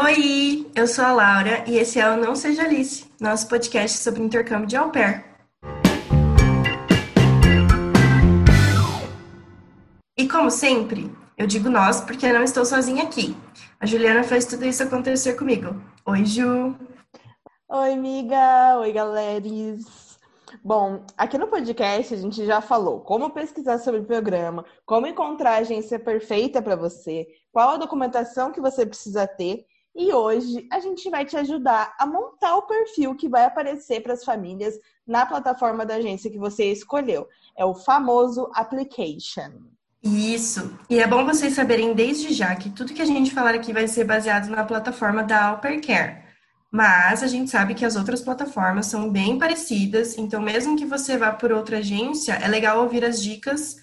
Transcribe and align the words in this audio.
Oi, 0.00 0.70
eu 0.76 0.86
sou 0.86 1.04
a 1.04 1.12
Laura 1.12 1.64
e 1.66 1.76
esse 1.76 1.98
é 1.98 2.08
o 2.08 2.16
Não 2.16 2.36
Seja 2.36 2.62
Alice, 2.62 3.10
nosso 3.20 3.48
podcast 3.48 3.98
sobre 3.98 4.22
intercâmbio 4.22 4.68
de 4.68 4.76
au 4.76 4.92
pair. 4.92 5.24
E 10.16 10.28
como 10.28 10.52
sempre, 10.52 11.10
eu 11.36 11.48
digo 11.48 11.68
nós 11.68 12.00
porque 12.00 12.32
não 12.32 12.44
estou 12.44 12.64
sozinha 12.64 13.02
aqui. 13.02 13.36
A 13.80 13.86
Juliana 13.86 14.22
fez 14.22 14.46
tudo 14.46 14.64
isso 14.66 14.84
acontecer 14.84 15.34
comigo. 15.34 15.74
Oi, 16.06 16.24
Ju. 16.24 16.76
Oi, 17.68 17.92
amiga. 17.92 18.78
Oi, 18.78 18.92
galeres. 18.92 20.16
Bom, 20.62 21.04
aqui 21.16 21.36
no 21.36 21.48
podcast 21.48 22.14
a 22.14 22.18
gente 22.18 22.46
já 22.46 22.60
falou 22.60 23.00
como 23.00 23.30
pesquisar 23.30 23.78
sobre 23.78 24.00
o 24.00 24.04
programa, 24.04 24.64
como 24.86 25.08
encontrar 25.08 25.54
a 25.54 25.58
agência 25.58 25.98
perfeita 25.98 26.62
para 26.62 26.76
você, 26.76 27.26
qual 27.50 27.70
a 27.70 27.76
documentação 27.76 28.52
que 28.52 28.60
você 28.60 28.86
precisa 28.86 29.26
ter 29.26 29.66
e 29.94 30.12
hoje 30.12 30.66
a 30.70 30.78
gente 30.78 31.10
vai 31.10 31.24
te 31.24 31.36
ajudar 31.36 31.94
a 31.98 32.06
montar 32.06 32.56
o 32.56 32.62
perfil 32.62 33.14
que 33.14 33.28
vai 33.28 33.44
aparecer 33.44 34.00
para 34.00 34.12
as 34.12 34.24
famílias 34.24 34.78
na 35.06 35.26
plataforma 35.26 35.84
da 35.84 35.96
agência 35.96 36.30
que 36.30 36.38
você 36.38 36.70
escolheu. 36.70 37.26
É 37.56 37.64
o 37.64 37.74
famoso 37.74 38.50
application. 38.54 39.50
Isso. 40.02 40.78
E 40.88 41.00
é 41.00 41.06
bom 41.06 41.24
vocês 41.24 41.54
saberem 41.54 41.94
desde 41.94 42.32
já 42.32 42.54
que 42.54 42.70
tudo 42.70 42.94
que 42.94 43.02
a 43.02 43.06
gente 43.06 43.32
falar 43.32 43.54
aqui 43.54 43.72
vai 43.72 43.88
ser 43.88 44.04
baseado 44.04 44.48
na 44.48 44.64
plataforma 44.64 45.24
da 45.24 45.46
Alpercare. 45.46 46.22
Mas 46.70 47.22
a 47.22 47.26
gente 47.26 47.50
sabe 47.50 47.74
que 47.74 47.84
as 47.84 47.96
outras 47.96 48.20
plataformas 48.20 48.86
são 48.86 49.10
bem 49.10 49.38
parecidas, 49.38 50.18
então 50.18 50.40
mesmo 50.40 50.76
que 50.76 50.84
você 50.84 51.16
vá 51.16 51.32
por 51.32 51.50
outra 51.50 51.78
agência, 51.78 52.34
é 52.34 52.46
legal 52.46 52.82
ouvir 52.82 53.04
as 53.04 53.22
dicas 53.22 53.76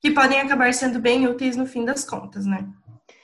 que 0.00 0.10
podem 0.10 0.40
acabar 0.40 0.74
sendo 0.74 0.98
bem 0.98 1.26
úteis 1.28 1.56
no 1.56 1.64
fim 1.64 1.84
das 1.84 2.04
contas, 2.04 2.44
né? 2.44 2.68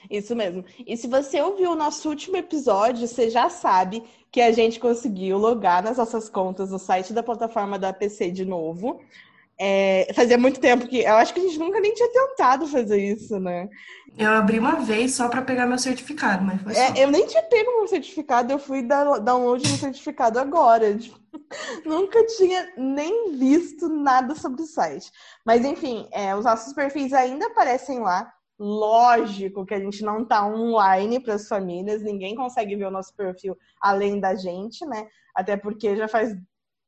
Isso 0.09 0.35
mesmo. 0.35 0.65
E 0.85 0.97
se 0.97 1.07
você 1.07 1.39
ouviu 1.41 1.71
o 1.71 1.75
nosso 1.75 2.09
último 2.09 2.35
episódio, 2.35 3.07
você 3.07 3.29
já 3.29 3.47
sabe 3.49 4.03
que 4.31 4.41
a 4.41 4.51
gente 4.51 4.79
conseguiu 4.79 5.37
logar 5.37 5.83
nas 5.83 5.97
nossas 5.97 6.27
contas 6.27 6.71
no 6.71 6.79
site 6.79 7.13
da 7.13 7.21
plataforma 7.21 7.77
da 7.77 7.93
PC 7.93 8.31
de 8.31 8.45
novo. 8.45 9.01
É, 9.61 10.07
fazia 10.15 10.37
muito 10.37 10.59
tempo 10.59 10.87
que. 10.87 10.99
Eu 10.99 11.15
acho 11.15 11.33
que 11.33 11.39
a 11.41 11.43
gente 11.43 11.59
nunca 11.59 11.81
nem 11.81 11.93
tinha 11.93 12.09
tentado 12.09 12.65
fazer 12.65 12.97
isso, 12.97 13.37
né? 13.41 13.67
Eu 14.17 14.31
abri 14.31 14.57
uma 14.57 14.77
vez 14.77 15.13
só 15.13 15.27
para 15.27 15.41
pegar 15.41 15.65
meu 15.65 15.77
certificado, 15.77 16.45
mas 16.45 16.61
foi 16.61 16.75
é, 16.75 17.03
eu 17.03 17.11
nem 17.11 17.27
tinha 17.27 17.43
pego 17.43 17.77
meu 17.77 17.87
certificado, 17.87 18.53
eu 18.53 18.57
fui 18.57 18.81
dar 18.81 19.19
download 19.19 19.69
no 19.69 19.77
certificado 19.77 20.39
agora. 20.39 20.97
Tipo, 20.97 21.19
nunca 21.85 22.25
tinha 22.25 22.71
nem 22.77 23.33
visto 23.37 23.89
nada 23.89 24.33
sobre 24.33 24.61
o 24.61 24.65
site. 24.65 25.11
Mas 25.45 25.65
enfim, 25.65 26.07
é, 26.11 26.33
os 26.35 26.45
nossos 26.45 26.73
perfis 26.73 27.11
ainda 27.11 27.47
aparecem 27.47 27.99
lá. 27.99 28.31
Lógico 28.59 29.65
que 29.65 29.73
a 29.73 29.79
gente 29.79 30.03
não 30.03 30.23
está 30.23 30.45
online 30.45 31.21
para 31.21 31.35
as 31.35 31.47
famílias, 31.47 32.01
ninguém 32.01 32.35
consegue 32.35 32.75
ver 32.75 32.87
o 32.87 32.91
nosso 32.91 33.15
perfil 33.15 33.57
além 33.81 34.19
da 34.19 34.35
gente, 34.35 34.85
né? 34.85 35.07
Até 35.33 35.55
porque 35.55 35.95
já 35.95 36.09
faz 36.09 36.33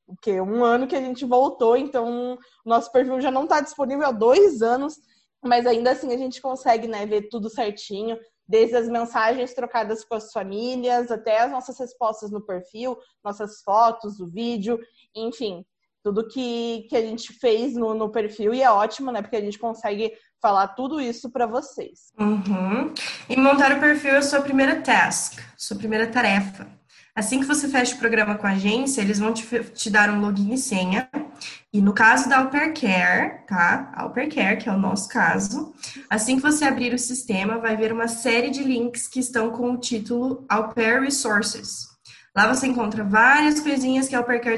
o 0.06 0.16
quê? 0.22 0.42
Um 0.42 0.66
ano 0.66 0.86
que 0.86 0.96
a 0.98 1.02
gente 1.02 1.24
voltou, 1.24 1.78
então 1.78 2.38
o 2.66 2.70
nosso 2.70 2.92
perfil 2.92 3.22
já 3.22 3.32
não 3.32 3.46
está 3.46 3.62
disponível 3.62 4.06
há 4.06 4.12
dois 4.12 4.62
anos, 4.62 5.00
mas 5.42 5.66
ainda 5.66 5.92
assim 5.92 6.14
a 6.14 6.18
gente 6.18 6.42
consegue 6.42 6.90
né, 6.90 7.06
ver 7.06 7.30
tudo 7.30 7.50
certinho, 7.50 8.20
desde 8.46 8.76
as 8.76 8.90
mensagens 8.90 9.54
trocadas 9.54 10.04
com 10.04 10.16
as 10.16 10.30
famílias 10.34 11.10
até 11.10 11.40
as 11.40 11.52
nossas 11.52 11.80
respostas 11.80 12.32
no 12.32 12.46
perfil, 12.46 12.98
nossas 13.24 13.62
fotos, 13.62 14.20
o 14.20 14.28
vídeo, 14.28 14.78
enfim, 15.16 15.66
tudo 16.04 16.28
que, 16.28 16.86
que 16.90 16.98
a 16.98 17.02
gente 17.02 17.32
fez 17.32 17.76
no, 17.76 17.94
no 17.94 18.12
perfil 18.12 18.54
e 18.54 18.62
é 18.62 18.70
ótimo, 18.70 19.10
né? 19.10 19.22
Porque 19.22 19.38
a 19.38 19.42
gente 19.42 19.58
consegue 19.58 20.12
falar 20.42 20.70
tudo 20.70 21.00
isso 21.00 21.30
para 21.30 21.46
vocês. 21.46 22.12
Uhum. 22.20 22.94
E 23.30 23.38
montar 23.38 23.72
o 23.74 23.80
perfil 23.80 24.16
é 24.16 24.18
a 24.18 24.22
sua 24.22 24.42
primeira 24.42 24.82
task, 24.82 25.40
sua 25.56 25.78
primeira 25.78 26.08
tarefa. 26.08 26.68
Assim 27.14 27.42
que 27.42 27.46
você 27.46 27.68
fecha 27.68 27.96
o 27.96 28.00
programa 28.00 28.36
com 28.36 28.48
a 28.48 28.52
agência, 28.52 29.02
eles 29.02 29.20
vão 29.20 29.34
te, 29.34 29.46
te 29.46 29.90
dar 29.90 30.10
um 30.10 30.22
login 30.22 30.54
e 30.54 30.58
senha. 30.58 31.10
E 31.74 31.82
no 31.82 31.94
caso 31.94 32.30
da 32.30 32.46
Care, 32.46 33.46
tá? 33.48 33.92
A 33.94 34.10
Care, 34.10 34.58
que 34.58 34.70
é 34.70 34.72
o 34.72 34.78
nosso 34.78 35.10
caso, 35.10 35.74
assim 36.10 36.38
que 36.38 36.42
você 36.42 36.64
abrir 36.66 36.94
o 36.94 37.00
sistema, 37.00 37.58
vai 37.58 37.76
ver 37.76 37.92
uma 37.92 38.08
série 38.08 38.50
de 38.50 38.64
links 38.64 39.08
que 39.08 39.20
estão 39.20 39.52
com 39.52 39.72
o 39.72 39.78
título 39.78 40.46
Au 40.48 40.70
Pair 40.70 41.02
Resources. 41.02 41.90
Lá 42.36 42.48
você 42.48 42.68
encontra 42.68 43.04
várias 43.04 43.60
coisinhas 43.60 44.08
que 44.08 44.16
a 44.16 44.24
Care 44.24 44.58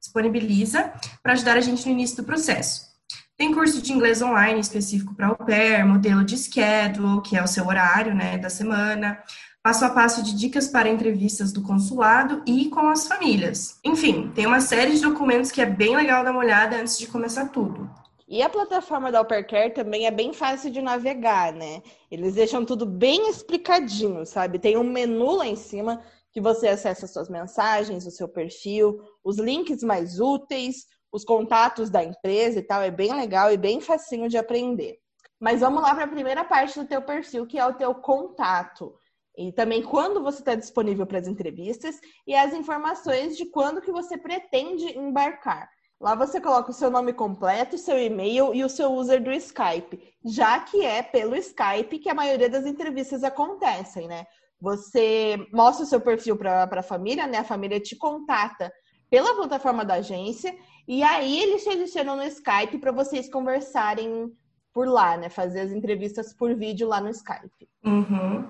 disponibiliza 0.00 0.92
para 1.22 1.34
ajudar 1.34 1.56
a 1.56 1.60
gente 1.60 1.86
no 1.86 1.92
início 1.92 2.16
do 2.16 2.24
processo. 2.24 2.93
Tem 3.36 3.52
curso 3.52 3.82
de 3.82 3.92
inglês 3.92 4.22
online 4.22 4.60
específico 4.60 5.12
para 5.14 5.26
au 5.26 5.36
pair, 5.36 5.84
modelo 5.84 6.24
de 6.24 6.38
schedule, 6.38 7.20
que 7.20 7.36
é 7.36 7.42
o 7.42 7.48
seu 7.48 7.66
horário 7.66 8.14
né, 8.14 8.38
da 8.38 8.48
semana, 8.48 9.20
passo 9.60 9.84
a 9.84 9.90
passo 9.90 10.22
de 10.22 10.36
dicas 10.36 10.68
para 10.68 10.88
entrevistas 10.88 11.52
do 11.52 11.60
consulado 11.60 12.42
e 12.46 12.68
com 12.68 12.88
as 12.88 13.08
famílias. 13.08 13.80
Enfim, 13.82 14.30
tem 14.34 14.46
uma 14.46 14.60
série 14.60 14.94
de 14.94 15.00
documentos 15.00 15.50
que 15.50 15.60
é 15.60 15.66
bem 15.66 15.96
legal 15.96 16.22
dar 16.22 16.30
uma 16.30 16.38
olhada 16.38 16.76
antes 16.76 16.96
de 16.96 17.08
começar 17.08 17.48
tudo. 17.48 17.90
E 18.28 18.40
a 18.40 18.48
plataforma 18.48 19.10
da 19.10 19.24
Care 19.24 19.74
também 19.74 20.06
é 20.06 20.12
bem 20.12 20.32
fácil 20.32 20.70
de 20.70 20.80
navegar, 20.80 21.52
né? 21.52 21.82
Eles 22.10 22.34
deixam 22.34 22.64
tudo 22.64 22.86
bem 22.86 23.28
explicadinho, 23.28 24.24
sabe? 24.24 24.60
Tem 24.60 24.76
um 24.76 24.84
menu 24.84 25.36
lá 25.36 25.46
em 25.46 25.56
cima 25.56 26.00
que 26.30 26.40
você 26.40 26.68
acessa 26.68 27.06
suas 27.06 27.28
mensagens, 27.28 28.06
o 28.06 28.10
seu 28.10 28.28
perfil, 28.28 29.00
os 29.22 29.38
links 29.38 29.82
mais 29.82 30.20
úteis, 30.20 30.86
os 31.14 31.24
contatos 31.24 31.90
da 31.90 32.02
empresa 32.02 32.58
e 32.58 32.62
tal, 32.62 32.82
é 32.82 32.90
bem 32.90 33.14
legal 33.14 33.52
e 33.52 33.56
bem 33.56 33.80
facinho 33.80 34.28
de 34.28 34.36
aprender. 34.36 34.98
Mas 35.38 35.60
vamos 35.60 35.80
lá 35.80 35.94
para 35.94 36.04
a 36.04 36.08
primeira 36.08 36.42
parte 36.44 36.76
do 36.76 36.88
teu 36.88 37.00
perfil, 37.00 37.46
que 37.46 37.56
é 37.56 37.64
o 37.64 37.74
teu 37.74 37.94
contato. 37.94 38.92
E 39.38 39.52
também 39.52 39.80
quando 39.80 40.20
você 40.20 40.40
está 40.40 40.56
disponível 40.56 41.06
para 41.06 41.20
as 41.20 41.28
entrevistas 41.28 42.00
e 42.26 42.34
as 42.34 42.52
informações 42.52 43.36
de 43.36 43.46
quando 43.46 43.80
que 43.80 43.92
você 43.92 44.18
pretende 44.18 44.98
embarcar. 44.98 45.70
Lá 46.00 46.16
você 46.16 46.40
coloca 46.40 46.72
o 46.72 46.74
seu 46.74 46.90
nome 46.90 47.12
completo, 47.12 47.78
seu 47.78 47.96
e-mail 47.96 48.52
e 48.52 48.64
o 48.64 48.68
seu 48.68 48.92
user 48.92 49.22
do 49.22 49.30
Skype, 49.30 50.16
já 50.24 50.58
que 50.58 50.84
é 50.84 51.00
pelo 51.00 51.36
Skype 51.36 52.00
que 52.00 52.10
a 52.10 52.14
maioria 52.14 52.48
das 52.48 52.66
entrevistas 52.66 53.22
acontecem, 53.22 54.08
né? 54.08 54.26
Você 54.60 55.36
mostra 55.52 55.84
o 55.84 55.88
seu 55.88 56.00
perfil 56.00 56.36
para 56.36 56.64
a 56.64 56.82
família, 56.82 57.28
né? 57.28 57.38
A 57.38 57.44
família 57.44 57.78
te 57.78 57.94
contata 57.94 58.72
pela 59.08 59.32
plataforma 59.36 59.84
da 59.84 59.94
agência 59.94 60.52
e 60.86 61.02
aí 61.02 61.40
eles 61.40 61.62
te 61.62 61.70
adicionam 61.70 62.16
no 62.16 62.24
Skype 62.24 62.78
para 62.78 62.92
vocês 62.92 63.28
conversarem 63.30 64.32
por 64.72 64.88
lá, 64.88 65.16
né? 65.16 65.28
Fazer 65.28 65.60
as 65.60 65.70
entrevistas 65.70 66.34
por 66.34 66.54
vídeo 66.54 66.88
lá 66.88 67.00
no 67.00 67.08
Skype. 67.08 67.68
Uhum. 67.84 68.44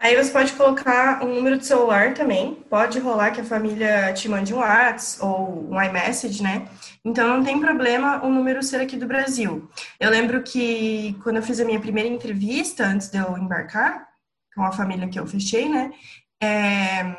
Aí 0.00 0.16
você 0.16 0.30
pode 0.30 0.52
colocar 0.52 1.24
um 1.24 1.34
número 1.34 1.58
de 1.58 1.66
celular 1.66 2.14
também. 2.14 2.54
Pode 2.70 3.00
rolar 3.00 3.32
que 3.32 3.40
a 3.40 3.44
família 3.44 4.12
te 4.12 4.28
mande 4.28 4.54
um 4.54 4.58
WhatsApp 4.58 5.26
ou 5.26 5.68
um 5.68 5.82
iMessage, 5.82 6.40
né? 6.40 6.68
Então 7.04 7.36
não 7.36 7.44
tem 7.44 7.60
problema 7.60 8.24
o 8.24 8.30
número 8.30 8.62
ser 8.62 8.80
aqui 8.80 8.96
do 8.96 9.08
Brasil. 9.08 9.68
Eu 9.98 10.08
lembro 10.10 10.42
que 10.44 11.18
quando 11.24 11.36
eu 11.36 11.42
fiz 11.42 11.58
a 11.58 11.64
minha 11.64 11.80
primeira 11.80 12.08
entrevista, 12.08 12.84
antes 12.86 13.10
de 13.10 13.18
eu 13.18 13.36
embarcar, 13.36 14.06
com 14.54 14.62
a 14.62 14.70
família 14.70 15.08
que 15.08 15.18
eu 15.18 15.26
fechei, 15.26 15.68
né? 15.68 15.92
É... 16.40 17.16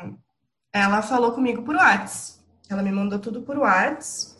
Ela 0.72 1.02
falou 1.02 1.32
comigo 1.32 1.62
por 1.62 1.76
WhatsApp. 1.76 2.40
Ela 2.70 2.82
me 2.82 2.92
mandou 2.92 3.18
tudo 3.18 3.42
por 3.42 3.58
WhatsApp 3.58 4.39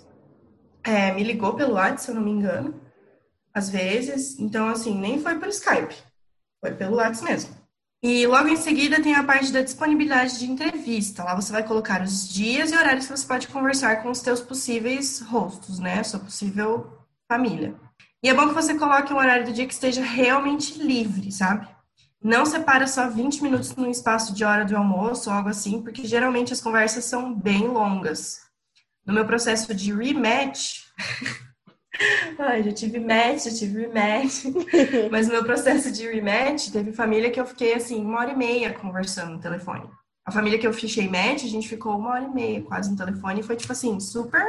é, 0.82 1.12
me 1.12 1.22
ligou 1.22 1.54
pelo 1.54 1.74
WhatsApp, 1.74 2.02
se 2.02 2.10
eu 2.10 2.14
não 2.14 2.22
me 2.22 2.30
engano, 2.30 2.80
às 3.52 3.68
vezes. 3.68 4.38
Então, 4.38 4.68
assim, 4.68 4.98
nem 4.98 5.20
foi 5.20 5.38
por 5.38 5.48
Skype, 5.48 5.94
foi 6.60 6.72
pelo 6.74 6.96
WhatsApp 6.96 7.30
mesmo. 7.30 7.60
E 8.02 8.26
logo 8.26 8.48
em 8.48 8.56
seguida 8.56 9.02
tem 9.02 9.14
a 9.14 9.22
parte 9.22 9.52
da 9.52 9.60
disponibilidade 9.60 10.38
de 10.38 10.50
entrevista. 10.50 11.22
Lá 11.22 11.34
você 11.34 11.52
vai 11.52 11.62
colocar 11.62 12.02
os 12.02 12.26
dias 12.28 12.72
e 12.72 12.76
horários 12.76 13.06
que 13.06 13.16
você 13.16 13.26
pode 13.26 13.48
conversar 13.48 14.02
com 14.02 14.10
os 14.10 14.22
teus 14.22 14.40
possíveis 14.40 15.20
rostos, 15.20 15.78
né? 15.78 16.02
Sua 16.02 16.18
possível 16.18 16.98
família. 17.28 17.74
E 18.22 18.28
é 18.28 18.34
bom 18.34 18.48
que 18.48 18.54
você 18.54 18.74
coloque 18.74 19.12
um 19.12 19.18
horário 19.18 19.44
do 19.44 19.52
dia 19.52 19.66
que 19.66 19.74
esteja 19.74 20.02
realmente 20.02 20.78
livre, 20.82 21.30
sabe? 21.30 21.68
Não 22.22 22.46
separa 22.46 22.86
só 22.86 23.08
20 23.08 23.42
minutos 23.42 23.76
no 23.76 23.90
espaço 23.90 24.34
de 24.34 24.44
hora 24.44 24.64
do 24.64 24.76
almoço 24.76 25.28
ou 25.28 25.36
algo 25.36 25.50
assim, 25.50 25.82
porque 25.82 26.06
geralmente 26.06 26.52
as 26.52 26.60
conversas 26.60 27.04
são 27.04 27.34
bem 27.34 27.68
longas 27.68 28.49
no 29.06 29.14
meu 29.14 29.24
processo 29.24 29.74
de 29.74 29.92
rematch. 29.92 30.84
Ai, 32.38 32.62
já 32.62 32.72
tive 32.72 32.98
match, 32.98 33.44
já 33.44 33.50
tive 33.50 33.82
rematch. 33.82 34.44
Mas 35.10 35.26
no 35.26 35.34
meu 35.34 35.44
processo 35.44 35.90
de 35.90 36.08
rematch, 36.08 36.70
teve 36.70 36.92
família 36.92 37.30
que 37.30 37.40
eu 37.40 37.46
fiquei 37.46 37.74
assim, 37.74 38.00
uma 38.04 38.20
hora 38.20 38.32
e 38.32 38.36
meia 38.36 38.72
conversando 38.72 39.32
no 39.32 39.40
telefone. 39.40 39.88
A 40.24 40.30
família 40.30 40.58
que 40.58 40.66
eu 40.66 40.72
fechei 40.72 41.08
match, 41.08 41.44
a 41.44 41.48
gente 41.48 41.68
ficou 41.68 41.96
uma 41.96 42.10
hora 42.10 42.24
e 42.24 42.34
meia 42.34 42.62
quase 42.62 42.90
no 42.90 42.96
telefone 42.96 43.40
e 43.40 43.42
foi 43.42 43.56
tipo 43.56 43.72
assim, 43.72 43.98
super. 43.98 44.44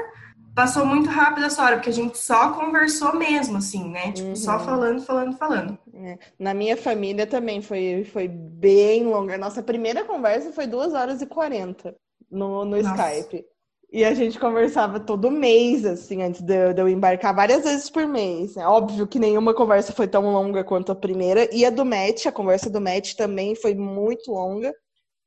Passou 0.53 0.85
muito 0.85 1.09
rápido 1.09 1.45
essa 1.45 1.63
hora, 1.63 1.77
porque 1.77 1.89
a 1.89 1.93
gente 1.93 2.17
só 2.17 2.51
conversou 2.51 3.15
mesmo, 3.15 3.57
assim, 3.57 3.89
né? 3.89 4.11
Tipo, 4.11 4.29
uhum. 4.29 4.35
só 4.35 4.59
falando, 4.59 5.01
falando, 5.01 5.37
falando. 5.37 5.77
É. 5.93 6.19
Na 6.37 6.53
minha 6.53 6.75
família 6.75 7.25
também 7.25 7.61
foi, 7.61 8.03
foi 8.11 8.27
bem 8.27 9.05
longa. 9.05 9.37
Nossa 9.37 9.63
primeira 9.63 10.03
conversa 10.03 10.51
foi 10.51 10.67
duas 10.67 10.93
horas 10.93 11.21
e 11.21 11.25
quarenta 11.25 11.95
no, 12.29 12.65
no 12.65 12.77
Skype. 12.77 13.45
E 13.91 14.05
a 14.05 14.13
gente 14.13 14.39
conversava 14.39 15.01
todo 15.01 15.29
mês, 15.29 15.83
assim, 15.85 16.23
antes 16.23 16.41
de, 16.41 16.73
de 16.73 16.81
eu 16.81 16.87
embarcar, 16.87 17.35
várias 17.35 17.63
vezes 17.65 17.89
por 17.89 18.07
mês. 18.07 18.55
É 18.55 18.65
óbvio 18.65 19.05
que 19.05 19.19
nenhuma 19.19 19.53
conversa 19.53 19.91
foi 19.91 20.07
tão 20.07 20.31
longa 20.31 20.63
quanto 20.63 20.93
a 20.93 20.95
primeira. 20.95 21.53
E 21.53 21.65
a 21.65 21.69
do 21.69 21.83
match, 21.83 22.25
a 22.25 22.31
conversa 22.31 22.69
do 22.69 22.79
match 22.79 23.15
também 23.15 23.53
foi 23.53 23.75
muito 23.75 24.31
longa. 24.31 24.73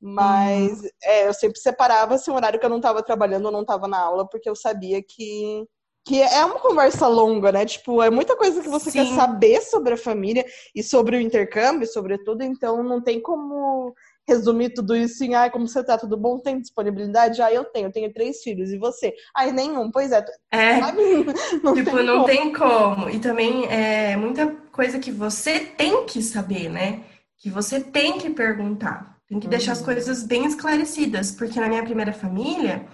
Mas 0.00 0.80
uhum. 0.80 0.88
é, 1.02 1.28
eu 1.28 1.34
sempre 1.34 1.58
separava 1.60 2.14
assim, 2.14 2.30
o 2.30 2.34
horário 2.34 2.58
que 2.58 2.64
eu 2.64 2.70
não 2.70 2.78
estava 2.78 3.02
trabalhando 3.02 3.46
ou 3.46 3.52
não 3.52 3.62
estava 3.62 3.86
na 3.86 3.98
aula, 3.98 4.28
porque 4.28 4.48
eu 4.48 4.56
sabia 4.56 5.02
que, 5.02 5.66
que 6.04 6.20
é 6.20 6.44
uma 6.44 6.58
conversa 6.58 7.08
longa, 7.08 7.50
né? 7.50 7.64
Tipo, 7.64 8.02
é 8.02 8.10
muita 8.10 8.36
coisa 8.36 8.60
que 8.60 8.68
você 8.68 8.90
Sim. 8.90 8.98
quer 8.98 9.14
saber 9.14 9.62
sobre 9.62 9.94
a 9.94 9.96
família 9.96 10.44
e 10.74 10.82
sobre 10.82 11.16
o 11.16 11.20
intercâmbio, 11.20 11.86
sobretudo, 11.86 12.42
então 12.42 12.82
não 12.82 13.00
tem 13.00 13.20
como 13.20 13.94
resumir 14.28 14.70
tudo 14.70 14.96
isso 14.96 15.22
em, 15.24 15.34
ah, 15.34 15.50
como 15.50 15.66
você 15.66 15.82
tá, 15.82 15.96
tudo 15.96 16.16
bom? 16.16 16.38
Tem 16.38 16.60
disponibilidade? 16.60 17.40
Ah, 17.40 17.52
eu 17.52 17.64
tenho, 17.64 17.88
eu 17.88 17.92
tenho 17.92 18.12
três 18.12 18.42
filhos. 18.42 18.70
E 18.70 18.78
você? 18.78 19.14
Ah, 19.34 19.46
nenhum. 19.50 19.90
Pois 19.90 20.12
é. 20.12 20.24
É, 20.50 20.80
não 21.62 21.74
tipo, 21.74 21.96
tem 21.96 22.04
não 22.04 22.16
como. 22.16 22.26
tem 22.26 22.52
como. 22.52 23.10
E 23.10 23.18
também 23.18 23.66
é 23.66 24.16
muita 24.16 24.46
coisa 24.72 24.98
que 24.98 25.10
você 25.10 25.60
tem 25.60 26.04
que 26.04 26.22
saber, 26.22 26.68
né? 26.68 27.02
Que 27.38 27.50
você 27.50 27.80
tem 27.80 28.18
que 28.18 28.30
perguntar. 28.30 29.14
Tem 29.28 29.38
que 29.38 29.46
uhum. 29.46 29.50
deixar 29.50 29.72
as 29.72 29.78
uhum. 29.78 29.86
coisas 29.86 30.22
bem 30.22 30.44
esclarecidas. 30.46 31.30
Porque 31.30 31.60
na 31.60 31.68
minha 31.68 31.82
primeira 31.82 32.12
família, 32.12 32.86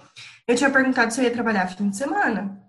eu 0.47 0.55
tinha 0.55 0.69
perguntado 0.69 1.13
se 1.13 1.19
eu 1.19 1.25
ia 1.25 1.31
trabalhar 1.31 1.67
fim 1.67 1.89
de 1.89 1.97
semana. 1.97 2.61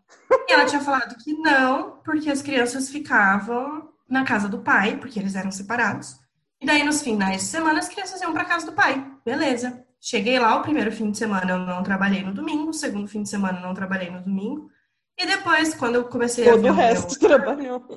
E 0.48 0.52
ela 0.52 0.64
tinha 0.64 0.80
falado 0.80 1.16
que 1.16 1.32
não, 1.34 1.98
porque 2.04 2.30
as 2.30 2.42
crianças 2.42 2.88
ficavam 2.88 3.88
na 4.08 4.24
casa 4.24 4.48
do 4.48 4.58
pai, 4.58 4.96
porque 4.96 5.18
eles 5.18 5.34
eram 5.34 5.50
separados. 5.50 6.16
E 6.60 6.66
daí, 6.66 6.84
nos 6.84 7.02
finais 7.02 7.42
de 7.42 7.48
semana, 7.48 7.80
as 7.80 7.88
crianças 7.88 8.20
iam 8.20 8.32
para 8.32 8.44
casa 8.44 8.66
do 8.66 8.72
pai. 8.72 9.04
Beleza. 9.24 9.84
Cheguei 10.00 10.38
lá, 10.38 10.56
o 10.56 10.62
primeiro 10.62 10.92
fim 10.92 11.10
de 11.10 11.18
semana 11.18 11.52
eu 11.52 11.58
não 11.58 11.82
trabalhei 11.82 12.22
no 12.22 12.34
domingo, 12.34 12.70
o 12.70 12.74
segundo 12.74 13.08
fim 13.08 13.22
de 13.22 13.28
semana 13.28 13.58
eu 13.58 13.62
não 13.62 13.74
trabalhei 13.74 14.10
no 14.10 14.20
domingo. 14.20 14.70
E 15.18 15.26
depois, 15.26 15.74
quando 15.74 15.96
eu 15.96 16.04
comecei 16.04 16.44
Todo 16.44 16.58
a. 16.58 16.62
Todo 16.62 16.70
o 16.70 16.74
resto 16.74 17.18
meu... 17.20 17.28
trabalhou. 17.28 17.88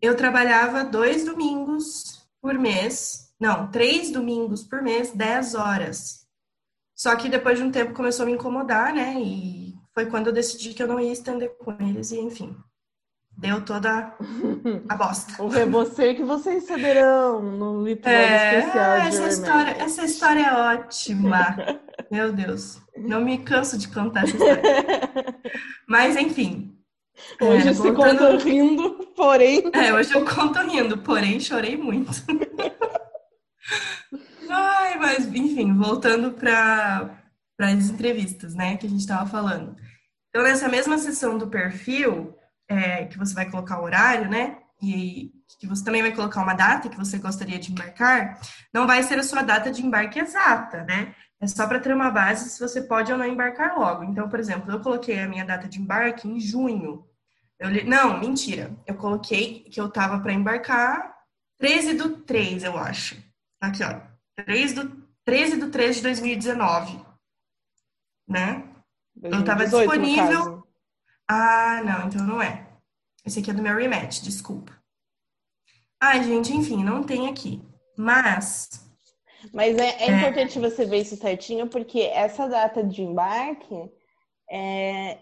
Eu 0.00 0.16
trabalhava 0.16 0.84
dois 0.84 1.24
domingos 1.24 2.26
por 2.40 2.54
mês. 2.54 3.32
Não, 3.38 3.70
três 3.70 4.10
domingos 4.10 4.64
por 4.64 4.82
mês, 4.82 5.12
dez 5.12 5.54
horas. 5.54 6.26
Só 6.94 7.14
que 7.14 7.28
depois 7.28 7.58
de 7.58 7.64
um 7.64 7.70
tempo 7.70 7.94
começou 7.94 8.24
a 8.24 8.26
me 8.26 8.32
incomodar, 8.32 8.92
né? 8.92 9.14
E 9.20 9.67
foi 9.98 10.06
quando 10.06 10.28
eu 10.28 10.32
decidi 10.32 10.74
que 10.74 10.82
eu 10.82 10.86
não 10.86 11.00
ia 11.00 11.12
estender 11.12 11.56
com 11.58 11.72
eles, 11.80 12.12
e 12.12 12.20
enfim 12.20 12.56
deu 13.36 13.64
toda 13.64 14.16
a 14.88 14.96
bosta. 14.96 15.32
É 15.56 15.64
você 15.64 16.14
que 16.14 16.24
vocês 16.24 16.64
saberão 16.64 17.40
no 17.40 17.88
episódio 17.88 18.18
é, 18.18 18.58
especial. 18.58 18.96
Essa, 18.96 19.28
história, 19.28 19.70
essa 19.70 20.04
história 20.04 20.40
é 20.40 20.52
ótima. 20.52 21.56
Meu 22.10 22.32
Deus, 22.32 22.80
não 22.96 23.20
me 23.20 23.38
canso 23.38 23.78
de 23.78 23.86
contar 23.88 24.24
essa 24.24 24.36
história. 24.36 24.62
Mas, 25.86 26.16
enfim. 26.16 26.76
Hoje 27.40 27.68
é, 27.68 27.74
se 27.74 27.92
conta 27.92 28.36
rindo, 28.38 28.90
porém. 29.16 29.70
É, 29.72 29.92
hoje 29.92 30.14
eu 30.14 30.24
conto 30.24 30.60
rindo, 30.60 30.98
porém 30.98 31.40
chorei 31.40 31.76
muito. 31.76 32.12
Ai, 34.48 34.98
mas, 34.98 35.26
enfim, 35.26 35.76
voltando 35.76 36.30
para 36.30 37.17
as 37.66 37.90
entrevistas, 37.90 38.54
né, 38.54 38.76
que 38.76 38.86
a 38.86 38.88
gente 38.88 39.00
estava 39.00 39.28
falando. 39.28 39.76
Então, 40.28 40.42
nessa 40.42 40.68
mesma 40.68 40.98
sessão 40.98 41.36
do 41.36 41.48
perfil, 41.48 42.36
é, 42.68 43.06
que 43.06 43.18
você 43.18 43.34
vai 43.34 43.50
colocar 43.50 43.80
o 43.80 43.84
horário, 43.84 44.28
né? 44.28 44.58
E 44.80 45.32
que 45.58 45.66
você 45.66 45.84
também 45.84 46.02
vai 46.02 46.14
colocar 46.14 46.42
uma 46.42 46.54
data 46.54 46.88
que 46.88 46.96
você 46.96 47.18
gostaria 47.18 47.58
de 47.58 47.72
embarcar, 47.72 48.38
não 48.72 48.86
vai 48.86 49.02
ser 49.02 49.18
a 49.18 49.24
sua 49.24 49.42
data 49.42 49.72
de 49.72 49.84
embarque 49.84 50.20
exata, 50.20 50.84
né? 50.84 51.14
É 51.40 51.46
só 51.46 51.66
para 51.66 51.80
ter 51.80 51.94
uma 51.94 52.10
base 52.10 52.50
se 52.50 52.60
você 52.60 52.82
pode 52.82 53.10
ou 53.10 53.18
não 53.18 53.26
embarcar 53.26 53.76
logo. 53.76 54.04
Então, 54.04 54.28
por 54.28 54.38
exemplo, 54.38 54.70
eu 54.70 54.80
coloquei 54.80 55.18
a 55.18 55.28
minha 55.28 55.44
data 55.44 55.68
de 55.68 55.80
embarque 55.80 56.28
em 56.28 56.38
junho. 56.38 57.04
Eu 57.58 57.70
li... 57.70 57.84
Não, 57.84 58.18
mentira. 58.20 58.76
Eu 58.86 58.96
coloquei 58.96 59.64
que 59.64 59.80
eu 59.80 59.88
tava 59.88 60.20
para 60.20 60.32
embarcar 60.32 61.16
13 61.58 61.94
do 61.94 62.18
3, 62.18 62.64
eu 62.64 62.76
acho. 62.76 63.16
Aqui, 63.60 63.82
ó. 63.82 64.00
3 64.44 64.74
do... 64.74 65.08
13 65.24 65.56
do 65.56 65.70
3 65.70 65.96
de 65.96 66.02
2019. 66.02 67.07
Né? 68.28 68.64
2018, 69.16 69.34
eu 69.34 69.44
tava 69.44 69.64
disponível 69.64 70.68
ah, 71.28 71.82
não, 71.84 72.08
então 72.08 72.26
não 72.26 72.42
é. 72.42 72.66
Esse 73.24 73.40
aqui 73.40 73.50
é 73.50 73.54
do 73.54 73.62
meu 73.62 73.76
rematch, 73.76 74.22
desculpa. 74.22 74.72
Ai, 76.00 76.24
gente, 76.24 76.54
enfim, 76.54 76.82
não 76.82 77.02
tem 77.02 77.28
aqui. 77.28 77.60
Mas. 77.96 78.68
Mas 79.52 79.76
é, 79.76 79.88
é, 79.88 80.06
é, 80.06 80.16
importante 80.16 80.58
você 80.58 80.86
ver 80.86 81.02
isso 81.02 81.16
certinho, 81.16 81.68
porque 81.68 82.00
essa 82.00 82.48
data 82.48 82.82
de 82.82 83.02
embarque 83.02 83.90
é 84.50 85.18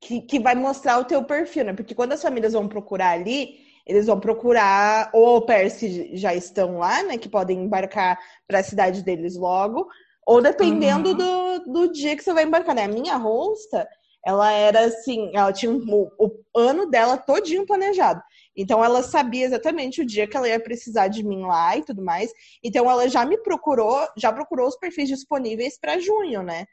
que, 0.00 0.20
que 0.20 0.38
vai 0.38 0.54
mostrar 0.54 0.98
o 0.98 1.04
teu 1.04 1.24
perfil, 1.24 1.64
né? 1.64 1.72
Porque 1.72 1.94
quando 1.94 2.12
as 2.12 2.22
famílias 2.22 2.52
vão 2.52 2.68
procurar 2.68 3.10
ali, 3.10 3.58
eles 3.84 4.06
vão 4.06 4.20
procurar 4.20 5.10
ou 5.12 5.26
au 5.26 5.46
se 5.68 6.16
já 6.16 6.32
estão 6.32 6.78
lá, 6.78 7.02
né? 7.02 7.18
Que 7.18 7.28
podem 7.28 7.64
embarcar 7.64 8.18
para 8.46 8.60
a 8.60 8.64
cidade 8.64 9.02
deles 9.02 9.34
logo, 9.34 9.88
ou 10.26 10.40
dependendo 10.40 11.10
uhum. 11.10 11.16
do, 11.16 11.72
do 11.72 11.92
dia 11.92 12.16
que 12.16 12.22
você 12.22 12.32
vai 12.32 12.44
embarcar, 12.44 12.74
né? 12.74 12.84
A 12.84 12.88
minha 12.88 13.18
hosta, 13.18 13.88
ela 14.24 14.50
era 14.50 14.86
assim, 14.86 15.30
ela 15.34 15.52
tinha 15.52 15.70
um, 15.70 15.84
o, 15.88 16.26
o 16.26 16.58
ano 16.58 16.86
dela 16.86 17.16
todinho 17.16 17.66
planejado. 17.66 18.22
Então 18.56 18.84
ela 18.84 19.02
sabia 19.02 19.44
exatamente 19.44 20.00
o 20.00 20.06
dia 20.06 20.26
que 20.26 20.36
ela 20.36 20.48
ia 20.48 20.60
precisar 20.60 21.08
de 21.08 21.22
mim 21.22 21.42
lá 21.42 21.76
e 21.76 21.84
tudo 21.84 22.02
mais. 22.02 22.32
Então 22.62 22.90
ela 22.90 23.08
já 23.08 23.24
me 23.24 23.36
procurou, 23.38 24.06
já 24.16 24.32
procurou 24.32 24.68
os 24.68 24.76
perfis 24.76 25.08
disponíveis 25.08 25.78
para 25.78 25.98
junho, 25.98 26.42
né? 26.42 26.66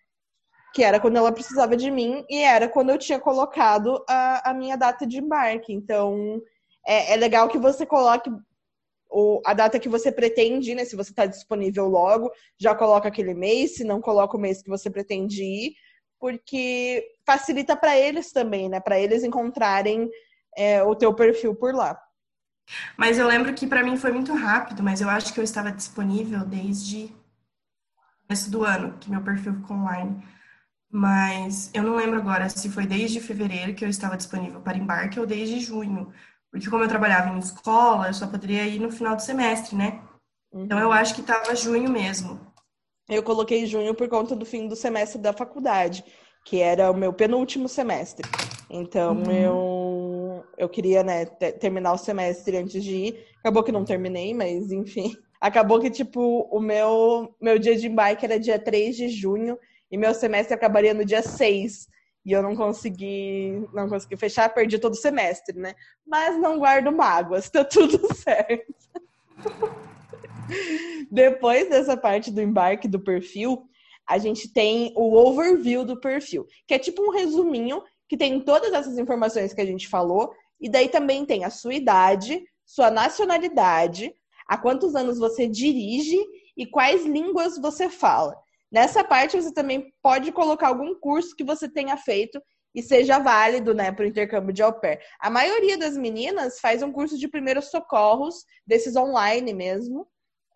Que 0.74 0.83
era 0.83 1.00
quando 1.00 1.18
ela 1.18 1.31
precisava 1.31 1.75
de 1.75 1.92
mim 1.92 2.24
e 2.30 2.38
era 2.38 2.69
quando 2.69 2.92
eu 2.92 2.98
tinha 2.98 3.19
colocado 3.19 4.03
a, 4.07 4.51
a 4.51 4.53
minha 4.53 4.77
data 4.77 5.06
de 5.06 5.18
embarque. 5.18 5.74
Então 5.74 6.42
é, 6.88 7.13
é 7.13 7.15
legal 7.18 7.50
que 7.50 7.57
você 7.57 7.86
coloque 7.86 8.31
o, 9.11 9.41
a 9.45 9.53
data 9.53 9.79
que 9.79 9.89
você 9.89 10.11
pretende, 10.11 10.73
né? 10.73 10.85
Se 10.85 10.95
você 10.95 11.11
está 11.11 11.25
disponível 11.25 11.87
logo, 11.87 12.31
já 12.57 12.73
coloca 12.73 13.07
aquele 13.07 13.33
mês. 13.33 13.75
Se 13.75 13.83
não, 13.83 14.01
coloca 14.01 14.37
o 14.37 14.39
mês 14.39 14.61
que 14.61 14.69
você 14.69 14.89
pretende 14.89 15.43
ir 15.43 15.73
porque 16.21 17.03
facilita 17.25 17.75
para 17.75 17.97
eles 17.97 18.31
também, 18.31 18.69
né? 18.69 18.79
Para 18.79 18.99
eles 18.99 19.23
encontrarem 19.23 20.07
é, 20.55 20.83
o 20.83 20.95
teu 20.95 21.13
perfil 21.15 21.55
por 21.55 21.73
lá. 21.73 21.99
Mas 22.95 23.17
eu 23.17 23.27
lembro 23.27 23.53
que 23.55 23.65
para 23.65 23.83
mim 23.83 23.97
foi 23.97 24.11
muito 24.11 24.31
rápido, 24.33 24.83
mas 24.83 25.01
eu 25.01 25.09
acho 25.09 25.33
que 25.33 25.39
eu 25.39 25.43
estava 25.43 25.71
disponível 25.71 26.45
desde 26.45 27.11
começo 28.27 28.51
do 28.51 28.63
ano, 28.63 28.97
que 28.99 29.09
meu 29.09 29.21
perfil 29.21 29.55
ficou 29.55 29.75
online. 29.75 30.23
Mas 30.89 31.71
eu 31.73 31.81
não 31.81 31.95
lembro 31.95 32.17
agora 32.19 32.47
se 32.49 32.69
foi 32.69 32.85
desde 32.85 33.19
fevereiro 33.19 33.73
que 33.73 33.83
eu 33.83 33.89
estava 33.89 34.15
disponível 34.15 34.61
para 34.61 34.77
embarque 34.77 35.19
ou 35.19 35.25
desde 35.25 35.59
junho. 35.59 36.13
Porque 36.51 36.69
como 36.69 36.83
eu 36.83 36.89
trabalhava 36.89 37.30
em 37.30 37.39
escola, 37.39 38.07
eu 38.07 38.13
só 38.13 38.27
poderia 38.27 38.65
ir 38.65 38.80
no 38.80 38.92
final 38.92 39.15
do 39.15 39.21
semestre, 39.21 39.75
né? 39.75 40.01
Então 40.53 40.77
eu 40.77 40.88
uhum. 40.88 40.94
acho 40.94 41.15
que 41.15 41.21
estava 41.21 41.56
junho 41.56 41.89
mesmo. 41.89 42.39
Eu 43.09 43.24
coloquei 43.24 43.65
junho 43.65 43.96
por 43.96 44.08
conta 44.10 44.36
do 44.36 44.46
fim 44.46 44.67
do 44.67 44.75
semestre 44.75 45.20
da 45.20 45.31
faculdade, 45.31 46.03
que 46.46 46.60
era 46.60 46.91
o 46.91 46.96
meu 46.96 47.13
penúltimo 47.13 47.70
semestre. 47.70 48.27
Então 48.70 49.15
uhum. 49.15 49.31
eu, 49.31 50.43
eu 50.58 50.70
queria 50.70 51.03
né, 51.03 51.25
terminar 51.25 51.93
o 51.93 51.98
semestre 51.98 52.58
antes 52.58 52.84
de 52.84 52.96
ir. 52.96 53.25
Acabou 53.39 53.63
que 53.63 53.72
não 53.72 53.86
terminei, 53.86 54.34
mas 54.34 54.72
enfim. 54.72 55.15
Acabou 55.39 55.79
que, 55.79 55.89
tipo, 55.89 56.48
o 56.51 56.60
meu, 56.60 57.34
meu 57.41 57.58
dia 57.58 57.75
de 57.75 57.88
embarque 57.88 58.25
era 58.25 58.39
dia 58.39 58.60
3 58.60 58.96
de 58.96 59.10
junho 59.10 59.58
e 59.91 59.98
meu 59.98 60.13
semestre 60.13 60.53
acabaria 60.53 60.93
no 60.93 61.03
dia 61.03 61.24
6. 61.24 61.88
E 62.25 62.31
eu 62.31 62.43
não 62.43 62.55
consegui, 62.55 63.67
não 63.73 63.89
consegui 63.89 64.15
fechar, 64.15 64.53
perdi 64.53 64.77
todo 64.77 64.93
o 64.93 64.97
semestre, 64.97 65.57
né? 65.57 65.73
Mas 66.05 66.39
não 66.39 66.59
guardo 66.59 66.91
mágoas, 66.91 67.49
tá 67.51 67.63
tudo 67.65 68.13
certo. 68.13 68.73
Depois 71.09 71.69
dessa 71.69 71.97
parte 71.97 72.31
do 72.31 72.41
embarque 72.41 72.87
do 72.87 72.99
perfil, 72.99 73.67
a 74.07 74.17
gente 74.17 74.51
tem 74.51 74.93
o 74.95 75.15
overview 75.15 75.85
do 75.85 75.99
perfil, 75.99 76.45
que 76.67 76.73
é 76.73 76.79
tipo 76.79 77.01
um 77.01 77.11
resuminho 77.11 77.81
que 78.07 78.17
tem 78.17 78.39
todas 78.41 78.73
essas 78.73 78.97
informações 78.97 79.53
que 79.53 79.61
a 79.61 79.65
gente 79.65 79.87
falou, 79.87 80.33
e 80.59 80.69
daí 80.69 80.89
também 80.89 81.25
tem 81.25 81.45
a 81.45 81.49
sua 81.49 81.73
idade, 81.73 82.43
sua 82.65 82.91
nacionalidade, 82.91 84.13
há 84.47 84.57
quantos 84.57 84.95
anos 84.95 85.17
você 85.17 85.47
dirige 85.47 86.17
e 86.57 86.65
quais 86.65 87.05
línguas 87.05 87.57
você 87.57 87.89
fala. 87.89 88.35
Nessa 88.71 89.03
parte 89.03 89.39
você 89.39 89.53
também 89.53 89.93
pode 90.01 90.31
colocar 90.31 90.69
algum 90.69 90.95
curso 90.95 91.35
que 91.35 91.43
você 91.43 91.67
tenha 91.69 91.97
feito 91.97 92.41
e 92.73 92.81
seja 92.81 93.19
válido, 93.19 93.73
né, 93.73 93.91
para 93.91 94.05
o 94.05 94.07
intercâmbio 94.07 94.53
de 94.53 94.63
au 94.63 94.79
pair. 94.79 94.99
A 95.19 95.29
maioria 95.29 95.77
das 95.77 95.97
meninas 95.97 96.59
faz 96.59 96.81
um 96.81 96.91
curso 96.91 97.17
de 97.17 97.27
primeiros 97.27 97.65
socorros, 97.69 98.45
desses 98.65 98.95
online 98.95 99.53
mesmo, 99.53 100.07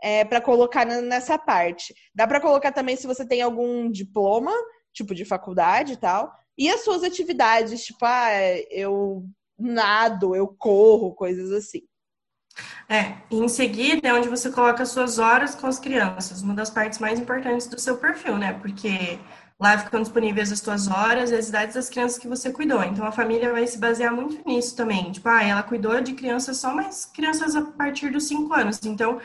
é, 0.02 0.24
para 0.24 0.40
colocar 0.40 0.86
nessa 0.86 1.38
parte. 1.38 1.94
Dá 2.14 2.26
para 2.26 2.40
colocar 2.40 2.72
também 2.72 2.96
se 2.96 3.08
você 3.08 3.28
tem 3.28 3.42
algum 3.42 3.92
diploma, 3.92 4.52
tipo 4.94 5.14
de 5.14 5.26
faculdade 5.26 5.94
e 5.94 5.98
tal, 5.98 6.32
e 6.58 6.70
as 6.70 6.86
suas 6.86 7.04
atividades, 7.04 7.84
tipo, 7.84 8.06
ah, 8.06 8.30
eu 8.72 9.26
nado, 9.60 10.36
eu 10.36 10.48
corro, 10.48 11.14
coisas 11.14 11.52
assim. 11.52 11.82
É, 12.88 13.14
em 13.32 13.48
seguida 13.48 14.08
é 14.08 14.14
onde 14.14 14.30
você 14.30 14.50
coloca 14.52 14.84
as 14.84 14.90
suas 14.90 15.20
horas 15.20 15.56
com 15.56 15.68
as 15.68 15.80
crianças, 15.80 16.42
uma 16.42 16.54
das 16.54 16.70
partes 16.70 17.00
mais 17.00 17.20
importantes 17.20 17.68
do 17.68 17.80
seu 17.80 17.98
perfil, 17.98 18.38
né? 18.38 18.54
Porque 18.54 19.20
lá 19.60 19.78
ficam 19.78 20.02
disponíveis 20.02 20.52
as 20.52 20.60
suas 20.60 20.88
horas 20.88 21.32
e 21.32 21.36
as 21.36 21.50
idades 21.50 21.76
das 21.76 21.90
crianças 21.90 22.20
que 22.20 22.28
você 22.28 22.52
cuidou. 22.52 22.84
Então 22.84 23.06
a 23.06 23.12
família 23.12 23.52
vai 23.52 23.66
se 23.66 23.78
basear 23.78 24.14
muito 24.14 24.46
nisso 24.48 24.76
também. 24.76 25.12
Tipo, 25.12 25.30
ah, 25.30 25.44
ela 25.44 25.64
cuidou 25.64 26.00
de 26.02 26.14
crianças 26.14 26.58
só, 26.58 26.74
mas 26.74 27.06
crianças 27.06 27.56
a 27.56 27.62
partir 27.62 28.10
dos 28.12 28.28
5 28.28 28.54
anos. 28.54 28.80
Então, 28.86 29.20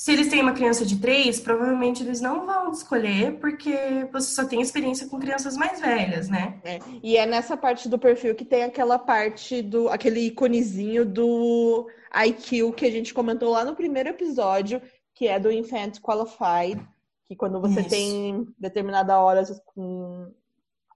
Se 0.00 0.12
eles 0.12 0.28
têm 0.28 0.40
uma 0.40 0.54
criança 0.54 0.86
de 0.86 0.98
três, 0.98 1.38
provavelmente 1.38 2.02
eles 2.02 2.22
não 2.22 2.46
vão 2.46 2.72
escolher, 2.72 3.38
porque 3.38 4.08
você 4.10 4.32
só 4.32 4.46
tem 4.46 4.62
experiência 4.62 5.06
com 5.06 5.20
crianças 5.20 5.58
mais 5.58 5.78
velhas, 5.78 6.26
né? 6.26 6.58
É. 6.64 6.78
E 7.02 7.18
é 7.18 7.26
nessa 7.26 7.54
parte 7.54 7.86
do 7.86 7.98
perfil 7.98 8.34
que 8.34 8.46
tem 8.46 8.62
aquela 8.62 8.98
parte 8.98 9.60
do 9.60 9.90
aquele 9.90 10.20
iconezinho 10.20 11.04
do 11.04 11.86
IQ 12.14 12.72
que 12.72 12.86
a 12.86 12.90
gente 12.90 13.12
comentou 13.12 13.50
lá 13.50 13.62
no 13.62 13.76
primeiro 13.76 14.08
episódio, 14.08 14.80
que 15.12 15.28
é 15.28 15.38
do 15.38 15.52
Infant 15.52 16.00
Qualified, 16.00 16.82
que 17.26 17.36
quando 17.36 17.60
você 17.60 17.80
Isso. 17.80 17.90
tem 17.90 18.48
determinada 18.58 19.20
hora 19.20 19.42
com, 19.66 20.32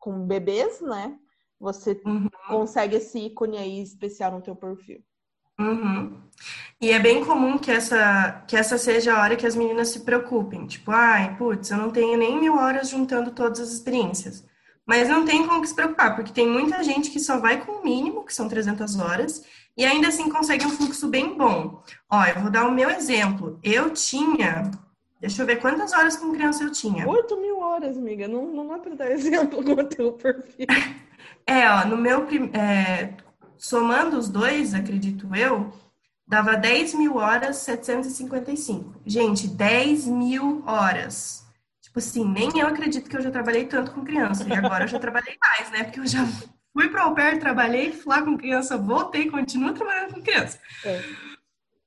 com 0.01 0.27
bebês, 0.27 0.81
né? 0.81 1.15
Você 1.61 2.01
uhum. 2.07 2.31
consegue 2.49 2.97
esse 2.97 3.19
ícone 3.19 3.59
aí 3.59 3.83
especial 3.83 4.33
no 4.33 4.41
teu 4.41 4.57
perfil. 4.57 5.05
Uhum. 5.59 6.25
E 6.81 6.91
é 6.91 6.99
bem 6.99 7.25
comum 7.25 7.57
que 7.57 7.71
essa, 7.71 8.45
que 8.47 8.57
essa 8.57 8.77
seja 8.77 9.15
a 9.15 9.23
hora 9.23 9.37
que 9.37 9.47
as 9.47 9.57
meninas 9.57 9.89
se 9.89 10.01
preocupem. 10.01 10.67
Tipo, 10.67 10.91
ai, 10.91 11.35
putz, 11.37 11.71
eu 11.71 11.79
não 11.79 11.91
tenho 11.91 12.19
nem 12.19 12.39
mil 12.39 12.57
horas 12.57 12.91
juntando 12.91 13.31
todas 13.31 13.61
as 13.61 13.71
experiências. 13.71 14.45
Mas 14.87 15.09
não 15.09 15.25
tem 15.25 15.47
como 15.47 15.67
se 15.67 15.75
preocupar, 15.75 16.15
porque 16.15 16.33
tem 16.33 16.47
muita 16.47 16.83
gente 16.83 17.11
que 17.11 17.19
só 17.19 17.39
vai 17.39 17.65
com 17.65 17.73
o 17.73 17.85
mínimo, 17.85 18.25
que 18.25 18.35
são 18.35 18.49
300 18.49 18.99
horas, 18.99 19.43
e 19.77 19.85
ainda 19.85 20.09
assim 20.09 20.29
consegue 20.29 20.67
um 20.67 20.71
fluxo 20.71 21.09
bem 21.09 21.39
bom. 21.39 21.83
Ó, 22.11 22.25
eu 22.27 22.41
vou 22.43 22.51
dar 22.51 22.67
o 22.67 22.71
meu 22.71 22.91
exemplo. 22.91 23.59
Eu 23.63 23.91
tinha, 23.91 24.71
deixa 25.21 25.43
eu 25.43 25.47
ver 25.47 25.61
quantas 25.61 25.93
horas 25.95 26.17
com 26.17 26.33
criança 26.33 26.65
eu 26.65 26.71
tinha. 26.71 27.09
8 27.09 27.41
mil 27.41 27.61
horas, 27.61 27.97
amiga. 27.97 28.29
Não, 28.29 28.47
não 28.47 28.75
é 28.75 28.79
para 28.79 28.95
dar 28.95 29.11
exemplo 29.11 29.65
com 29.65 29.73
o 29.73 29.85
teu 29.85 30.13
perfil. 30.13 30.67
é, 31.47 31.67
ó, 31.71 31.87
no 31.87 31.97
meu, 31.97 32.27
é, 32.53 33.15
somando 33.65 34.19
os 34.19 34.29
dois, 34.29 34.75
acredito 34.75 35.35
eu, 35.35 35.73
dava 36.27 36.55
10 36.55 36.95
mil 36.95 37.17
horas 37.17 37.57
755. 37.57 39.01
Gente, 39.07 39.49
10 39.49 40.07
mil 40.07 40.63
horas. 40.67 41.47
Tipo 41.81 41.99
assim, 41.99 42.29
nem 42.29 42.59
eu 42.59 42.67
acredito 42.67 43.09
que 43.09 43.17
eu 43.17 43.23
já 43.23 43.31
trabalhei 43.31 43.65
tanto 43.65 43.93
com 43.93 44.05
criança. 44.05 44.47
E 44.47 44.53
agora 44.53 44.85
eu 44.85 44.89
já 44.89 44.99
trabalhei 44.99 45.39
mais, 45.41 45.71
né? 45.71 45.85
Porque 45.85 45.99
eu 45.99 46.07
já 46.07 46.27
fui 46.75 46.91
para 46.91 47.07
o 47.07 47.15
pé, 47.15 47.37
trabalhei 47.39 47.99
lá 48.05 48.21
com 48.21 48.37
criança, 48.37 48.77
voltei, 48.77 49.31
continuo 49.31 49.73
trabalhando 49.73 50.13
com 50.13 50.23
criança. 50.23 50.59
É. 50.85 51.03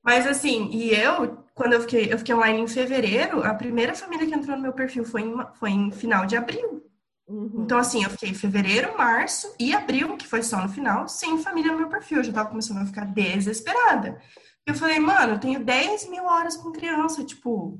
Mas 0.02 0.26
assim, 0.26 0.70
e 0.72 0.92
eu, 0.92 1.44
quando 1.54 1.74
eu 1.74 1.80
fiquei, 1.82 2.12
eu 2.12 2.18
fiquei 2.18 2.34
online 2.34 2.60
em 2.60 2.66
fevereiro, 2.66 3.44
a 3.44 3.54
primeira 3.54 3.94
família 3.94 4.26
que 4.26 4.34
entrou 4.34 4.56
no 4.56 4.62
meu 4.62 4.72
perfil 4.72 5.04
foi 5.04 5.22
em, 5.22 5.34
foi 5.54 5.70
em 5.70 5.92
final 5.92 6.26
de 6.26 6.36
abril. 6.36 6.87
Uhum. 7.28 7.62
Então, 7.62 7.78
assim, 7.78 8.02
eu 8.02 8.10
fiquei 8.10 8.32
fevereiro, 8.32 8.96
março 8.96 9.54
e 9.60 9.74
abril, 9.74 10.16
que 10.16 10.26
foi 10.26 10.42
só 10.42 10.62
no 10.62 10.68
final, 10.68 11.06
sem 11.06 11.42
família 11.42 11.70
no 11.72 11.78
meu 11.78 11.88
perfil. 11.88 12.18
Eu 12.18 12.24
já 12.24 12.32
tava 12.32 12.48
começando 12.48 12.78
a 12.78 12.86
ficar 12.86 13.04
desesperada. 13.04 14.20
Eu 14.66 14.74
falei, 14.74 14.98
mano, 14.98 15.34
eu 15.34 15.38
tenho 15.38 15.62
10 15.62 16.08
mil 16.08 16.24
horas 16.24 16.56
com 16.56 16.72
criança. 16.72 17.22
Tipo, 17.22 17.78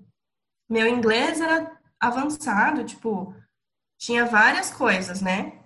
meu 0.69 0.87
inglês 0.87 1.40
era 1.40 1.78
avançado, 1.99 2.85
tipo, 2.85 3.35
tinha 3.99 4.26
várias 4.26 4.71
coisas, 4.71 5.23
né? 5.23 5.59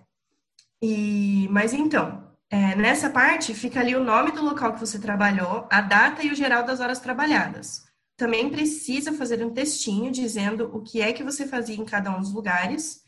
E, 0.80 1.48
mas 1.50 1.72
então, 1.72 2.32
é, 2.50 2.74
nessa 2.76 3.10
parte 3.10 3.52
fica 3.52 3.80
ali 3.80 3.96
o 3.96 4.04
nome 4.04 4.30
do 4.32 4.44
local 4.44 4.72
que 4.74 4.80
você 4.80 4.98
trabalhou, 4.98 5.66
a 5.70 5.80
data 5.80 6.22
e 6.22 6.30
o 6.30 6.34
geral 6.34 6.64
das 6.64 6.80
horas 6.80 7.00
trabalhadas. 7.00 7.84
Também 8.16 8.48
precisa 8.50 9.12
fazer 9.12 9.44
um 9.44 9.52
textinho 9.52 10.10
dizendo 10.10 10.70
o 10.72 10.82
que 10.82 11.00
é 11.00 11.12
que 11.12 11.24
você 11.24 11.46
fazia 11.46 11.76
em 11.76 11.84
cada 11.84 12.10
um 12.14 12.20
dos 12.20 12.32
lugares 12.32 13.01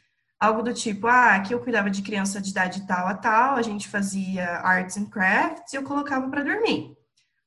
algo 0.45 0.63
do 0.63 0.75
tipo, 0.75 1.07
ah, 1.07 1.35
aqui 1.35 1.55
eu 1.55 1.61
cuidava 1.61 1.91
de 1.91 2.03
criança 2.03 2.41
de 2.41 2.51
idade 2.51 2.87
tal 2.87 3.07
a 3.07 3.15
tal, 3.15 3.57
a 3.57 3.63
gente 3.63 3.89
fazia 3.89 4.59
arts 4.59 4.97
and 4.97 5.07
crafts 5.07 5.73
e 5.73 5.77
eu 5.77 5.83
colocava 5.83 6.29
para 6.29 6.45
dormir. 6.45 6.95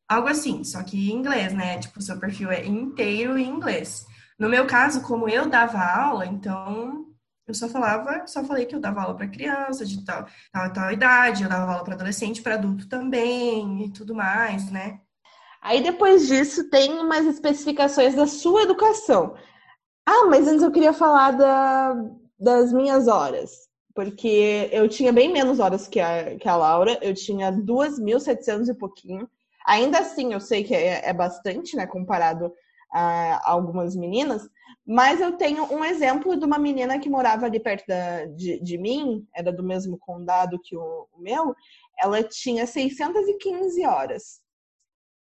Algo 0.10 0.28
assim, 0.28 0.64
só 0.64 0.82
que 0.84 1.12
em 1.12 1.16
inglês, 1.16 1.54
né? 1.54 1.80
Tipo, 1.80 2.02
seu 2.02 2.20
perfil 2.20 2.50
é 2.50 2.66
inteiro 2.66 3.38
em 3.38 3.48
inglês. 3.48 4.06
No 4.40 4.50
meu 4.50 4.66
caso, 4.66 5.02
como 5.02 5.30
eu 5.30 5.48
dava 5.50 5.80
aula, 5.80 6.26
então 6.26 7.06
eu 7.46 7.54
só 7.54 7.68
falava, 7.68 8.26
só 8.26 8.44
falei 8.44 8.66
que 8.66 8.76
eu 8.76 8.80
dava 8.80 9.02
aula 9.02 9.16
para 9.16 9.28
criança 9.28 9.86
de 9.86 10.04
tal, 10.04 10.26
tal, 10.52 10.74
tal 10.74 10.92
idade, 10.92 11.44
eu 11.44 11.50
dava 11.50 11.72
aula 11.72 11.84
para 11.84 11.94
adolescente, 11.94 12.42
para 12.42 12.56
adulto 12.56 12.88
também 12.90 13.86
e 13.86 13.92
tudo 13.92 14.16
mais, 14.16 14.72
né? 14.72 15.00
Aí 15.62 15.82
depois 15.84 16.28
disso 16.28 16.70
tem 16.70 16.94
umas 17.00 17.26
especificações 17.26 18.16
da 18.16 18.28
sua 18.28 18.64
educação. 18.64 19.36
Ah, 20.06 20.26
mas 20.30 20.48
antes 20.48 20.64
eu 20.64 20.72
queria 20.72 20.94
falar 20.94 21.32
da, 21.32 21.96
das 22.40 22.72
minhas 22.72 23.08
horas, 23.08 23.68
porque 23.96 24.70
eu 24.72 24.88
tinha 24.88 25.12
bem 25.12 25.32
menos 25.32 25.60
horas 25.60 25.88
que 25.88 26.00
a, 26.00 26.36
que 26.38 26.48
a 26.48 26.56
Laura, 26.56 27.00
eu 27.02 27.14
tinha 27.14 27.52
2.700 27.52 28.70
e 28.70 28.74
pouquinho. 28.74 29.30
Ainda 29.66 30.00
assim, 30.00 30.34
eu 30.34 30.40
sei 30.40 30.64
que 30.64 30.74
é, 30.76 31.10
é 31.10 31.14
bastante, 31.14 31.76
né, 31.76 31.88
comparado 31.88 32.54
a, 32.92 33.52
algumas 33.52 33.96
meninas, 33.96 34.48
mas 34.86 35.20
eu 35.20 35.34
tenho 35.34 35.64
um 35.74 35.84
exemplo 35.84 36.38
de 36.38 36.46
uma 36.46 36.58
menina 36.58 37.00
que 37.00 37.10
morava 37.10 37.46
ali 37.46 37.60
perto 37.60 37.86
da, 37.88 38.26
de, 38.26 38.60
de 38.62 38.78
mim, 38.78 39.28
era 39.36 39.52
do 39.52 39.64
mesmo 39.64 39.98
condado 39.98 40.60
que 40.64 40.78
o, 40.78 41.08
o 41.12 41.20
meu, 41.20 41.54
ela 42.00 42.24
tinha 42.24 42.66
615 42.66 43.86
horas. 43.86 44.40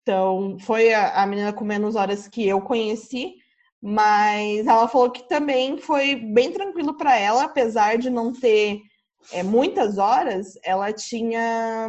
Então, 0.02 0.56
foi 0.60 0.94
a, 0.94 1.22
a 1.22 1.26
menina 1.26 1.52
com 1.52 1.64
menos 1.64 1.94
horas 1.94 2.26
que 2.26 2.46
eu 2.46 2.60
conheci, 2.62 3.34
mas 3.82 4.66
ela 4.66 4.88
falou 4.88 5.10
que 5.10 5.26
também 5.28 5.78
foi 5.78 6.16
bem 6.16 6.52
tranquilo 6.52 6.96
para 6.96 7.18
ela, 7.18 7.44
apesar 7.44 7.96
de 7.96 8.10
não 8.10 8.32
ter 8.32 8.80
é, 9.32 9.42
muitas 9.42 9.98
horas, 9.98 10.54
ela 10.62 10.92
tinha. 10.92 11.88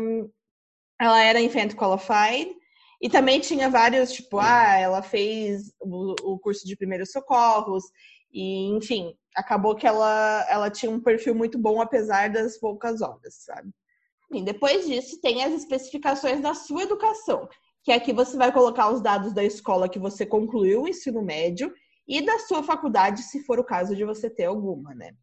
Ela 0.99 1.23
era 1.23 1.41
infant 1.41 1.73
qualified 1.75 2.55
e 3.01 3.09
também 3.09 3.39
tinha 3.39 3.69
vários, 3.69 4.11
tipo, 4.11 4.37
ah, 4.39 4.77
ela 4.77 5.01
fez 5.01 5.73
o, 5.81 6.33
o 6.33 6.39
curso 6.39 6.65
de 6.67 6.77
primeiros 6.77 7.11
socorros, 7.11 7.83
e 8.31 8.67
enfim, 8.75 9.13
acabou 9.35 9.75
que 9.75 9.87
ela, 9.87 10.45
ela 10.47 10.69
tinha 10.69 10.91
um 10.91 11.01
perfil 11.01 11.33
muito 11.33 11.57
bom, 11.57 11.81
apesar 11.81 12.29
das 12.29 12.57
poucas 12.59 13.01
horas, 13.01 13.43
sabe? 13.43 13.71
E 14.31 14.43
depois 14.43 14.87
disso, 14.87 15.19
tem 15.19 15.43
as 15.43 15.53
especificações 15.53 16.39
da 16.41 16.53
sua 16.53 16.83
educação, 16.83 17.49
que 17.83 17.91
aqui 17.91 18.13
você 18.13 18.37
vai 18.37 18.51
colocar 18.51 18.91
os 18.91 19.01
dados 19.01 19.33
da 19.33 19.43
escola 19.43 19.89
que 19.89 19.99
você 19.99 20.25
concluiu 20.25 20.83
o 20.83 20.87
ensino 20.87 21.23
médio 21.23 21.73
e 22.11 22.21
da 22.21 22.39
sua 22.39 22.61
faculdade, 22.61 23.23
se 23.23 23.41
for 23.45 23.57
o 23.57 23.63
caso 23.63 23.95
de 23.95 24.03
você 24.03 24.29
ter 24.29 24.43
alguma, 24.43 24.93
né? 24.93 25.13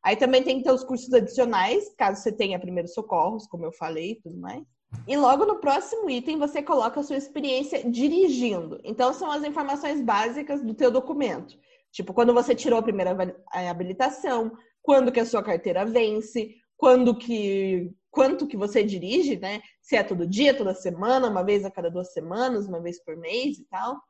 Aí 0.00 0.14
também 0.14 0.44
tem 0.44 0.58
que 0.58 0.62
ter 0.62 0.70
os 0.70 0.84
cursos 0.84 1.12
adicionais, 1.12 1.92
caso 1.98 2.22
você 2.22 2.30
tenha 2.30 2.60
primeiros 2.60 2.94
socorros, 2.94 3.48
como 3.48 3.64
eu 3.64 3.72
falei 3.72 4.12
e 4.12 4.20
tudo 4.20 4.38
mais. 4.38 4.62
E 5.08 5.16
logo 5.16 5.44
no 5.44 5.58
próximo 5.58 6.08
item 6.08 6.38
você 6.38 6.62
coloca 6.62 7.00
a 7.00 7.02
sua 7.02 7.16
experiência 7.16 7.90
dirigindo. 7.90 8.80
Então 8.84 9.12
são 9.12 9.28
as 9.28 9.42
informações 9.42 10.00
básicas 10.00 10.62
do 10.62 10.72
teu 10.72 10.88
documento. 10.88 11.58
Tipo, 11.90 12.14
quando 12.14 12.32
você 12.32 12.54
tirou 12.54 12.78
a 12.78 12.82
primeira 12.82 13.16
habilitação, 13.68 14.52
quando 14.80 15.10
que 15.10 15.18
a 15.18 15.26
sua 15.26 15.42
carteira 15.42 15.84
vence, 15.84 16.54
quando 16.76 17.18
que 17.18 17.90
quanto 18.08 18.46
que 18.46 18.56
você 18.56 18.84
dirige, 18.84 19.36
né? 19.36 19.60
Se 19.82 19.96
é 19.96 20.04
todo 20.04 20.28
dia, 20.28 20.56
toda 20.56 20.72
semana, 20.74 21.28
uma 21.28 21.42
vez 21.42 21.64
a 21.64 21.72
cada 21.72 21.90
duas 21.90 22.12
semanas, 22.12 22.68
uma 22.68 22.80
vez 22.80 23.02
por 23.02 23.16
mês 23.16 23.58
e 23.58 23.64
tal 23.64 24.00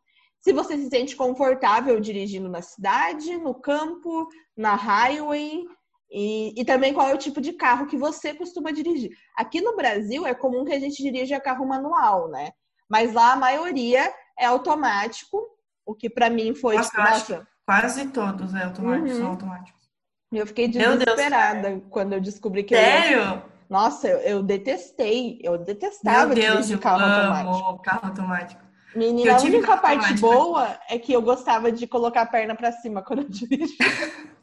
se 0.47 0.53
você 0.53 0.79
se 0.79 0.89
sente 0.89 1.17
confortável 1.17 1.99
dirigindo 1.99 2.49
na 2.49 2.63
cidade, 2.63 3.37
no 3.37 3.53
campo, 3.53 4.29
na 4.57 4.77
highway, 4.77 5.65
e, 6.09 6.55
e, 6.57 6.65
também 6.65 6.95
qual 6.95 7.09
é 7.09 7.15
o 7.15 7.19
tipo 7.19 7.41
de 7.41 7.53
carro 7.55 7.89
que 7.89 7.97
você 7.97 8.33
costuma 8.33 8.71
dirigir. 8.71 9.11
Aqui 9.37 9.61
no 9.61 9.75
Brasil 9.75 10.25
é 10.25 10.33
comum 10.33 10.65
que 10.65 10.73
a 10.73 10.79
gente 10.79 11.03
dirija 11.03 11.41
carro 11.41 11.67
manual, 11.67 12.29
né? 12.29 12.53
Mas 12.89 13.13
lá 13.13 13.33
a 13.33 13.37
maioria 13.37 14.09
é 14.39 14.47
automático, 14.47 15.37
o 15.85 15.97
que 15.97 16.09
para 16.09 16.31
mim 16.31 16.55
foi. 16.55 16.77
Nossa, 16.77 16.97
nossa, 16.97 17.49
quase 17.67 18.07
todos 18.11 18.55
é 18.55 18.63
automático, 18.63 19.09
uhum. 19.09 19.17
são 19.17 19.27
automáticos. 19.31 19.83
Eu 20.31 20.47
fiquei 20.47 20.69
desesperada 20.69 21.71
Deus, 21.71 21.83
quando 21.91 22.13
eu 22.13 22.21
descobri 22.21 22.63
que. 22.63 22.77
Sério? 22.77 23.19
Eu... 23.19 23.43
Nossa, 23.69 24.07
eu, 24.07 24.19
eu, 24.19 24.43
detestei. 24.45 25.41
Eu 25.43 25.59
detestava 25.59 26.27
Meu 26.27 26.37
Deus, 26.37 26.55
dirigir 26.69 26.79
carro 26.79 27.03
automático. 27.03 27.83
carro 27.83 28.07
automático. 28.07 28.66
Menina, 28.97 29.37
a 29.37 29.43
única 29.43 29.77
parte 29.77 30.15
boa 30.15 30.79
é 30.89 30.99
que 30.99 31.13
eu 31.13 31.21
gostava 31.21 31.71
de 31.71 31.87
colocar 31.87 32.23
a 32.23 32.27
perna 32.27 32.55
pra 32.55 32.73
cima 32.73 33.03
quando 33.03 33.23
eu 33.23 33.29
dirigia. 33.29 33.77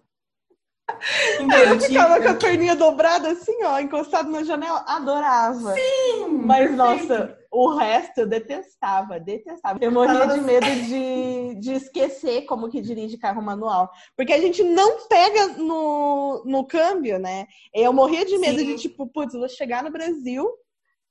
Então, 1.39 1.57
eu, 1.57 1.73
eu 1.73 1.81
ficava 1.81 2.13
tive... 2.15 2.25
com 2.25 2.31
a 2.31 2.35
perninha 2.35 2.75
dobrada 2.75 3.31
assim, 3.31 3.63
ó, 3.63 3.79
encostado 3.79 4.29
na 4.29 4.43
janela, 4.43 4.83
adorava. 4.87 5.73
Sim! 5.73 6.27
Mas, 6.29 6.75
nossa, 6.75 7.37
o 7.51 7.75
resto 7.75 8.19
eu 8.19 8.27
detestava, 8.27 9.19
detestava. 9.19 9.79
Eu 9.81 9.91
morria 9.91 10.27
de 10.27 10.41
medo 10.41 10.65
de, 10.65 11.55
de 11.59 11.73
esquecer 11.73 12.43
como 12.45 12.69
que 12.69 12.81
dirige 12.81 13.17
carro 13.17 13.41
manual. 13.41 13.91
Porque 14.15 14.33
a 14.33 14.39
gente 14.39 14.63
não 14.63 15.07
pega 15.07 15.47
no, 15.57 16.43
no 16.45 16.65
câmbio, 16.65 17.19
né? 17.19 17.47
Eu 17.73 17.91
morria 17.91 18.25
de 18.25 18.37
medo 18.37 18.59
Sim. 18.59 18.65
de, 18.67 18.75
tipo, 18.75 19.07
putz, 19.07 19.33
vou 19.33 19.49
chegar 19.49 19.83
no 19.83 19.91
Brasil 19.91 20.49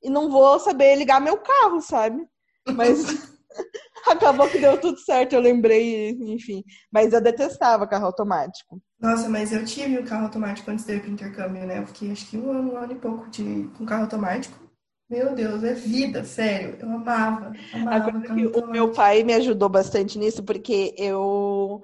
e 0.03 0.09
não 0.09 0.31
vou 0.31 0.59
saber 0.59 0.97
ligar 0.97 1.21
meu 1.21 1.39
carro, 1.39 1.81
sabe? 1.81 2.27
Mas 2.75 3.05
Acabou 4.07 4.49
que 4.49 4.59
deu 4.59 4.81
tudo 4.81 4.99
certo, 4.99 5.35
eu 5.35 5.41
lembrei, 5.41 6.11
enfim. 6.11 6.65
Mas 6.91 7.13
eu 7.13 7.21
detestava 7.21 7.87
carro 7.87 8.07
automático. 8.07 8.81
Nossa, 9.01 9.29
mas 9.29 9.53
eu 9.53 9.65
tive 9.65 9.99
o 9.99 10.05
carro 10.05 10.25
automático 10.25 10.71
antes 10.71 10.85
de 10.85 10.95
ir 10.95 11.01
pro 11.01 11.11
intercâmbio, 11.11 11.67
né? 11.67 11.79
Eu 11.79 11.87
fiquei 11.87 12.11
acho 12.11 12.29
que 12.29 12.37
um 12.37 12.51
ano, 12.51 12.73
um 12.73 12.77
ano 12.77 12.93
e 12.93 12.97
pouco 12.97 13.29
de, 13.31 13.69
com 13.77 13.87
carro 13.87 14.03
automático. 14.03 14.59
Meu 15.09 15.35
Deus, 15.35 15.63
é 15.63 15.75
vida, 15.75 16.25
sério. 16.25 16.77
Eu 16.81 16.89
amava. 16.89 17.53
amava 17.75 18.11
o 18.57 18.67
meu 18.67 18.93
pai 18.93 19.23
me 19.23 19.35
ajudou 19.35 19.69
bastante 19.69 20.19
nisso, 20.19 20.43
porque 20.43 20.95
eu, 20.97 21.83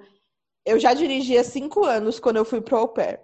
eu 0.65 0.79
já 0.79 0.93
dirigi 0.93 1.37
há 1.37 1.43
cinco 1.43 1.85
anos 1.85 2.19
quando 2.19 2.37
eu 2.37 2.45
fui 2.45 2.59
pro 2.59 2.77
au 2.77 2.87
pair. 2.87 3.19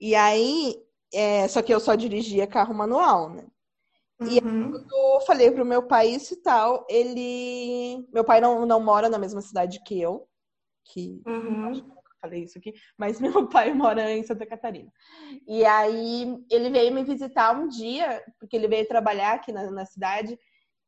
E 0.00 0.14
aí, 0.14 0.76
é, 1.12 1.48
só 1.48 1.62
que 1.62 1.72
eu 1.72 1.80
só 1.80 1.94
dirigia 1.94 2.46
carro 2.46 2.74
manual, 2.74 3.30
né? 3.30 3.44
E 4.20 4.40
Uhum. 4.40 4.72
quando 4.72 4.92
eu 5.14 5.20
falei 5.20 5.50
pro 5.50 5.64
meu 5.64 5.82
pai 5.86 6.08
isso 6.08 6.34
e 6.34 6.36
tal, 6.38 6.84
ele. 6.88 8.04
Meu 8.12 8.24
pai 8.24 8.40
não, 8.40 8.66
não 8.66 8.80
mora 8.80 9.08
na 9.08 9.18
mesma 9.18 9.40
cidade 9.40 9.80
que 9.84 10.00
eu, 10.00 10.28
que 10.84 11.22
Uhum. 11.26 11.92
falei 12.20 12.42
isso 12.42 12.58
aqui, 12.58 12.74
mas 12.96 13.18
meu 13.44 13.48
pai 13.48 13.72
mora 13.72 14.10
em 14.10 14.24
Santa 14.24 14.44
Catarina. 14.44 14.90
E 15.46 15.64
aí 15.64 16.36
ele 16.50 16.68
veio 16.70 16.92
me 16.92 17.04
visitar 17.04 17.56
um 17.56 17.68
dia, 17.68 18.24
porque 18.40 18.56
ele 18.56 18.66
veio 18.66 18.88
trabalhar 18.88 19.34
aqui 19.34 19.52
na, 19.52 19.70
na 19.70 19.86
cidade, 19.86 20.36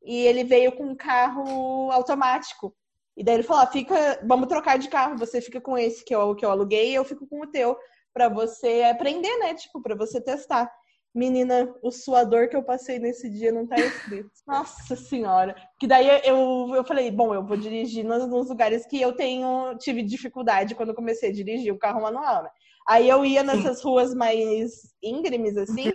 e 0.02 0.16
ele 0.26 0.42
veio 0.42 0.72
com 0.72 0.84
um 0.84 0.96
carro 0.96 1.90
automático. 1.92 2.74
E 3.16 3.22
daí 3.22 3.34
ele 3.34 3.42
falou: 3.44 3.62
ah, 3.62 3.66
fica, 3.68 4.20
vamos 4.26 4.48
trocar 4.48 4.76
de 4.76 4.88
carro, 4.88 5.16
você 5.16 5.40
fica 5.40 5.60
com 5.60 5.78
esse 5.78 6.04
que 6.04 6.14
eu, 6.14 6.34
que 6.34 6.44
eu 6.44 6.50
aluguei 6.50 6.90
e 6.90 6.94
eu 6.94 7.04
fico 7.04 7.28
com 7.28 7.42
o 7.42 7.46
teu, 7.46 7.76
pra 8.12 8.28
você 8.28 8.82
aprender, 8.90 9.36
né? 9.38 9.54
Tipo, 9.54 9.80
pra 9.80 9.94
você 9.94 10.20
testar. 10.20 10.68
Menina, 11.14 11.74
o 11.82 11.90
suador 11.90 12.48
que 12.48 12.56
eu 12.56 12.62
passei 12.62 12.98
nesse 12.98 13.28
dia 13.28 13.50
não 13.50 13.66
tá 13.66 13.76
escrito. 13.76 14.30
Nossa 14.46 14.94
senhora. 14.94 15.56
Que 15.78 15.86
daí 15.86 16.08
eu, 16.24 16.72
eu 16.74 16.84
falei, 16.84 17.10
bom, 17.10 17.34
eu 17.34 17.44
vou 17.44 17.56
dirigir 17.56 18.04
nos, 18.04 18.28
nos 18.28 18.48
lugares 18.48 18.86
que 18.86 19.00
eu 19.00 19.12
tenho, 19.12 19.76
tive 19.78 20.02
dificuldade 20.02 20.74
quando 20.74 20.94
comecei 20.94 21.30
a 21.30 21.32
dirigir 21.32 21.72
o 21.72 21.78
carro 21.78 22.02
manual, 22.02 22.44
né? 22.44 22.50
Aí 22.88 23.08
eu 23.08 23.24
ia 23.24 23.42
nessas 23.42 23.82
ruas 23.82 24.14
mais 24.14 24.94
íngremes, 25.02 25.56
assim. 25.56 25.92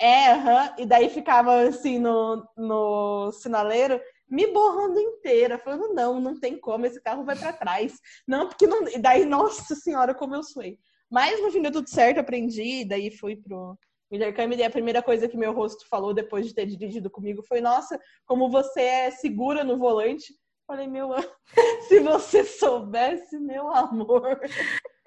É, 0.00 0.32
aham. 0.32 0.74
E 0.78 0.86
daí 0.86 1.10
ficava 1.10 1.60
assim 1.60 1.98
no, 1.98 2.42
no 2.56 3.30
sinaleiro, 3.32 4.00
me 4.28 4.46
borrando 4.46 4.98
inteira, 4.98 5.58
falando, 5.58 5.92
não, 5.92 6.18
não 6.18 6.38
tem 6.38 6.58
como, 6.58 6.86
esse 6.86 7.00
carro 7.02 7.24
vai 7.24 7.36
para 7.36 7.52
trás. 7.52 7.94
Não, 8.26 8.48
porque 8.48 8.66
não. 8.66 8.88
E 8.88 8.98
daí, 8.98 9.26
nossa 9.26 9.74
senhora, 9.74 10.14
como 10.14 10.34
eu 10.34 10.42
suei. 10.42 10.78
Mas 11.10 11.42
no 11.42 11.50
fim 11.50 11.60
deu 11.60 11.72
tudo 11.72 11.90
certo, 11.90 12.20
aprendi, 12.20 12.84
daí 12.84 13.10
fui 13.10 13.36
pro 13.36 13.76
intercâmbio 14.10 14.58
e 14.58 14.62
a 14.64 14.70
primeira 14.70 15.02
coisa 15.02 15.28
que 15.28 15.36
meu 15.36 15.52
rosto 15.52 15.86
falou 15.88 16.12
depois 16.12 16.46
de 16.46 16.54
ter 16.54 16.66
dirigido 16.66 17.10
comigo 17.10 17.42
foi: 17.42 17.60
Nossa, 17.60 17.98
como 18.26 18.50
você 18.50 18.80
é 18.80 19.10
segura 19.10 19.64
no 19.64 19.78
volante. 19.78 20.34
Falei, 20.66 20.86
meu, 20.86 21.08
se 21.88 21.98
você 21.98 22.44
soubesse, 22.44 23.38
meu 23.40 23.68
amor. 23.74 24.40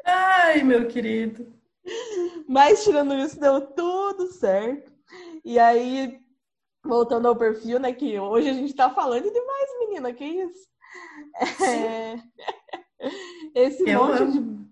Ai, 0.05 0.61
meu 0.61 0.87
querido. 0.89 1.53
Mas 2.47 2.83
tirando 2.83 3.13
isso, 3.15 3.39
deu 3.39 3.61
tudo 3.73 4.27
certo. 4.27 4.91
E 5.43 5.57
aí, 5.57 6.19
voltando 6.83 7.27
ao 7.27 7.35
perfil, 7.35 7.79
né? 7.79 7.93
Que 7.93 8.19
hoje 8.19 8.49
a 8.49 8.53
gente 8.53 8.75
tá 8.75 8.89
falando 8.89 9.31
demais, 9.31 9.69
menina, 9.79 10.13
que 10.13 10.25
isso? 10.25 10.67
É... 11.65 12.15
Esse 13.55 13.89
Eu 13.89 14.05
monte 14.05 14.21
amo. 14.21 14.31
de. 14.31 14.62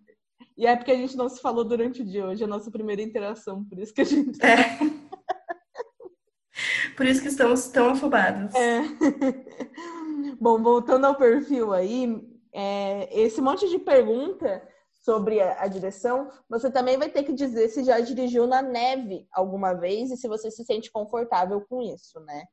E 0.62 0.68
é 0.68 0.76
porque 0.76 0.92
a 0.92 0.96
gente 0.96 1.18
não 1.18 1.28
se 1.28 1.42
falou 1.42 1.64
durante 1.64 2.04
o 2.04 2.06
dia 2.06 2.24
hoje, 2.24 2.44
é 2.44 2.46
a 2.46 2.48
nossa 2.48 2.70
primeira 2.70 3.02
interação, 3.02 3.66
por 3.66 3.80
isso 3.80 3.92
que 3.92 4.02
a 4.02 4.04
gente. 4.04 4.40
É. 4.46 4.78
Por 6.96 7.08
isso 7.08 7.22
que 7.22 7.30
estamos 7.30 7.68
tão 7.70 7.90
afobados. 7.90 8.54
É. 8.54 8.82
Bom, 10.40 10.62
voltando 10.62 11.06
ao 11.06 11.16
perfil 11.16 11.74
aí, 11.74 12.22
é, 12.54 13.10
esse 13.20 13.42
monte 13.42 13.68
de 13.70 13.80
pergunta 13.80 14.62
sobre 14.92 15.42
a, 15.42 15.64
a 15.64 15.68
direção, 15.68 16.30
você 16.48 16.70
também 16.70 16.98
vai 16.98 17.10
ter 17.10 17.24
que 17.24 17.34
dizer 17.34 17.70
se 17.70 17.84
já 17.84 18.00
dirigiu 18.00 18.46
na 18.46 18.62
neve 18.62 19.28
alguma 19.32 19.74
vez 19.74 20.12
e 20.12 20.18
se 20.18 20.28
você 20.28 20.52
se 20.52 20.64
sente 20.64 20.92
confortável 20.92 21.62
com 21.62 21.82
isso, 21.82 22.20
né? 22.20 22.44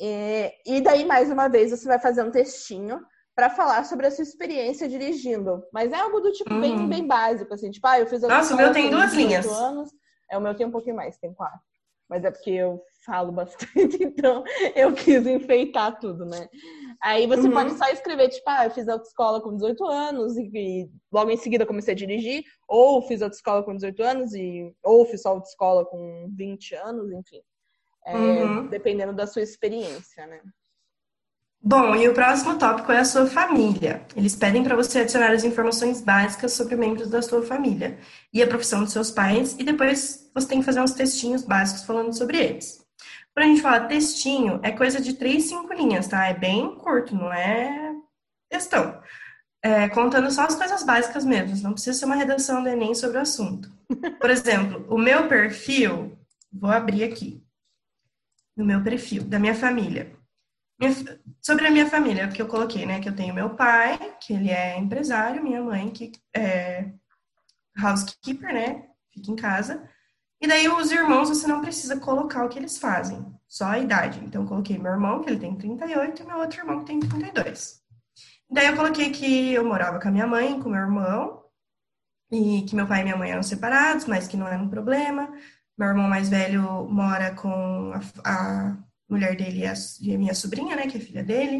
É, 0.00 0.54
e 0.66 0.80
daí, 0.80 1.04
mais 1.04 1.30
uma 1.30 1.46
vez, 1.46 1.70
você 1.70 1.86
vai 1.86 2.00
fazer 2.00 2.24
um 2.24 2.32
textinho 2.32 3.00
para 3.34 3.50
falar 3.50 3.84
sobre 3.84 4.06
a 4.06 4.10
sua 4.10 4.22
experiência 4.22 4.88
dirigindo. 4.88 5.64
Mas 5.72 5.92
é 5.92 5.96
algo 5.96 6.20
do 6.20 6.32
tipo 6.32 6.54
bem, 6.60 6.76
Uhum. 6.76 6.88
bem 6.88 7.06
básico, 7.06 7.52
assim, 7.52 7.70
tipo, 7.70 7.86
ah, 7.86 7.98
eu 7.98 8.06
fiz 8.06 8.22
Nossa, 8.22 8.54
o 8.54 8.56
meu 8.56 8.72
tem 8.72 8.90
duas 8.90 9.10
18 9.10 9.26
linhas. 9.26 9.46
Anos. 9.46 9.90
É, 10.30 10.38
o 10.38 10.40
meu 10.40 10.54
tem 10.54 10.66
um 10.66 10.70
pouquinho 10.70 10.96
mais, 10.96 11.18
tem 11.18 11.32
quatro. 11.34 11.60
Mas 12.08 12.24
é 12.24 12.30
porque 12.30 12.50
eu 12.50 12.82
falo 13.04 13.32
bastante, 13.32 13.66
então 14.04 14.44
eu 14.74 14.92
quis 14.92 15.26
enfeitar 15.26 15.98
tudo, 15.98 16.24
né? 16.26 16.48
Aí 17.02 17.26
você 17.26 17.48
Uhum. 17.48 17.54
pode 17.54 17.72
só 17.78 17.86
escrever, 17.88 18.28
tipo, 18.28 18.44
ah, 18.48 18.66
eu 18.66 18.70
fiz 18.70 18.86
autoescola 18.88 19.40
com 19.42 19.54
18 19.56 19.84
anos 19.86 20.36
e, 20.36 20.50
e 20.54 20.90
logo 21.12 21.30
em 21.30 21.36
seguida 21.36 21.66
comecei 21.66 21.92
a 21.92 21.96
dirigir, 21.96 22.44
ou 22.68 23.02
fiz 23.02 23.20
autoescola 23.22 23.62
com 23.64 23.74
18 23.74 24.02
anos 24.02 24.32
e 24.34 24.70
ou 24.82 25.04
fiz 25.06 25.22
só 25.22 25.30
autoescola 25.30 25.84
com 25.86 26.28
20 26.36 26.74
anos, 26.76 27.10
enfim. 27.10 27.42
É, 28.06 28.44
Uhum. 28.44 28.68
Dependendo 28.68 29.12
da 29.14 29.26
sua 29.26 29.42
experiência, 29.42 30.26
né? 30.26 30.40
Bom, 31.66 31.96
e 31.96 32.06
o 32.06 32.12
próximo 32.12 32.58
tópico 32.58 32.92
é 32.92 32.98
a 32.98 33.06
sua 33.06 33.24
família. 33.26 34.06
Eles 34.14 34.36
pedem 34.36 34.62
para 34.62 34.76
você 34.76 34.98
adicionar 34.98 35.32
as 35.32 35.44
informações 35.44 36.02
básicas 36.02 36.52
sobre 36.52 36.76
membros 36.76 37.08
da 37.08 37.22
sua 37.22 37.42
família 37.42 37.98
e 38.30 38.42
a 38.42 38.46
profissão 38.46 38.82
dos 38.82 38.92
seus 38.92 39.10
pais, 39.10 39.56
e 39.58 39.64
depois 39.64 40.30
você 40.34 40.46
tem 40.46 40.58
que 40.58 40.66
fazer 40.66 40.82
uns 40.82 40.92
textinhos 40.92 41.42
básicos 41.42 41.84
falando 41.84 42.12
sobre 42.12 42.36
eles. 42.36 42.84
Quando 43.32 43.46
a 43.46 43.48
gente 43.48 43.62
fala 43.62 43.80
textinho, 43.80 44.60
é 44.62 44.72
coisa 44.72 45.00
de 45.00 45.14
três, 45.14 45.44
cinco 45.44 45.72
linhas, 45.72 46.06
tá? 46.06 46.26
É 46.26 46.34
bem 46.34 46.74
curto, 46.76 47.14
não 47.14 47.32
é 47.32 47.94
textão. 48.50 49.00
É, 49.62 49.88
contando 49.88 50.30
só 50.30 50.42
as 50.42 50.56
coisas 50.56 50.82
básicas 50.82 51.24
mesmo, 51.24 51.56
não 51.62 51.72
precisa 51.72 51.98
ser 51.98 52.04
uma 52.04 52.14
redação 52.14 52.62
do 52.62 52.68
Enem 52.68 52.94
sobre 52.94 53.16
o 53.16 53.22
assunto. 53.22 53.70
Por 54.20 54.28
exemplo, 54.28 54.84
o 54.86 54.98
meu 54.98 55.28
perfil, 55.28 56.12
vou 56.52 56.70
abrir 56.70 57.04
aqui, 57.04 57.42
no 58.54 58.66
meu 58.66 58.82
perfil, 58.82 59.24
da 59.24 59.38
minha 59.38 59.54
família. 59.54 60.12
Sobre 61.40 61.66
a 61.66 61.70
minha 61.70 61.88
família, 61.88 62.28
que 62.28 62.42
eu 62.42 62.48
coloquei, 62.48 62.84
né? 62.84 63.00
Que 63.00 63.08
eu 63.08 63.16
tenho 63.16 63.34
meu 63.34 63.50
pai, 63.50 63.98
que 64.20 64.32
ele 64.32 64.50
é 64.50 64.76
empresário, 64.78 65.42
minha 65.42 65.62
mãe, 65.62 65.90
que 65.90 66.12
é 66.34 66.90
housekeeper, 67.80 68.52
né? 68.52 68.88
Fica 69.12 69.30
em 69.30 69.36
casa. 69.36 69.88
E 70.40 70.46
daí 70.46 70.68
os 70.68 70.90
irmãos, 70.90 71.28
você 71.28 71.46
não 71.46 71.60
precisa 71.60 71.98
colocar 71.98 72.44
o 72.44 72.48
que 72.48 72.58
eles 72.58 72.76
fazem, 72.76 73.24
só 73.48 73.66
a 73.66 73.78
idade. 73.78 74.20
Então 74.24 74.42
eu 74.42 74.48
coloquei 74.48 74.76
meu 74.78 74.92
irmão, 74.92 75.22
que 75.22 75.30
ele 75.30 75.40
tem 75.40 75.56
38, 75.56 76.22
e 76.22 76.26
meu 76.26 76.38
outro 76.38 76.60
irmão, 76.60 76.80
que 76.80 76.86
tem 76.86 77.00
32. 77.00 77.82
Daí 78.50 78.66
eu 78.66 78.76
coloquei 78.76 79.10
que 79.10 79.52
eu 79.54 79.64
morava 79.64 79.98
com 80.00 80.08
a 80.08 80.10
minha 80.10 80.26
mãe, 80.26 80.60
com 80.60 80.68
meu 80.68 80.80
irmão, 80.80 81.44
e 82.30 82.62
que 82.62 82.76
meu 82.76 82.86
pai 82.86 83.00
e 83.00 83.04
minha 83.04 83.16
mãe 83.16 83.30
eram 83.30 83.42
separados, 83.42 84.06
mas 84.06 84.28
que 84.28 84.36
não 84.36 84.46
era 84.46 84.62
um 84.62 84.68
problema. 84.68 85.32
Meu 85.78 85.88
irmão 85.88 86.08
mais 86.08 86.28
velho 86.28 86.84
mora 86.90 87.34
com 87.34 87.92
a, 87.92 88.00
a 88.30 88.76
mulher 89.14 89.34
dele 89.36 89.60
e 89.60 89.66
a, 89.66 89.74
e 90.04 90.14
a 90.14 90.18
minha 90.18 90.34
sobrinha, 90.34 90.74
né, 90.76 90.86
que 90.88 90.96
é 90.98 91.00
filha 91.08 91.24
dele, 91.30 91.56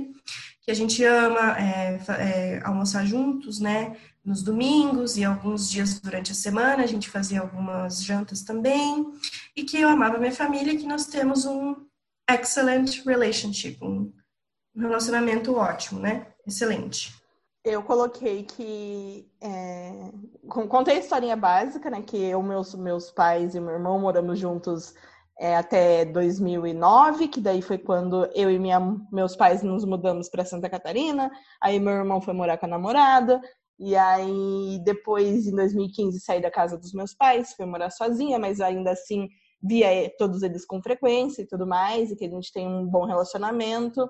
que 0.62 0.70
a 0.70 0.74
gente 0.80 1.04
ama 1.04 1.44
é, 1.58 2.00
é, 2.28 2.60
almoçar 2.64 3.04
juntos, 3.06 3.60
né, 3.60 3.78
nos 4.24 4.42
domingos 4.42 5.16
e 5.16 5.22
alguns 5.24 5.70
dias 5.74 6.00
durante 6.00 6.32
a 6.32 6.34
semana, 6.34 6.82
a 6.82 6.90
gente 6.92 7.08
fazia 7.16 7.40
algumas 7.40 8.02
jantas 8.08 8.42
também, 8.42 9.06
e 9.54 9.60
que 9.64 9.78
eu 9.78 9.88
amava 9.88 10.18
minha 10.18 10.32
família 10.42 10.72
e 10.72 10.78
que 10.78 10.86
nós 10.86 11.06
temos 11.06 11.44
um 11.44 11.76
excellent 12.36 13.04
relationship, 13.04 13.76
um 13.84 14.10
relacionamento 14.76 15.54
ótimo, 15.54 16.00
né, 16.00 16.26
excelente. 16.46 17.12
Eu 17.66 17.82
coloquei 17.82 18.42
que. 18.44 19.26
É... 19.40 20.10
con- 20.52 20.68
Contei 20.68 20.96
a 20.96 21.00
historinha 21.00 21.36
básica, 21.36 21.88
né? 21.88 22.02
Que 22.02 22.18
eu, 22.32 22.42
meus, 22.42 22.74
meus 22.74 23.10
pais 23.10 23.54
e 23.54 23.60
meu 23.60 23.72
irmão 23.78 23.98
moramos 23.98 24.38
juntos 24.38 24.94
é, 25.38 25.56
até 25.56 26.04
2009, 26.04 27.28
que 27.28 27.40
daí 27.40 27.60
foi 27.60 27.78
quando 27.78 28.28
eu 28.34 28.50
e 28.50 28.58
minha, 28.58 28.80
meus 29.12 29.34
pais 29.34 29.62
nos 29.62 29.84
mudamos 29.84 30.28
para 30.28 30.44
Santa 30.44 30.70
Catarina. 30.70 31.30
Aí 31.60 31.80
meu 31.80 31.92
irmão 31.92 32.20
foi 32.20 32.34
morar 32.34 32.56
com 32.56 32.66
a 32.66 32.68
namorada. 32.68 33.40
E 33.78 33.96
aí 33.96 34.78
depois, 34.84 35.46
em 35.46 35.56
2015, 35.56 36.20
saí 36.20 36.40
da 36.40 36.50
casa 36.50 36.78
dos 36.78 36.92
meus 36.92 37.12
pais, 37.14 37.54
fui 37.54 37.66
morar 37.66 37.90
sozinha, 37.90 38.38
mas 38.38 38.60
ainda 38.60 38.92
assim 38.92 39.28
via 39.60 39.88
todos 40.18 40.42
eles 40.42 40.64
com 40.64 40.80
frequência 40.82 41.42
e 41.42 41.46
tudo 41.46 41.66
mais, 41.66 42.10
e 42.10 42.16
que 42.16 42.26
a 42.26 42.30
gente 42.30 42.52
tem 42.52 42.68
um 42.68 42.86
bom 42.86 43.04
relacionamento. 43.04 44.08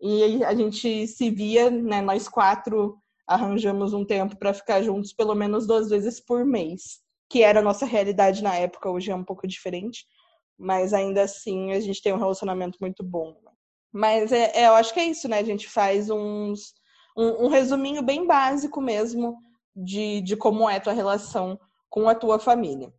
E 0.00 0.44
a 0.44 0.54
gente 0.54 1.06
se 1.06 1.30
via, 1.30 1.70
né? 1.70 2.00
Nós 2.00 2.28
quatro 2.28 2.96
arranjamos 3.26 3.92
um 3.92 4.04
tempo 4.04 4.36
para 4.36 4.54
ficar 4.54 4.82
juntos 4.82 5.12
pelo 5.12 5.34
menos 5.34 5.66
duas 5.66 5.88
vezes 5.88 6.20
por 6.20 6.44
mês, 6.44 7.00
que 7.30 7.42
era 7.42 7.60
a 7.60 7.62
nossa 7.62 7.86
realidade 7.86 8.42
na 8.42 8.54
época, 8.54 8.90
hoje 8.90 9.10
é 9.10 9.14
um 9.14 9.24
pouco 9.24 9.46
diferente, 9.46 10.04
mas 10.62 10.94
ainda 10.94 11.22
assim 11.22 11.72
a 11.72 11.80
gente 11.80 12.00
tem 12.00 12.12
um 12.12 12.18
relacionamento 12.18 12.78
muito 12.80 13.02
bom. 13.02 13.36
né. 13.44 13.50
Mas 13.92 14.32
é, 14.32 14.52
é, 14.54 14.68
eu 14.68 14.74
acho 14.74 14.94
que 14.94 15.00
é 15.00 15.06
isso, 15.06 15.28
né? 15.28 15.38
A 15.38 15.44
gente 15.44 15.68
faz 15.68 16.08
uns, 16.08 16.72
um, 17.16 17.46
um 17.46 17.48
resuminho 17.48 18.02
bem 18.02 18.26
básico 18.26 18.80
mesmo 18.80 19.36
de, 19.74 20.20
de 20.22 20.36
como 20.36 20.70
é 20.70 20.78
tua 20.78 20.92
relação 20.92 21.58
com 21.90 22.08
a 22.08 22.14
tua 22.14 22.38
família. 22.38 22.92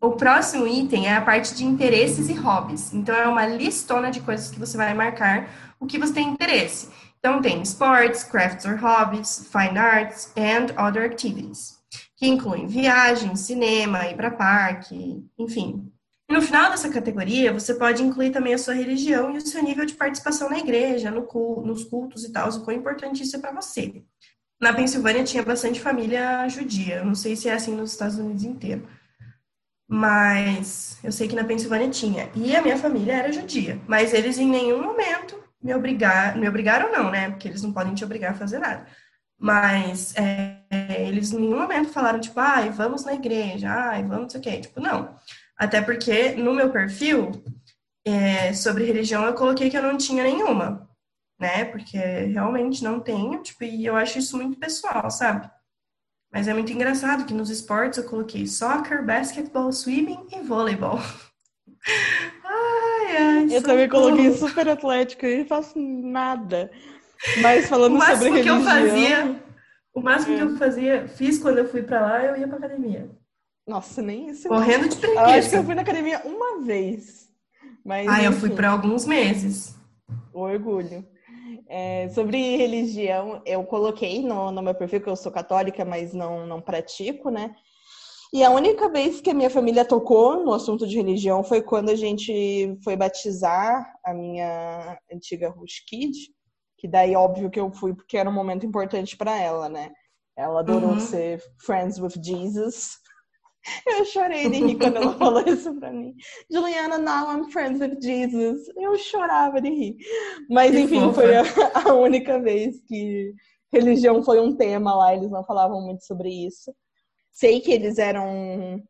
O 0.00 0.12
próximo 0.12 0.66
item 0.66 1.06
é 1.06 1.14
a 1.14 1.22
parte 1.22 1.54
de 1.54 1.64
interesses 1.64 2.28
e 2.28 2.34
hobbies. 2.34 2.92
Então, 2.92 3.14
é 3.14 3.26
uma 3.26 3.46
listona 3.46 4.10
de 4.10 4.20
coisas 4.20 4.50
que 4.50 4.58
você 4.58 4.76
vai 4.76 4.92
marcar 4.94 5.74
o 5.78 5.86
que 5.86 5.98
você 5.98 6.12
tem 6.12 6.28
interesse. 6.28 6.90
Então, 7.18 7.40
tem 7.40 7.62
sports, 7.62 8.24
crafts 8.24 8.64
or 8.66 8.78
hobbies, 8.78 9.48
fine 9.50 9.78
arts 9.78 10.32
and 10.36 10.74
other 10.80 11.02
activities, 11.02 11.78
que 12.16 12.26
incluem 12.26 12.66
viagens, 12.66 13.40
cinema, 13.40 14.06
ir 14.06 14.16
para 14.16 14.30
parque, 14.30 15.24
enfim. 15.38 15.90
No 16.28 16.42
final 16.42 16.70
dessa 16.70 16.88
categoria, 16.88 17.52
você 17.52 17.74
pode 17.74 18.02
incluir 18.02 18.30
também 18.30 18.52
a 18.52 18.58
sua 18.58 18.74
religião 18.74 19.32
e 19.32 19.38
o 19.38 19.40
seu 19.40 19.62
nível 19.62 19.86
de 19.86 19.94
participação 19.94 20.50
na 20.50 20.58
igreja, 20.58 21.10
no 21.10 21.26
nos 21.64 21.84
cultos 21.84 22.24
e 22.24 22.32
tal, 22.32 22.48
o 22.48 22.64
quão 22.64 22.76
importante 22.76 23.22
isso 23.22 23.36
é 23.36 23.38
para 23.38 23.52
você. 23.52 24.02
Na 24.60 24.72
Pensilvânia 24.72 25.22
tinha 25.22 25.42
bastante 25.42 25.80
família 25.80 26.48
judia, 26.48 27.04
não 27.04 27.14
sei 27.14 27.36
se 27.36 27.48
é 27.48 27.52
assim 27.52 27.76
nos 27.76 27.92
Estados 27.92 28.16
Unidos 28.18 28.42
inteiro. 28.42 28.88
Mas 29.88 30.98
eu 31.04 31.12
sei 31.12 31.28
que 31.28 31.36
na 31.36 31.44
Pensilvânia 31.44 31.88
tinha. 31.90 32.28
E 32.34 32.56
a 32.56 32.62
minha 32.62 32.76
família 32.76 33.12
era 33.12 33.32
judia, 33.32 33.80
mas 33.86 34.12
eles 34.12 34.38
em 34.38 34.48
nenhum 34.48 34.82
momento 34.82 35.40
me 35.62 35.74
obrigaram, 35.74 36.40
me 36.40 36.48
obrigaram 36.48 36.90
não, 36.90 37.10
né? 37.10 37.30
Porque 37.30 37.46
eles 37.46 37.62
não 37.62 37.72
podem 37.72 37.94
te 37.94 38.04
obrigar 38.04 38.32
a 38.32 38.36
fazer 38.36 38.58
nada. 38.58 38.86
Mas 39.38 40.14
é, 40.16 40.62
eles 41.06 41.32
em 41.32 41.38
nenhum 41.38 41.60
momento 41.60 41.90
falaram, 41.90 42.18
tipo, 42.18 42.40
ai, 42.40 42.70
vamos 42.70 43.04
na 43.04 43.14
igreja, 43.14 43.70
ai, 43.70 44.02
vamos 44.02 44.22
não 44.22 44.30
sei 44.30 44.40
o 44.40 44.42
quê. 44.42 44.60
Tipo, 44.60 44.80
não. 44.80 45.16
Até 45.58 45.80
porque 45.80 46.32
no 46.34 46.52
meu 46.52 46.70
perfil, 46.70 47.32
é, 48.04 48.52
sobre 48.52 48.84
religião, 48.84 49.24
eu 49.24 49.34
coloquei 49.34 49.70
que 49.70 49.76
eu 49.76 49.82
não 49.82 49.96
tinha 49.96 50.22
nenhuma, 50.22 50.88
né? 51.40 51.64
Porque 51.64 51.98
realmente 51.98 52.84
não 52.84 53.00
tenho, 53.00 53.42
tipo, 53.42 53.64
e 53.64 53.84
eu 53.84 53.96
acho 53.96 54.18
isso 54.18 54.36
muito 54.36 54.58
pessoal, 54.58 55.10
sabe? 55.10 55.50
Mas 56.32 56.46
é 56.48 56.52
muito 56.52 56.72
engraçado 56.72 57.24
que 57.24 57.32
nos 57.32 57.48
esportes 57.48 57.98
eu 57.98 58.04
coloquei 58.04 58.46
soccer, 58.46 59.04
basketball, 59.04 59.72
swimming 59.72 60.26
e 60.30 60.42
voleibol. 60.42 60.98
ai, 62.44 63.16
ai, 63.16 63.56
eu 63.56 63.62
também 63.62 63.88
coloquei 63.88 64.32
super 64.34 64.68
atlético 64.68 65.24
e 65.24 65.38
não 65.38 65.46
faço 65.46 65.78
nada. 65.78 66.70
Mas 67.40 67.68
falando 67.68 67.98
sobre 67.98 68.28
religião... 68.30 68.62
Que 68.62 68.62
eu 68.62 68.70
fazia, 68.70 69.42
o 69.94 70.00
máximo 70.02 70.34
é. 70.34 70.36
que 70.36 70.42
eu 70.42 70.56
fazia, 70.58 71.08
fiz 71.08 71.38
quando 71.38 71.58
eu 71.58 71.68
fui 71.68 71.82
para 71.82 72.00
lá, 72.00 72.24
eu 72.24 72.36
ia 72.36 72.46
pra 72.46 72.58
academia. 72.58 73.10
Nossa, 73.66 74.00
nem 74.00 74.28
isso. 74.28 74.48
Correndo 74.48 74.88
de 74.88 74.96
preguiça. 74.96 75.20
Eu 75.20 75.26
acho 75.26 75.50
que 75.50 75.56
eu 75.56 75.64
fui 75.64 75.74
na 75.74 75.82
academia 75.82 76.22
uma 76.24 76.62
vez. 76.62 77.28
Mas, 77.84 78.08
ah, 78.08 78.18
enfim. 78.18 78.24
eu 78.26 78.32
fui 78.32 78.50
por 78.50 78.64
alguns 78.64 79.06
meses. 79.06 79.74
Orgulho. 80.32 81.04
É, 81.68 82.08
sobre 82.10 82.56
religião, 82.56 83.42
eu 83.44 83.64
coloquei 83.64 84.22
no, 84.22 84.50
no 84.50 84.62
meu 84.62 84.74
perfil 84.74 85.00
que 85.00 85.08
eu 85.08 85.16
sou 85.16 85.32
católica, 85.32 85.84
mas 85.84 86.12
não, 86.12 86.46
não 86.46 86.60
pratico, 86.60 87.30
né? 87.30 87.54
E 88.32 88.42
a 88.42 88.50
única 88.50 88.88
vez 88.88 89.20
que 89.20 89.30
a 89.30 89.34
minha 89.34 89.50
família 89.50 89.84
tocou 89.84 90.44
no 90.44 90.52
assunto 90.52 90.86
de 90.86 90.96
religião 90.96 91.44
foi 91.44 91.62
quando 91.62 91.90
a 91.90 91.94
gente 91.94 92.76
foi 92.82 92.96
batizar 92.96 93.86
a 94.04 94.12
minha 94.12 94.98
antiga 95.12 95.48
Rush 95.48 95.84
Kid, 95.86 96.12
que 96.76 96.88
daí 96.88 97.14
óbvio 97.14 97.50
que 97.50 97.58
eu 97.58 97.72
fui 97.72 97.94
porque 97.94 98.16
era 98.16 98.28
um 98.28 98.34
momento 98.34 98.66
importante 98.66 99.16
para 99.16 99.36
ela, 99.36 99.68
né? 99.68 99.92
Ela 100.36 100.60
adorou 100.60 100.90
uhum. 100.90 101.00
ser 101.00 101.42
friends 101.64 101.98
with 101.98 102.20
Jesus. 102.22 102.98
Eu 103.86 104.04
chorei 104.04 104.48
de 104.48 104.64
rir 104.64 104.78
quando 104.78 104.96
ela 104.96 105.14
falou 105.14 105.42
isso 105.46 105.74
pra 105.74 105.92
mim. 105.92 106.14
Juliana, 106.50 106.98
now 106.98 107.30
I'm 107.30 107.50
friends 107.50 107.80
with 107.80 108.00
Jesus. 108.00 108.68
Eu 108.76 108.96
chorava 108.96 109.60
de 109.60 109.68
rir. 109.68 109.96
Mas, 110.48 110.72
que 110.72 110.80
enfim, 110.80 111.00
fofa. 111.00 111.14
foi 111.14 111.36
a, 111.36 111.42
a, 111.90 111.94
única 111.94 112.40
vez 112.40 112.80
que 112.82 113.34
religião 113.72 114.22
foi 114.22 114.40
um 114.40 114.56
tema 114.56 114.94
lá. 114.94 115.14
Eles 115.14 115.30
não 115.30 115.44
falavam 115.44 115.80
muito 115.80 116.04
sobre 116.04 116.28
isso. 116.30 116.74
Sei 117.32 117.60
que 117.60 117.72
eles 117.72 117.98
eram. 117.98 118.82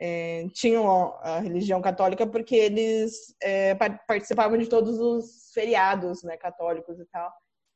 É, 0.00 0.46
tinham 0.52 0.86
a 1.22 1.40
religião 1.40 1.82
católica 1.82 2.24
porque 2.24 2.54
eles 2.54 3.34
é, 3.42 3.74
participavam 4.06 4.56
de 4.56 4.68
todos 4.68 4.96
os 5.00 5.50
feriados 5.52 6.22
né, 6.22 6.36
católicos 6.36 7.00
e 7.00 7.06
tal. 7.06 7.32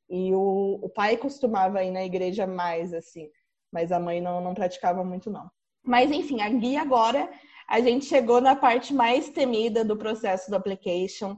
E 0.09 0.33
o, 0.33 0.79
o 0.83 0.89
pai 0.89 1.17
costumava 1.17 1.83
ir 1.83 1.91
na 1.91 2.05
igreja 2.05 2.47
mais, 2.47 2.93
assim. 2.93 3.29
Mas 3.73 3.91
a 3.91 3.99
mãe 3.99 4.21
não, 4.21 4.41
não 4.41 4.55
praticava 4.55 5.03
muito, 5.03 5.31
não. 5.31 5.51
Mas 5.85 6.11
enfim, 6.11 6.41
aqui 6.41 6.77
agora 6.77 7.31
a 7.69 7.81
gente 7.81 8.05
chegou 8.05 8.41
na 8.41 8.55
parte 8.55 8.93
mais 8.93 9.31
temida 9.31 9.85
do 9.85 9.97
processo 9.97 10.51
do 10.51 10.57
application, 10.57 11.37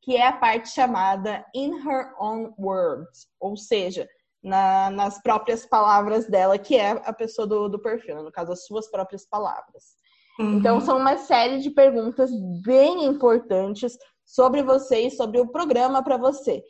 que 0.00 0.16
é 0.16 0.26
a 0.26 0.32
parte 0.32 0.70
chamada 0.70 1.44
in 1.54 1.74
her 1.86 2.14
own 2.18 2.52
words, 2.58 3.28
ou 3.40 3.56
seja, 3.56 4.08
na, 4.42 4.90
nas 4.90 5.22
próprias 5.22 5.64
palavras 5.64 6.26
dela, 6.26 6.58
que 6.58 6.76
é 6.76 6.90
a 6.90 7.12
pessoa 7.12 7.46
do, 7.46 7.68
do 7.68 7.78
perfil, 7.78 8.16
né? 8.16 8.22
no 8.22 8.32
caso, 8.32 8.52
as 8.52 8.66
suas 8.66 8.90
próprias 8.90 9.24
palavras. 9.24 9.96
Uhum. 10.38 10.58
Então, 10.58 10.80
são 10.80 10.98
uma 10.98 11.16
série 11.16 11.58
de 11.58 11.70
perguntas 11.70 12.30
bem 12.64 13.04
importantes 13.04 13.96
sobre 14.24 14.62
você 14.62 15.06
e 15.06 15.10
sobre 15.10 15.38
o 15.40 15.48
programa 15.48 16.02
para 16.02 16.16
você. 16.16 16.62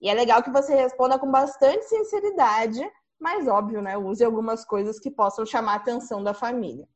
E 0.00 0.08
é 0.08 0.14
legal 0.14 0.42
que 0.42 0.50
você 0.50 0.74
responda 0.74 1.18
com 1.18 1.30
bastante 1.30 1.84
sinceridade 1.84 2.80
mas 3.24 3.48
óbvio, 3.48 3.80
né? 3.80 3.96
Use 3.96 4.22
algumas 4.22 4.66
coisas 4.66 5.00
que 5.00 5.10
possam 5.10 5.46
chamar 5.46 5.72
a 5.72 5.76
atenção 5.76 6.22
da 6.22 6.34
família. 6.34 6.86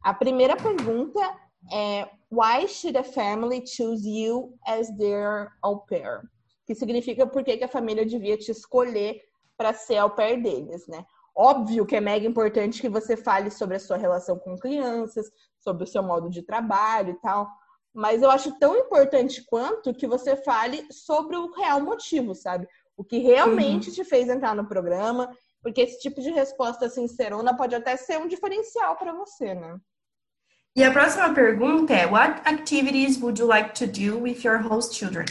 A 0.00 0.14
primeira 0.14 0.56
pergunta 0.56 1.20
é 1.72 2.08
Why 2.30 2.68
should 2.68 2.96
a 2.96 3.02
family 3.02 3.66
choose 3.66 4.08
you 4.08 4.56
as 4.64 4.88
their 4.96 5.48
au 5.62 5.80
pair? 5.80 6.20
Que 6.64 6.72
significa 6.72 7.26
por 7.26 7.42
que, 7.42 7.56
que 7.56 7.64
a 7.64 7.68
família 7.68 8.06
devia 8.06 8.38
te 8.38 8.52
escolher 8.52 9.20
para 9.56 9.72
ser 9.72 9.96
au 9.96 10.10
pair 10.10 10.40
deles, 10.40 10.86
né? 10.86 11.04
Óbvio 11.36 11.84
que 11.84 11.96
é 11.96 12.00
mega 12.00 12.24
importante 12.24 12.80
que 12.80 12.88
você 12.88 13.16
fale 13.16 13.50
sobre 13.50 13.74
a 13.74 13.80
sua 13.80 13.96
relação 13.96 14.38
com 14.38 14.56
crianças, 14.56 15.26
sobre 15.58 15.82
o 15.82 15.86
seu 15.86 16.02
modo 16.02 16.30
de 16.30 16.42
trabalho 16.42 17.10
e 17.10 17.20
tal. 17.20 17.48
Mas 17.92 18.22
eu 18.22 18.30
acho 18.30 18.56
tão 18.60 18.76
importante 18.76 19.44
quanto 19.44 19.92
que 19.92 20.06
você 20.06 20.36
fale 20.36 20.86
sobre 20.92 21.36
o 21.36 21.50
real 21.50 21.80
motivo, 21.80 22.36
sabe? 22.36 22.68
O 22.96 23.02
que 23.02 23.18
realmente 23.18 23.88
uhum. 23.88 23.94
te 23.96 24.04
fez 24.04 24.28
entrar 24.28 24.54
no 24.54 24.68
programa 24.68 25.28
porque 25.66 25.80
esse 25.80 25.98
tipo 25.98 26.20
de 26.20 26.30
resposta 26.30 26.88
sincerona 26.88 27.56
pode 27.56 27.74
até 27.74 27.96
ser 27.96 28.18
um 28.18 28.28
diferencial 28.28 28.94
para 28.94 29.12
você, 29.12 29.52
né? 29.52 29.76
E 30.76 30.84
a 30.84 30.92
próxima 30.92 31.34
pergunta 31.34 31.92
é: 31.92 32.06
What 32.06 32.48
activities 32.48 33.20
would 33.20 33.40
you 33.40 33.48
like 33.48 33.74
to 33.74 33.84
do 33.84 34.22
with 34.22 34.44
your 34.44 34.62
host 34.62 34.94
children? 34.94 35.26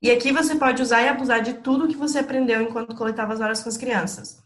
E 0.00 0.08
aqui 0.08 0.30
você 0.30 0.54
pode 0.54 0.80
usar 0.80 1.02
e 1.02 1.08
abusar 1.08 1.42
de 1.42 1.54
tudo 1.54 1.88
que 1.88 1.96
você 1.96 2.20
aprendeu 2.20 2.62
enquanto 2.62 2.94
coletava 2.94 3.32
as 3.32 3.40
horas 3.40 3.64
com 3.64 3.68
as 3.68 3.76
crianças. 3.76 4.40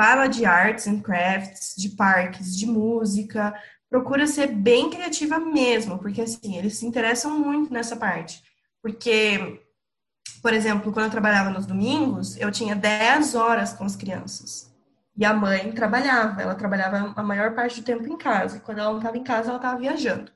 Fala 0.00 0.28
de 0.28 0.46
arts 0.46 0.86
and 0.86 1.02
crafts, 1.02 1.74
de 1.76 1.90
parques, 1.90 2.56
de 2.56 2.64
música. 2.64 3.52
Procura 3.90 4.26
ser 4.26 4.46
bem 4.46 4.88
criativa 4.88 5.38
mesmo, 5.38 5.98
porque 5.98 6.22
assim, 6.22 6.56
eles 6.56 6.78
se 6.78 6.86
interessam 6.86 7.38
muito 7.38 7.70
nessa 7.70 7.96
parte. 7.96 8.42
Porque, 8.80 9.60
por 10.40 10.54
exemplo, 10.54 10.90
quando 10.90 11.04
eu 11.04 11.10
trabalhava 11.10 11.50
nos 11.50 11.66
domingos, 11.66 12.34
eu 12.38 12.50
tinha 12.50 12.74
10 12.74 13.34
horas 13.34 13.74
com 13.74 13.84
as 13.84 13.94
crianças. 13.94 14.65
E 15.16 15.24
a 15.24 15.32
mãe 15.32 15.72
trabalhava, 15.72 16.42
ela 16.42 16.54
trabalhava 16.54 17.14
a 17.16 17.22
maior 17.22 17.54
parte 17.54 17.80
do 17.80 17.84
tempo 17.84 18.06
em 18.06 18.18
casa. 18.18 18.60
Quando 18.60 18.78
ela 18.78 18.90
não 18.90 18.98
estava 18.98 19.16
em 19.16 19.24
casa, 19.24 19.48
ela 19.48 19.56
estava 19.56 19.78
viajando. 19.78 20.30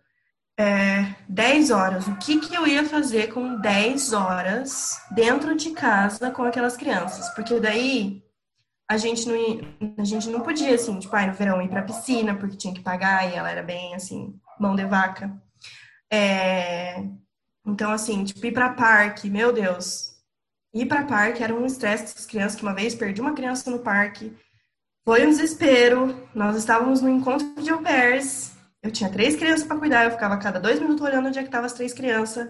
É, 0.58 1.14
10 1.28 1.70
horas. 1.70 2.06
O 2.06 2.16
que, 2.16 2.40
que 2.40 2.54
eu 2.54 2.66
ia 2.66 2.84
fazer 2.84 3.32
com 3.32 3.60
10 3.60 4.12
horas 4.12 5.00
dentro 5.10 5.54
de 5.56 5.70
casa 5.70 6.30
com 6.30 6.42
aquelas 6.44 6.76
crianças? 6.76 7.28
Porque 7.30 7.60
daí 7.60 8.22
a 8.90 8.96
gente 8.96 9.28
não, 9.28 9.36
a 9.98 10.04
gente 10.04 10.28
não 10.28 10.40
podia, 10.40 10.74
assim, 10.74 10.98
tipo, 10.98 11.14
no 11.14 11.32
verão 11.32 11.62
ir 11.62 11.68
pra 11.68 11.82
piscina, 11.82 12.34
porque 12.34 12.56
tinha 12.56 12.74
que 12.74 12.80
pagar, 12.80 13.30
e 13.30 13.36
ela 13.36 13.50
era 13.50 13.62
bem, 13.62 13.94
assim, 13.94 14.34
mão 14.58 14.74
de 14.74 14.84
vaca. 14.84 15.30
É, 16.12 17.04
então, 17.64 17.92
assim, 17.92 18.24
tipo, 18.24 18.44
ir 18.44 18.52
pra 18.52 18.70
parque, 18.70 19.30
meu 19.30 19.52
Deus. 19.52 20.16
Ir 20.74 20.86
pra 20.86 21.04
parque 21.04 21.42
era 21.42 21.54
um 21.54 21.64
estresse 21.64 22.14
das 22.14 22.26
crianças, 22.26 22.56
que 22.56 22.62
uma 22.62 22.74
vez 22.74 22.94
perdi 22.94 23.20
uma 23.20 23.34
criança 23.34 23.70
no 23.70 23.78
parque, 23.78 24.36
foi 25.04 25.26
um 25.26 25.30
desespero. 25.30 26.28
Nós 26.34 26.56
estávamos 26.56 27.00
no 27.00 27.08
encontro 27.08 27.62
de 27.62 27.70
au 27.70 27.80
pairs. 27.80 28.52
Eu 28.82 28.90
tinha 28.90 29.10
três 29.10 29.36
crianças 29.36 29.66
para 29.66 29.78
cuidar, 29.78 30.04
eu 30.04 30.10
ficava 30.10 30.34
a 30.34 30.38
cada 30.38 30.58
dois 30.58 30.80
minutos 30.80 31.04
olhando 31.04 31.28
onde 31.28 31.38
é 31.38 31.42
que 31.42 31.48
estavam 31.48 31.66
as 31.66 31.72
três 31.72 31.92
crianças. 31.92 32.48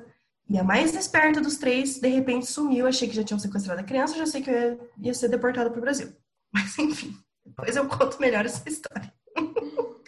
E 0.49 0.59
a 0.59 0.65
mais 0.65 0.95
esperta 0.95 1.41
dos 1.41 1.57
três, 1.59 2.01
de 2.01 2.09
repente, 2.09 2.47
sumiu. 2.47 2.87
Achei 2.87 3.09
que 3.09 3.15
já 3.15 3.23
tinham 3.23 3.39
sequestrado 3.39 3.81
a 3.81 3.85
criança, 3.85 4.17
já 4.17 4.27
sei 4.27 4.43
que 4.43 4.51
eu 4.51 4.91
ia, 5.01 5.15
ser 5.15 5.29
deportada 5.29 5.71
para 5.71 5.79
o 5.79 5.83
Brasil. 5.83 6.13
Mas, 6.53 6.77
enfim, 6.79 7.17
depois 7.47 7.77
eu 7.77 7.87
conto 7.87 8.21
melhor 8.21 8.45
essa 8.45 8.69
história. 8.69 9.13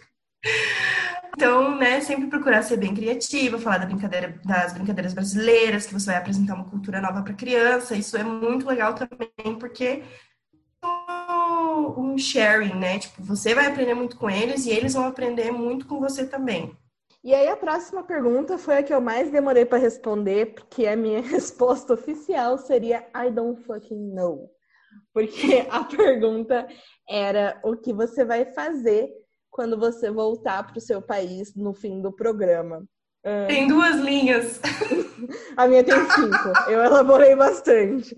Então, 1.35 1.75
né, 1.75 1.99
sempre 1.99 2.27
procurar 2.27 2.61
ser 2.61 2.77
bem 2.77 2.93
criativa, 2.93 3.57
falar 3.57 3.79
da 3.79 3.87
brincadeira, 3.87 4.39
das 4.45 4.71
brincadeiras 4.71 5.13
brasileiras, 5.13 5.85
que 5.85 5.93
você 5.93 6.05
vai 6.05 6.17
apresentar 6.17 6.53
uma 6.53 6.69
cultura 6.69 7.01
nova 7.01 7.23
para 7.23 7.33
criança. 7.33 7.95
Isso 7.95 8.15
é 8.15 8.23
muito 8.23 8.67
legal 8.67 8.93
também, 8.93 9.57
porque 9.59 10.03
um 11.73 12.17
sharing, 12.17 12.75
né? 12.75 12.99
Tipo, 12.99 13.23
você 13.23 13.53
vai 13.53 13.67
aprender 13.67 13.93
muito 13.93 14.17
com 14.17 14.29
eles 14.29 14.65
e 14.65 14.71
eles 14.71 14.93
vão 14.93 15.05
aprender 15.05 15.51
muito 15.51 15.85
com 15.87 15.99
você 15.99 16.25
também. 16.25 16.75
E 17.23 17.33
aí 17.33 17.47
a 17.47 17.55
próxima 17.55 18.03
pergunta 18.03 18.57
foi 18.57 18.77
a 18.77 18.83
que 18.83 18.93
eu 18.93 18.99
mais 18.99 19.31
demorei 19.31 19.65
para 19.65 19.77
responder, 19.77 20.53
porque 20.53 20.85
a 20.85 20.95
minha 20.95 21.21
resposta 21.23 21.93
oficial 21.93 22.57
seria 22.57 23.07
I 23.15 23.31
don't 23.31 23.61
fucking 23.63 24.13
know. 24.13 24.49
Porque 25.13 25.65
a 25.69 25.83
pergunta 25.85 26.67
era 27.09 27.59
o 27.63 27.77
que 27.77 27.93
você 27.93 28.25
vai 28.25 28.45
fazer 28.45 29.09
quando 29.49 29.79
você 29.79 30.11
voltar 30.11 30.63
para 30.67 30.77
o 30.77 30.81
seu 30.81 31.01
país 31.01 31.55
no 31.55 31.73
fim 31.73 32.01
do 32.01 32.11
programa. 32.11 32.85
Tem 33.47 33.67
duas 33.67 33.95
linhas. 33.97 34.59
a 35.55 35.67
minha 35.67 35.83
tem 35.83 35.95
cinco. 36.11 36.69
Eu 36.69 36.83
elaborei 36.83 37.35
bastante. 37.35 38.13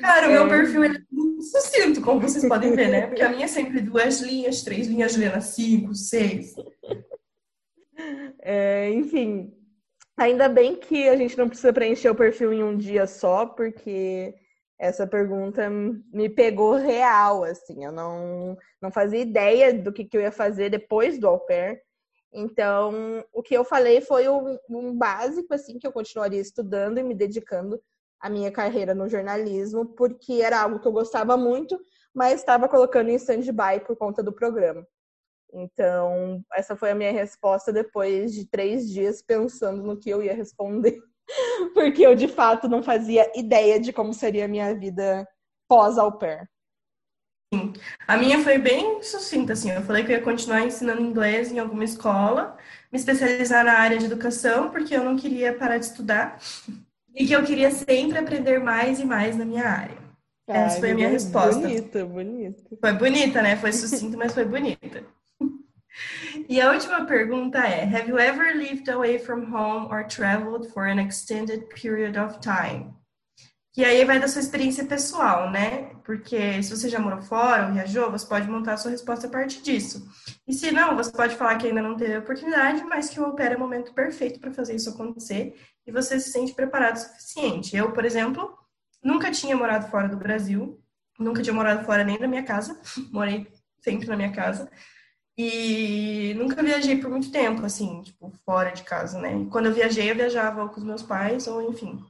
Cara, 0.00 0.28
o 0.28 0.30
meu 0.30 0.46
é. 0.46 0.48
perfil 0.48 0.84
é 0.84 0.88
muito 1.10 1.42
sucinto, 1.42 2.00
como 2.00 2.20
vocês 2.20 2.46
podem 2.46 2.74
ver, 2.74 2.88
né? 2.88 3.06
Porque 3.06 3.22
a 3.22 3.30
minha 3.30 3.46
é 3.46 3.48
sempre 3.48 3.80
duas 3.80 4.20
linhas, 4.20 4.62
três 4.62 4.86
linhas, 4.86 5.12
Juliana, 5.12 5.40
cinco, 5.40 5.94
seis. 5.94 6.54
É, 8.40 8.90
enfim, 8.90 9.52
Ainda 10.16 10.48
bem 10.48 10.76
que 10.76 11.08
a 11.08 11.16
gente 11.16 11.36
não 11.36 11.48
precisa 11.48 11.72
preencher 11.72 12.08
o 12.08 12.14
perfil 12.14 12.52
em 12.52 12.62
um 12.62 12.76
dia 12.76 13.06
só, 13.06 13.46
porque 13.46 14.32
essa 14.78 15.06
pergunta 15.06 15.68
me 15.68 16.28
pegou 16.28 16.74
real, 16.74 17.42
assim. 17.42 17.84
Eu 17.84 17.90
não, 17.90 18.56
não 18.80 18.92
fazia 18.92 19.18
ideia 19.18 19.74
do 19.74 19.92
que, 19.92 20.04
que 20.04 20.16
eu 20.16 20.20
ia 20.20 20.30
fazer 20.30 20.70
depois 20.70 21.18
do 21.18 21.26
au 21.26 21.40
pair. 21.40 21.82
Então, 22.34 23.24
o 23.32 23.40
que 23.42 23.54
eu 23.54 23.64
falei 23.64 24.00
foi 24.00 24.28
um, 24.28 24.58
um 24.68 24.92
básico, 24.92 25.54
assim, 25.54 25.78
que 25.78 25.86
eu 25.86 25.92
continuaria 25.92 26.40
estudando 26.40 26.98
e 26.98 27.02
me 27.02 27.14
dedicando 27.14 27.80
à 28.20 28.28
minha 28.28 28.50
carreira 28.50 28.92
no 28.92 29.08
jornalismo, 29.08 29.86
porque 29.94 30.42
era 30.42 30.60
algo 30.60 30.80
que 30.80 30.88
eu 30.88 30.92
gostava 30.92 31.36
muito, 31.36 31.78
mas 32.12 32.40
estava 32.40 32.68
colocando 32.68 33.08
em 33.08 33.14
stand-by 33.14 33.84
por 33.86 33.96
conta 33.96 34.20
do 34.20 34.32
programa. 34.32 34.84
Então, 35.52 36.42
essa 36.52 36.74
foi 36.74 36.90
a 36.90 36.94
minha 36.94 37.12
resposta 37.12 37.72
depois 37.72 38.34
de 38.34 38.46
três 38.48 38.90
dias 38.90 39.22
pensando 39.22 39.84
no 39.84 39.96
que 39.96 40.10
eu 40.10 40.20
ia 40.20 40.34
responder. 40.34 41.00
Porque 41.72 42.04
eu, 42.04 42.16
de 42.16 42.26
fato, 42.26 42.68
não 42.68 42.82
fazia 42.82 43.30
ideia 43.38 43.78
de 43.78 43.92
como 43.92 44.12
seria 44.12 44.46
a 44.46 44.48
minha 44.48 44.74
vida 44.74 45.24
pós-au 45.68 46.18
pair. 46.18 46.48
Sim. 47.54 47.72
A 48.06 48.16
minha 48.16 48.40
foi 48.40 48.58
bem 48.58 49.02
sucinta, 49.02 49.52
assim. 49.52 49.70
Eu 49.70 49.82
falei 49.82 50.04
que 50.04 50.12
eu 50.12 50.16
ia 50.16 50.22
continuar 50.22 50.64
ensinando 50.64 51.00
inglês 51.00 51.50
em 51.50 51.58
alguma 51.58 51.84
escola, 51.84 52.56
me 52.92 52.98
especializar 52.98 53.64
na 53.64 53.74
área 53.74 53.98
de 53.98 54.06
educação, 54.06 54.70
porque 54.70 54.94
eu 54.94 55.04
não 55.04 55.16
queria 55.16 55.52
parar 55.54 55.78
de 55.78 55.86
estudar. 55.86 56.38
E 57.14 57.26
que 57.26 57.32
eu 57.32 57.44
queria 57.44 57.70
sempre 57.70 58.18
aprender 58.18 58.58
mais 58.58 58.98
e 58.98 59.04
mais 59.04 59.36
na 59.36 59.44
minha 59.44 59.64
área. 59.64 60.04
Essa 60.46 60.78
foi 60.78 60.90
a 60.90 60.94
minha 60.94 61.08
resposta. 61.08 61.60
Bonita, 61.60 62.04
bonita. 62.04 62.62
Foi 62.80 62.92
bonita, 62.92 63.42
né? 63.42 63.56
Foi 63.56 63.72
sucinta, 63.72 64.16
mas 64.16 64.34
foi 64.34 64.44
bonita. 64.44 65.04
E 66.48 66.60
a 66.60 66.72
última 66.72 67.06
pergunta 67.06 67.58
é: 67.58 67.84
Have 67.84 68.08
you 68.08 68.18
ever 68.18 68.56
lived 68.56 68.90
away 68.90 69.18
from 69.18 69.44
home 69.54 69.86
or 69.90 70.04
traveled 70.04 70.68
for 70.72 70.86
an 70.86 70.98
extended 70.98 71.68
period 71.68 72.18
of 72.18 72.40
time? 72.40 72.92
Que 73.74 73.84
aí 73.84 74.04
vai 74.04 74.20
da 74.20 74.28
sua 74.28 74.40
experiência 74.40 74.84
pessoal, 74.84 75.50
né? 75.50 75.90
Porque 76.04 76.62
se 76.62 76.70
você 76.70 76.88
já 76.88 77.00
morou 77.00 77.20
fora 77.20 77.66
ou 77.66 77.72
viajou, 77.72 78.08
você 78.08 78.24
pode 78.24 78.48
montar 78.48 78.74
a 78.74 78.76
sua 78.76 78.92
resposta 78.92 79.26
a 79.26 79.30
partir 79.30 79.60
disso. 79.62 80.08
E 80.46 80.54
se 80.54 80.70
não, 80.70 80.96
você 80.96 81.10
pode 81.10 81.34
falar 81.34 81.58
que 81.58 81.66
ainda 81.66 81.82
não 81.82 81.96
teve 81.96 82.16
oportunidade, 82.16 82.84
mas 82.84 83.10
que 83.10 83.18
o 83.18 83.24
au 83.24 83.36
é 83.36 83.56
o 83.56 83.58
momento 83.58 83.92
perfeito 83.92 84.38
para 84.38 84.52
fazer 84.52 84.76
isso 84.76 84.90
acontecer 84.90 85.60
e 85.84 85.90
você 85.90 86.20
se 86.20 86.30
sente 86.30 86.54
preparado 86.54 86.94
o 86.94 87.00
suficiente. 87.00 87.76
Eu, 87.76 87.90
por 87.90 88.04
exemplo, 88.04 88.56
nunca 89.02 89.32
tinha 89.32 89.56
morado 89.56 89.90
fora 89.90 90.08
do 90.08 90.16
Brasil, 90.16 90.80
nunca 91.18 91.42
tinha 91.42 91.54
morado 91.54 91.84
fora 91.84 92.04
nem 92.04 92.16
da 92.16 92.28
minha 92.28 92.44
casa, 92.44 92.80
morei 93.10 93.44
sempre 93.82 94.06
na 94.06 94.16
minha 94.16 94.30
casa. 94.30 94.70
E 95.36 96.32
nunca 96.36 96.62
viajei 96.62 97.00
por 97.00 97.10
muito 97.10 97.32
tempo, 97.32 97.66
assim, 97.66 98.02
tipo, 98.02 98.32
fora 98.44 98.70
de 98.70 98.84
casa, 98.84 99.18
né? 99.20 99.36
E 99.36 99.46
quando 99.46 99.66
eu 99.66 99.74
viajei, 99.74 100.08
eu 100.08 100.14
viajava 100.14 100.68
com 100.68 100.76
os 100.78 100.84
meus 100.84 101.02
pais, 101.02 101.48
ou 101.48 101.60
enfim. 101.60 102.00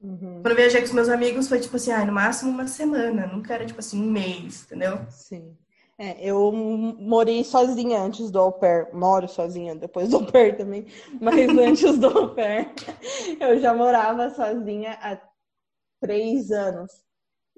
Uhum. 0.00 0.42
Quando 0.42 0.50
eu 0.50 0.56
viajei 0.56 0.80
com 0.80 0.86
os 0.86 0.92
meus 0.92 1.08
amigos, 1.08 1.48
foi 1.48 1.60
tipo 1.60 1.76
assim, 1.76 1.90
ah, 1.90 2.04
no 2.04 2.12
máximo 2.12 2.50
uma 2.50 2.66
semana, 2.66 3.26
nunca 3.26 3.54
era 3.54 3.66
tipo 3.66 3.80
assim, 3.80 4.00
um 4.00 4.10
mês, 4.10 4.64
entendeu? 4.64 4.98
Sim. 5.10 5.56
É, 5.98 6.22
eu 6.22 6.52
morei 6.52 7.42
sozinha 7.42 8.02
antes 8.02 8.30
do 8.30 8.38
au 8.38 8.52
pair, 8.52 8.92
moro 8.92 9.26
sozinha 9.26 9.74
depois 9.74 10.10
do 10.10 10.16
au 10.16 10.26
pair 10.26 10.56
também, 10.56 10.86
mas 11.18 11.48
antes 11.58 11.98
do 11.98 12.06
au 12.06 12.34
pair, 12.34 12.70
eu 13.40 13.58
já 13.58 13.72
morava 13.72 14.28
sozinha 14.30 14.98
há 15.00 15.18
três 16.00 16.50
anos. 16.50 16.92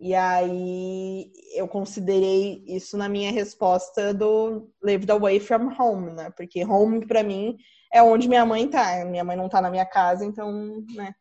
E 0.01 0.15
aí 0.15 1.33
eu 1.57 1.67
considerei 1.67 2.63
isso 2.69 2.97
na 2.97 3.09
minha 3.09 3.33
resposta 3.33 4.15
do 4.15 4.71
Lived 4.81 5.11
Away 5.11 5.41
from 5.41 5.75
Home, 5.77 6.13
né? 6.13 6.31
Porque 6.37 6.65
home 6.65 7.05
para 7.05 7.25
mim 7.25 7.57
é 7.93 8.01
onde 8.01 8.29
minha 8.29 8.47
mãe 8.47 8.69
tá. 8.69 9.05
Minha 9.05 9.25
mãe 9.25 9.37
não 9.37 9.49
tá 9.49 9.61
na 9.61 9.71
minha 9.71 9.85
casa, 9.85 10.25
então, 10.25 10.85
né? 10.95 11.13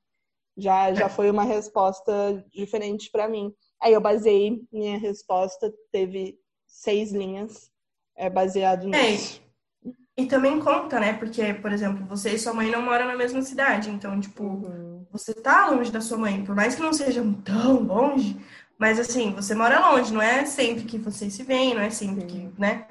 Já, 0.57 0.93
já 0.93 1.07
foi 1.07 1.29
uma 1.29 1.43
resposta 1.43 2.43
diferente 2.51 3.11
para 3.11 3.27
mim. 3.27 3.53
Aí 3.81 3.93
eu 3.93 4.01
basei 4.01 4.61
minha 4.71 4.97
resposta, 4.97 5.71
teve 5.91 6.37
seis 6.65 7.11
linhas, 7.11 7.71
é 8.15 8.29
baseado 8.29 8.93
é, 8.93 9.11
nisso. 9.11 9.41
É, 9.85 9.91
e 10.17 10.25
também 10.25 10.59
conta, 10.59 10.99
né? 10.99 11.13
Porque, 11.13 11.53
por 11.53 11.71
exemplo, 11.71 12.05
você 12.07 12.31
e 12.31 12.39
sua 12.39 12.53
mãe 12.53 12.71
não 12.71 12.81
moram 12.81 13.05
na 13.05 13.15
mesma 13.15 13.41
cidade, 13.43 13.91
então, 13.91 14.19
tipo, 14.19 14.43
uhum. 14.43 15.05
você 15.11 15.33
tá 15.33 15.69
longe 15.69 15.91
da 15.91 16.01
sua 16.01 16.17
mãe, 16.17 16.43
por 16.43 16.55
mais 16.55 16.73
que 16.73 16.81
não 16.81 16.91
seja 16.91 17.23
tão 17.45 17.83
longe, 17.83 18.35
mas 18.79 18.99
assim, 18.99 19.31
você 19.33 19.53
mora 19.53 19.91
longe, 19.91 20.11
não 20.11 20.21
é 20.21 20.43
sempre 20.45 20.85
que 20.85 20.97
vocês 20.97 21.33
se 21.33 21.43
veem, 21.43 21.75
não 21.75 21.81
é 21.81 21.91
sempre 21.91 22.25
que, 22.25 22.49
né? 22.57 22.87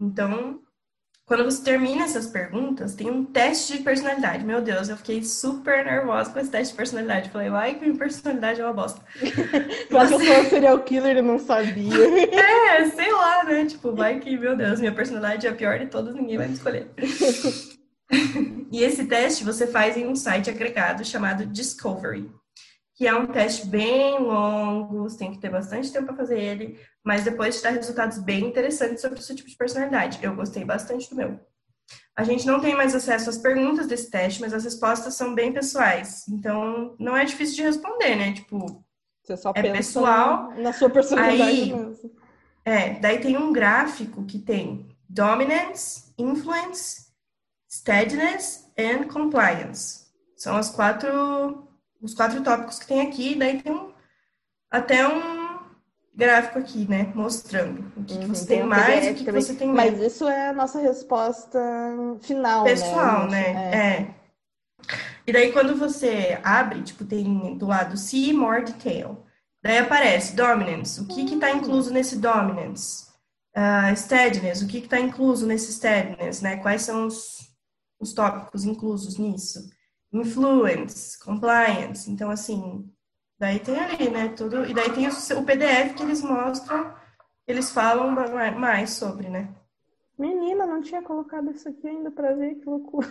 Então, 0.00 0.60
quando 1.28 1.44
você 1.44 1.62
termina 1.62 2.04
essas 2.04 2.26
perguntas, 2.26 2.94
tem 2.94 3.10
um 3.10 3.22
teste 3.22 3.76
de 3.76 3.82
personalidade. 3.82 4.42
Meu 4.46 4.62
Deus, 4.62 4.88
eu 4.88 4.96
fiquei 4.96 5.22
super 5.22 5.84
nervosa 5.84 6.30
com 6.30 6.38
esse 6.40 6.50
teste 6.50 6.72
de 6.72 6.76
personalidade. 6.78 7.28
Falei, 7.28 7.50
vai 7.50 7.74
que 7.74 7.84
minha 7.84 7.98
personalidade 7.98 8.62
é 8.62 8.64
uma 8.64 8.72
bosta. 8.72 9.02
Mas 9.92 10.10
eu 10.10 10.18
sou 10.18 10.44
serial 10.46 10.78
killer 10.80 11.18
e 11.18 11.22
não 11.22 11.38
sabia. 11.38 11.92
é, 12.32 12.88
sei 12.88 13.12
lá, 13.12 13.44
né? 13.44 13.66
Tipo, 13.66 13.94
vai 13.94 14.18
que, 14.18 14.38
meu 14.38 14.56
Deus, 14.56 14.80
minha 14.80 14.94
personalidade 14.94 15.46
é 15.46 15.50
a 15.50 15.54
pior 15.54 15.78
de 15.78 15.86
todas, 15.86 16.14
ninguém 16.14 16.38
vai 16.38 16.48
me 16.48 16.54
escolher. 16.54 16.90
e 18.72 18.82
esse 18.82 19.04
teste 19.04 19.44
você 19.44 19.66
faz 19.66 19.98
em 19.98 20.06
um 20.06 20.16
site 20.16 20.48
agregado 20.48 21.04
chamado 21.04 21.44
Discovery 21.44 22.30
que 22.98 23.06
é 23.06 23.14
um 23.14 23.28
teste 23.28 23.64
bem 23.68 24.18
longo, 24.18 25.04
você 25.04 25.18
tem 25.18 25.30
que 25.30 25.38
ter 25.38 25.48
bastante 25.48 25.92
tempo 25.92 26.06
para 26.06 26.16
fazer 26.16 26.36
ele, 26.36 26.80
mas 27.04 27.22
depois 27.22 27.56
te 27.56 27.62
dá 27.62 27.70
resultados 27.70 28.18
bem 28.18 28.44
interessantes 28.44 29.00
sobre 29.00 29.20
o 29.20 29.22
seu 29.22 29.36
tipo 29.36 29.48
de 29.48 29.56
personalidade. 29.56 30.18
Eu 30.20 30.34
gostei 30.34 30.64
bastante 30.64 31.08
do 31.08 31.14
meu. 31.14 31.38
A 32.16 32.24
gente 32.24 32.44
não 32.44 32.60
tem 32.60 32.74
mais 32.74 32.96
acesso 32.96 33.30
às 33.30 33.38
perguntas 33.38 33.86
desse 33.86 34.10
teste, 34.10 34.40
mas 34.40 34.52
as 34.52 34.64
respostas 34.64 35.14
são 35.14 35.32
bem 35.32 35.52
pessoais. 35.52 36.26
Então, 36.26 36.96
não 36.98 37.16
é 37.16 37.24
difícil 37.24 37.54
de 37.54 37.62
responder, 37.62 38.16
né? 38.16 38.32
Tipo, 38.32 38.84
você 39.22 39.36
só 39.36 39.52
é 39.54 39.62
pessoal. 39.62 40.50
Na 40.56 40.72
sua 40.72 40.90
personalidade 40.90 41.50
aí, 41.50 41.72
mesmo. 41.72 42.10
É, 42.64 42.98
daí 42.98 43.20
tem 43.20 43.36
um 43.36 43.52
gráfico 43.52 44.24
que 44.24 44.40
tem 44.40 44.88
dominance, 45.08 46.12
influence, 46.18 47.12
steadiness 47.70 48.68
and 48.76 49.04
compliance. 49.04 50.08
São 50.36 50.56
as 50.56 50.68
quatro 50.68 51.67
os 52.00 52.14
quatro 52.14 52.42
tópicos 52.42 52.78
que 52.78 52.86
tem 52.86 53.00
aqui, 53.00 53.34
daí 53.34 53.62
tem 53.62 53.72
um, 53.72 53.92
até 54.70 55.06
um 55.06 55.58
gráfico 56.14 56.58
aqui, 56.58 56.86
né, 56.88 57.12
mostrando 57.14 57.92
o 57.96 58.02
que, 58.02 58.14
uhum, 58.14 58.20
que 58.20 58.26
você 58.26 58.46
tem, 58.46 58.58
tem 58.58 58.66
mais 58.66 59.06
e 59.06 59.10
o 59.10 59.14
que, 59.14 59.24
que, 59.24 59.32
você 59.32 59.54
tem 59.54 59.68
menos. 59.68 59.98
Mas 60.00 60.12
isso 60.12 60.26
é 60.26 60.48
a 60.48 60.52
nossa 60.52 60.80
resposta 60.80 61.60
final, 62.20 62.64
né, 62.64 62.70
Pessoal, 62.70 63.28
né? 63.28 63.52
né? 63.52 63.70
É. 63.72 64.00
é. 64.02 64.14
E 65.26 65.32
daí 65.32 65.52
quando 65.52 65.76
você 65.76 66.40
abre, 66.42 66.82
tipo, 66.82 67.04
tem 67.04 67.56
do 67.56 67.66
lado 67.66 67.96
see 67.96 68.32
more 68.32 68.64
detail. 68.64 69.24
Daí 69.62 69.78
aparece 69.78 70.34
dominance, 70.34 71.00
o 71.00 71.06
que 71.06 71.24
que 71.24 71.36
tá 71.36 71.50
incluso 71.50 71.92
nesse 71.92 72.16
dominance? 72.16 73.06
Uh, 73.56 73.94
steadiness, 73.96 74.62
o 74.62 74.68
que 74.68 74.80
que 74.80 74.88
tá 74.88 75.00
incluso 75.00 75.46
nesse 75.46 75.72
steadiness, 75.72 76.40
né? 76.40 76.56
Quais 76.58 76.82
são 76.82 77.06
os, 77.06 77.50
os 78.00 78.12
tópicos 78.12 78.64
inclusos 78.64 79.18
nisso? 79.18 79.68
Influence, 80.12 81.18
compliance. 81.18 82.10
Então, 82.10 82.30
assim, 82.30 82.88
daí 83.38 83.58
tem 83.58 83.78
ali, 83.78 84.10
né, 84.10 84.28
tudo. 84.28 84.64
E 84.64 84.74
daí 84.74 84.90
tem 84.92 85.06
o, 85.06 85.44
PDF 85.44 85.94
que 85.94 86.02
eles 86.02 86.22
mostram, 86.22 86.94
eles 87.46 87.70
falam 87.70 88.10
mais 88.58 88.90
sobre, 88.90 89.28
né? 89.28 89.48
Menina, 90.18 90.66
não 90.66 90.82
tinha 90.82 91.02
colocado 91.02 91.50
isso 91.50 91.68
aqui 91.68 91.86
ainda 91.86 92.10
pra 92.10 92.32
ver, 92.32 92.56
que 92.56 92.68
loucura. 92.68 93.08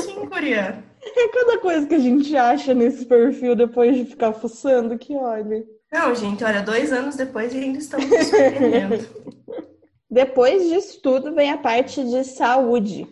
Sim, 0.00 0.26
Coreia. 0.26 0.82
É 1.02 1.28
cada 1.28 1.58
coisa 1.58 1.86
que 1.86 1.94
a 1.94 1.98
gente 1.98 2.34
acha 2.36 2.72
nesse 2.72 3.04
perfil 3.04 3.54
depois 3.54 3.94
de 3.94 4.06
ficar 4.06 4.32
fuçando 4.32 4.98
que 4.98 5.14
olha. 5.14 5.64
Não, 5.92 6.14
gente, 6.14 6.42
olha, 6.42 6.62
dois 6.62 6.92
anos 6.92 7.16
depois 7.16 7.54
ainda 7.54 7.78
estamos 7.78 8.06
surpreendendo. 8.06 9.06
depois 10.10 10.66
disso 10.66 11.00
tudo 11.02 11.34
vem 11.34 11.50
a 11.50 11.58
parte 11.58 12.02
de 12.02 12.24
saúde. 12.24 13.06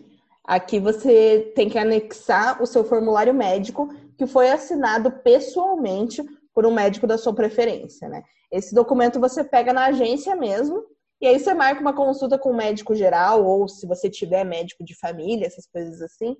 Aqui 0.47 0.79
você 0.79 1.51
tem 1.55 1.69
que 1.69 1.77
anexar 1.77 2.61
o 2.61 2.67
seu 2.67 2.83
formulário 2.83 3.33
médico, 3.33 3.89
que 4.17 4.27
foi 4.27 4.49
assinado 4.49 5.11
pessoalmente 5.11 6.23
por 6.53 6.65
um 6.65 6.73
médico 6.73 7.07
da 7.07 7.17
sua 7.17 7.33
preferência, 7.33 8.07
né? 8.07 8.23
Esse 8.51 8.73
documento 8.73 9.19
você 9.19 9.43
pega 9.43 9.73
na 9.73 9.85
agência 9.87 10.35
mesmo, 10.35 10.83
e 11.19 11.27
aí 11.27 11.39
você 11.39 11.53
marca 11.53 11.81
uma 11.81 11.93
consulta 11.93 12.37
com 12.37 12.51
o 12.51 12.55
médico 12.55 12.93
geral, 12.93 13.43
ou 13.43 13.67
se 13.67 13.87
você 13.87 14.09
tiver 14.09 14.43
médico 14.43 14.83
de 14.83 14.95
família, 14.95 15.47
essas 15.47 15.65
coisas 15.65 16.01
assim. 16.01 16.35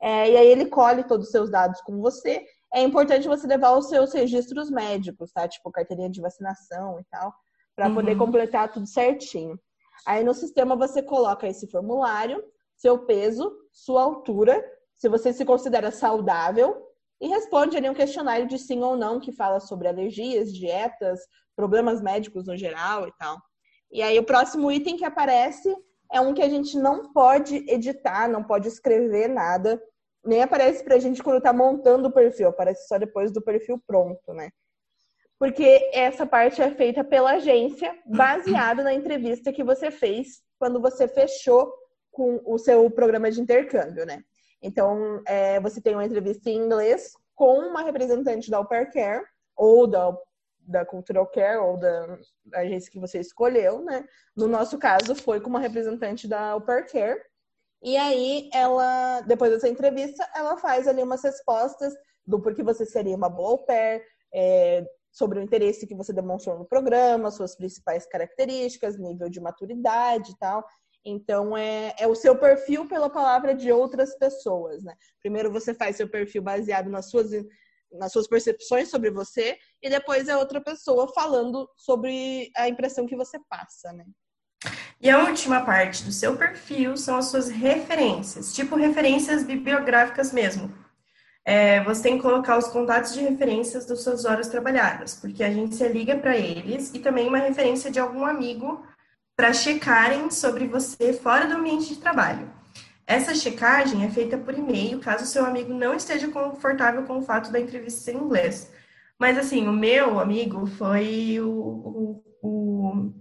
É, 0.00 0.30
e 0.30 0.36
aí 0.36 0.46
ele 0.48 0.66
colhe 0.66 1.04
todos 1.04 1.26
os 1.26 1.32
seus 1.32 1.50
dados 1.50 1.80
com 1.82 2.00
você. 2.00 2.42
É 2.72 2.80
importante 2.80 3.28
você 3.28 3.46
levar 3.46 3.76
os 3.76 3.88
seus 3.88 4.12
registros 4.12 4.70
médicos, 4.70 5.32
tá? 5.32 5.46
Tipo 5.46 5.70
carteirinha 5.70 6.08
de 6.08 6.20
vacinação 6.20 6.98
e 6.98 7.04
tal, 7.10 7.34
para 7.76 7.88
uhum. 7.88 7.94
poder 7.94 8.16
completar 8.16 8.72
tudo 8.72 8.86
certinho. 8.86 9.58
Aí 10.06 10.24
no 10.24 10.32
sistema 10.32 10.74
você 10.74 11.02
coloca 11.02 11.46
esse 11.46 11.66
formulário, 11.66 12.42
seu 12.80 13.00
peso, 13.00 13.54
sua 13.70 14.02
altura, 14.02 14.64
se 14.96 15.08
você 15.08 15.32
se 15.32 15.44
considera 15.44 15.90
saudável 15.90 16.82
e 17.20 17.28
responde 17.28 17.76
ali 17.76 17.90
um 17.90 17.94
questionário 17.94 18.46
de 18.46 18.58
sim 18.58 18.82
ou 18.82 18.96
não 18.96 19.20
que 19.20 19.32
fala 19.32 19.60
sobre 19.60 19.86
alergias, 19.86 20.52
dietas, 20.52 21.20
problemas 21.54 22.00
médicos 22.00 22.46
no 22.46 22.56
geral 22.56 23.06
e 23.06 23.12
tal. 23.18 23.36
E 23.92 24.00
aí 24.02 24.18
o 24.18 24.24
próximo 24.24 24.72
item 24.72 24.96
que 24.96 25.04
aparece 25.04 25.76
é 26.10 26.20
um 26.20 26.32
que 26.32 26.42
a 26.42 26.48
gente 26.48 26.78
não 26.78 27.12
pode 27.12 27.56
editar, 27.70 28.26
não 28.28 28.42
pode 28.42 28.68
escrever 28.68 29.28
nada, 29.28 29.80
nem 30.24 30.42
aparece 30.42 30.82
pra 30.82 30.98
gente 30.98 31.22
quando 31.22 31.42
tá 31.42 31.52
montando 31.52 32.08
o 32.08 32.12
perfil, 32.12 32.48
aparece 32.48 32.88
só 32.88 32.96
depois 32.96 33.30
do 33.30 33.42
perfil 33.42 33.78
pronto, 33.86 34.32
né? 34.32 34.48
Porque 35.38 35.90
essa 35.92 36.26
parte 36.26 36.62
é 36.62 36.70
feita 36.70 37.04
pela 37.04 37.32
agência, 37.32 37.94
baseado 38.06 38.82
na 38.82 38.94
entrevista 38.94 39.52
que 39.52 39.64
você 39.64 39.90
fez 39.90 40.42
quando 40.58 40.80
você 40.80 41.06
fechou 41.06 41.70
com 42.10 42.40
o 42.44 42.58
seu 42.58 42.90
programa 42.90 43.30
de 43.30 43.40
intercâmbio, 43.40 44.04
né? 44.04 44.22
Então, 44.62 45.22
é, 45.26 45.58
você 45.60 45.80
tem 45.80 45.94
uma 45.94 46.04
entrevista 46.04 46.50
em 46.50 46.56
inglês 46.56 47.12
com 47.34 47.58
uma 47.58 47.82
representante 47.82 48.50
da 48.50 48.58
Au 48.58 48.66
Care, 48.66 49.24
ou 49.56 49.86
da, 49.86 50.14
da 50.60 50.84
Cultural 50.84 51.26
Care, 51.26 51.58
ou 51.58 51.78
da, 51.78 52.18
agência 52.54 52.90
que 52.90 53.00
você 53.00 53.18
escolheu, 53.18 53.82
né? 53.82 54.04
No 54.36 54.46
nosso 54.46 54.78
caso, 54.78 55.14
foi 55.14 55.40
com 55.40 55.48
uma 55.48 55.60
representante 55.60 56.28
da 56.28 56.50
Au 56.50 56.60
Care. 56.60 57.22
E 57.82 57.96
aí, 57.96 58.50
ela, 58.52 59.22
depois 59.22 59.50
dessa 59.50 59.68
entrevista, 59.68 60.28
ela 60.34 60.58
faz 60.58 60.86
ali 60.86 61.02
umas 61.02 61.22
respostas 61.22 61.94
do 62.26 62.40
porquê 62.40 62.62
você 62.62 62.84
seria 62.84 63.16
uma 63.16 63.30
boa 63.30 63.52
au 63.52 63.64
pair, 63.64 64.04
é, 64.32 64.86
sobre 65.10 65.38
o 65.38 65.42
interesse 65.42 65.86
que 65.86 65.94
você 65.94 66.12
demonstrou 66.12 66.58
no 66.58 66.64
programa, 66.64 67.30
suas 67.30 67.56
principais 67.56 68.06
características, 68.06 68.98
nível 68.98 69.28
de 69.28 69.40
maturidade 69.40 70.32
e 70.32 70.38
tal. 70.38 70.64
Então, 71.04 71.56
é, 71.56 71.94
é 71.98 72.06
o 72.06 72.14
seu 72.14 72.36
perfil 72.36 72.86
pela 72.86 73.08
palavra 73.08 73.54
de 73.54 73.72
outras 73.72 74.16
pessoas, 74.18 74.82
né? 74.82 74.94
Primeiro 75.20 75.50
você 75.50 75.72
faz 75.72 75.96
seu 75.96 76.08
perfil 76.08 76.42
baseado 76.42 76.90
nas 76.90 77.10
suas, 77.10 77.30
nas 77.92 78.12
suas 78.12 78.28
percepções 78.28 78.90
sobre 78.90 79.10
você, 79.10 79.58
e 79.82 79.88
depois 79.88 80.28
é 80.28 80.36
outra 80.36 80.60
pessoa 80.60 81.12
falando 81.12 81.68
sobre 81.76 82.50
a 82.56 82.68
impressão 82.68 83.06
que 83.06 83.16
você 83.16 83.38
passa, 83.48 83.92
né? 83.92 84.04
E 85.00 85.08
a 85.08 85.24
última 85.24 85.64
parte 85.64 86.04
do 86.04 86.12
seu 86.12 86.36
perfil 86.36 86.94
são 86.96 87.16
as 87.16 87.26
suas 87.26 87.48
referências, 87.48 88.54
tipo 88.54 88.76
referências 88.76 89.42
bibliográficas 89.42 90.30
mesmo. 90.30 90.70
É, 91.42 91.82
você 91.84 92.02
tem 92.02 92.16
que 92.16 92.22
colocar 92.22 92.58
os 92.58 92.68
contatos 92.68 93.14
de 93.14 93.20
referências 93.20 93.86
das 93.86 94.02
suas 94.02 94.26
horas 94.26 94.48
trabalhadas, 94.48 95.14
porque 95.14 95.42
a 95.42 95.46
agência 95.46 95.88
liga 95.88 96.16
para 96.18 96.36
eles 96.36 96.92
e 96.92 96.98
também 96.98 97.26
uma 97.26 97.38
referência 97.38 97.90
de 97.90 97.98
algum 97.98 98.26
amigo 98.26 98.84
para 99.40 99.54
checarem 99.54 100.30
sobre 100.30 100.66
você 100.66 101.14
fora 101.14 101.46
do 101.46 101.54
ambiente 101.54 101.94
de 101.94 101.96
trabalho. 101.98 102.52
Essa 103.06 103.34
checagem 103.34 104.04
é 104.04 104.10
feita 104.10 104.36
por 104.36 104.52
e-mail, 104.52 105.00
caso 105.00 105.24
seu 105.24 105.46
amigo 105.46 105.72
não 105.72 105.94
esteja 105.94 106.28
confortável 106.28 107.04
com 107.04 107.16
o 107.16 107.22
fato 107.22 107.50
da 107.50 107.58
entrevista 107.58 108.02
ser 108.02 108.16
em 108.16 108.18
inglês. 108.18 108.70
Mas, 109.18 109.38
assim, 109.38 109.66
o 109.66 109.72
meu 109.72 110.20
amigo 110.20 110.66
foi 110.66 111.40
o, 111.40 111.48
o, 111.48 112.24
o, 112.42 113.12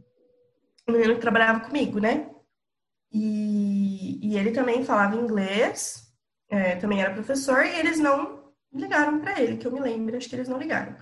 o 0.90 0.92
menino 0.92 1.16
que 1.16 1.22
trabalhava 1.22 1.62
comigo, 1.62 2.02
né? 2.02 2.30
E, 3.14 4.20
e 4.22 4.38
ele 4.38 4.52
também 4.52 4.84
falava 4.84 5.16
inglês, 5.16 6.04
é, 6.50 6.76
também 6.76 7.02
era 7.02 7.14
professor, 7.14 7.66
e 7.66 7.80
eles 7.80 7.98
não 7.98 8.52
ligaram 8.74 9.22
para 9.22 9.42
ele, 9.42 9.56
que 9.56 9.66
eu 9.66 9.72
me 9.72 9.80
lembro, 9.80 10.18
acho 10.18 10.28
que 10.28 10.36
eles 10.36 10.50
não 10.50 10.58
ligaram. 10.58 10.98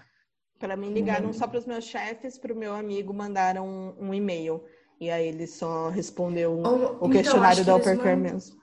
Para 0.59 0.77
mim, 0.77 0.93
ligaram 0.93 1.33
só 1.33 1.47
para 1.47 1.57
os 1.57 1.65
meus 1.65 1.85
chefes, 1.85 2.37
para 2.37 2.53
o 2.53 2.57
meu 2.57 2.75
amigo 2.75 3.11
mandaram 3.15 3.67
um, 3.67 4.09
um 4.09 4.13
e-mail. 4.13 4.63
E 4.99 5.11
aí 5.11 5.27
ele 5.27 5.45
só 5.45 5.89
respondeu 5.89 6.53
Ou, 6.53 6.63
o 6.63 6.95
então, 6.95 7.09
questionário 7.09 7.63
da 7.63 7.75
Uppercare 7.75 8.17
mesmo. 8.17 8.57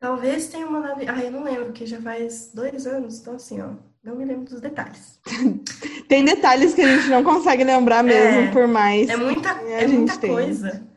Talvez 0.00 0.48
tenha 0.48 0.66
uma 0.66 0.92
Ah, 0.92 1.24
eu 1.24 1.30
não 1.30 1.42
lembro, 1.42 1.66
porque 1.66 1.86
já 1.86 2.00
faz 2.00 2.52
dois 2.54 2.86
anos, 2.86 3.20
então 3.20 3.34
assim, 3.34 3.60
ó, 3.60 3.70
não 4.02 4.16
me 4.16 4.24
lembro 4.24 4.44
dos 4.44 4.60
detalhes. 4.60 5.20
tem 6.08 6.24
detalhes 6.24 6.74
que 6.74 6.82
a 6.82 6.96
gente 6.96 7.08
não 7.08 7.24
consegue 7.24 7.64
lembrar 7.64 8.02
mesmo, 8.02 8.40
é, 8.42 8.50
por 8.52 8.66
mais. 8.68 9.08
É 9.08 9.16
muita, 9.16 9.50
é 9.50 9.86
muita 9.86 10.18
coisa. 10.18 10.88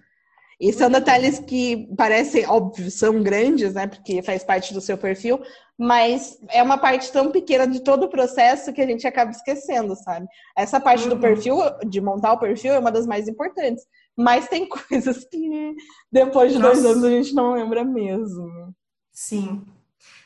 E 0.59 0.71
são 0.71 0.91
detalhes 0.91 1.39
que 1.39 1.89
parecem 1.97 2.45
óbvios, 2.45 2.93
são 2.93 3.23
grandes, 3.23 3.73
né? 3.73 3.87
Porque 3.87 4.21
faz 4.21 4.43
parte 4.43 4.71
do 4.71 4.79
seu 4.79 4.95
perfil, 4.95 5.41
mas 5.75 6.37
é 6.49 6.61
uma 6.61 6.77
parte 6.77 7.11
tão 7.11 7.31
pequena 7.31 7.65
de 7.65 7.79
todo 7.79 8.03
o 8.03 8.09
processo 8.09 8.71
que 8.71 8.79
a 8.79 8.85
gente 8.85 9.07
acaba 9.07 9.31
esquecendo, 9.31 9.95
sabe? 9.95 10.27
Essa 10.55 10.79
parte 10.79 11.05
uhum. 11.05 11.15
do 11.15 11.19
perfil, 11.19 11.57
de 11.87 11.99
montar 11.99 12.33
o 12.33 12.39
perfil, 12.39 12.73
é 12.73 12.79
uma 12.79 12.91
das 12.91 13.07
mais 13.07 13.27
importantes. 13.27 13.83
Mas 14.17 14.47
tem 14.47 14.67
coisas 14.69 15.25
que 15.25 15.75
depois 16.11 16.51
de 16.51 16.59
Nossa. 16.59 16.81
dois 16.81 16.85
anos 16.85 17.03
a 17.03 17.09
gente 17.09 17.33
não 17.33 17.53
lembra 17.53 17.83
mesmo. 17.83 18.73
Sim. 19.11 19.63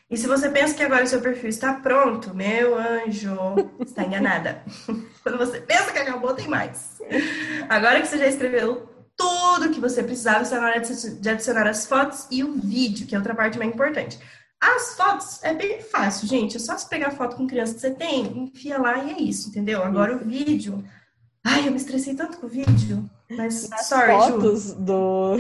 E 0.10 0.16
se 0.18 0.28
você 0.28 0.50
pensa 0.50 0.76
que 0.76 0.84
agora 0.84 1.04
o 1.04 1.08
seu 1.08 1.20
perfil 1.20 1.50
está 1.50 1.74
pronto, 1.74 2.34
meu 2.34 2.78
anjo, 2.78 3.36
está 3.84 4.04
enganada. 4.04 4.64
Quando 5.24 5.38
você 5.38 5.60
pensa 5.60 5.92
que 5.92 5.98
acabou, 5.98 6.34
tem 6.34 6.48
mais. 6.48 7.00
Agora 7.68 8.00
que 8.02 8.08
você 8.08 8.20
já 8.20 8.28
escreveu 8.28 8.88
tudo 9.18 9.72
que 9.72 9.80
você 9.80 10.04
precisava, 10.04 10.44
está 10.44 10.60
na 10.60 10.68
hora 10.68 10.80
de 10.80 11.30
adicionar 11.30 11.68
as 11.68 11.88
fotos 11.88 12.28
e 12.30 12.44
o 12.44 12.54
vídeo, 12.54 13.08
que 13.08 13.16
é 13.16 13.18
outra 13.18 13.34
parte 13.34 13.58
mais 13.58 13.74
importante. 13.74 14.20
As 14.62 14.96
fotos 14.96 15.44
é 15.44 15.54
bem 15.54 15.82
fácil, 15.82 16.28
gente. 16.28 16.58
É 16.58 16.60
só 16.60 16.78
você 16.78 16.88
pegar 16.88 17.08
a 17.08 17.12
foto 17.12 17.36
com 17.36 17.48
criança 17.48 17.74
que 17.74 17.82
você 17.82 17.92
tem, 17.92 18.26
enfia 18.38 18.78
lá 18.78 19.04
e 19.04 19.12
é 19.12 19.22
isso, 19.22 19.50
entendeu? 19.50 19.84
Agora 19.84 20.16
o 20.16 20.20
vídeo. 20.20 20.84
Ai, 21.44 21.68
eu 21.68 21.72
me 21.72 21.78
estressei 21.78 22.16
tanto 22.16 22.38
com 22.38 22.46
o 22.48 22.50
vídeo. 22.50 23.10
Mas, 23.30 23.70
Nas 23.70 23.88
sorry, 23.88 24.12
fotos 24.12 24.64
Ju. 24.68 24.76
do 24.76 25.32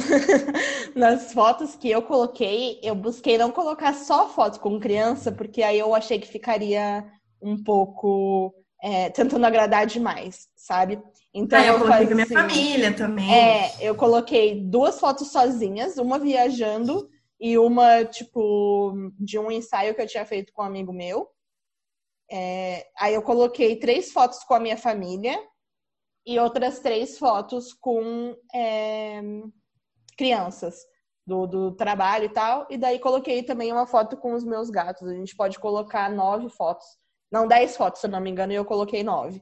Nas 0.95 1.31
fotos 1.33 1.75
que 1.75 1.89
eu 1.89 2.01
coloquei, 2.01 2.79
eu 2.81 2.95
busquei 2.95 3.37
não 3.37 3.51
colocar 3.51 3.93
só 3.93 4.27
foto 4.27 4.59
com 4.59 4.79
criança, 4.79 5.31
porque 5.31 5.61
aí 5.61 5.77
eu 5.77 5.93
achei 5.93 6.19
que 6.19 6.27
ficaria 6.27 7.05
um 7.41 7.63
pouco 7.63 8.53
é, 8.81 9.09
tentando 9.09 9.45
agradar 9.45 9.85
demais, 9.85 10.47
sabe? 10.55 10.99
Então 11.33 11.59
ah, 11.59 11.65
eu, 11.65 11.73
eu 11.73 11.79
coloquei 11.79 12.07
com 12.07 12.13
minha 12.15 12.27
família 12.27 12.93
também. 12.93 13.33
É, 13.33 13.75
eu 13.79 13.95
coloquei 13.95 14.61
duas 14.61 14.99
fotos 14.99 15.31
sozinhas, 15.31 15.97
uma 15.97 16.17
viajando 16.17 17.07
e 17.39 17.57
uma, 17.57 18.03
tipo, 18.05 18.93
de 19.19 19.37
um 19.37 19.51
ensaio 19.51 19.93
que 19.93 20.01
eu 20.01 20.07
tinha 20.07 20.25
feito 20.25 20.51
com 20.53 20.63
um 20.63 20.65
amigo 20.65 20.91
meu. 20.91 21.27
É, 22.31 22.87
aí 22.97 23.13
eu 23.13 23.21
coloquei 23.21 23.75
três 23.75 24.11
fotos 24.11 24.43
com 24.43 24.55
a 24.55 24.59
minha 24.59 24.77
família 24.77 25.37
e 26.25 26.39
outras 26.39 26.79
três 26.79 27.17
fotos 27.17 27.73
com 27.73 28.35
é, 28.53 29.21
crianças 30.17 30.75
do, 31.25 31.45
do 31.45 31.71
trabalho 31.71 32.25
e 32.25 32.29
tal. 32.29 32.67
E 32.69 32.77
daí 32.77 32.99
coloquei 32.99 33.43
também 33.43 33.71
uma 33.71 33.85
foto 33.85 34.17
com 34.17 34.33
os 34.33 34.43
meus 34.43 34.69
gatos. 34.69 35.07
A 35.07 35.13
gente 35.13 35.35
pode 35.35 35.59
colocar 35.59 36.09
nove 36.09 36.49
fotos. 36.49 36.85
Não, 37.31 37.47
dez 37.47 37.75
fotos, 37.75 38.01
se 38.01 38.07
eu 38.07 38.11
não 38.11 38.19
me 38.19 38.29
engano, 38.29 38.53
e 38.53 38.55
eu 38.55 38.65
coloquei 38.65 39.03
nove. 39.03 39.41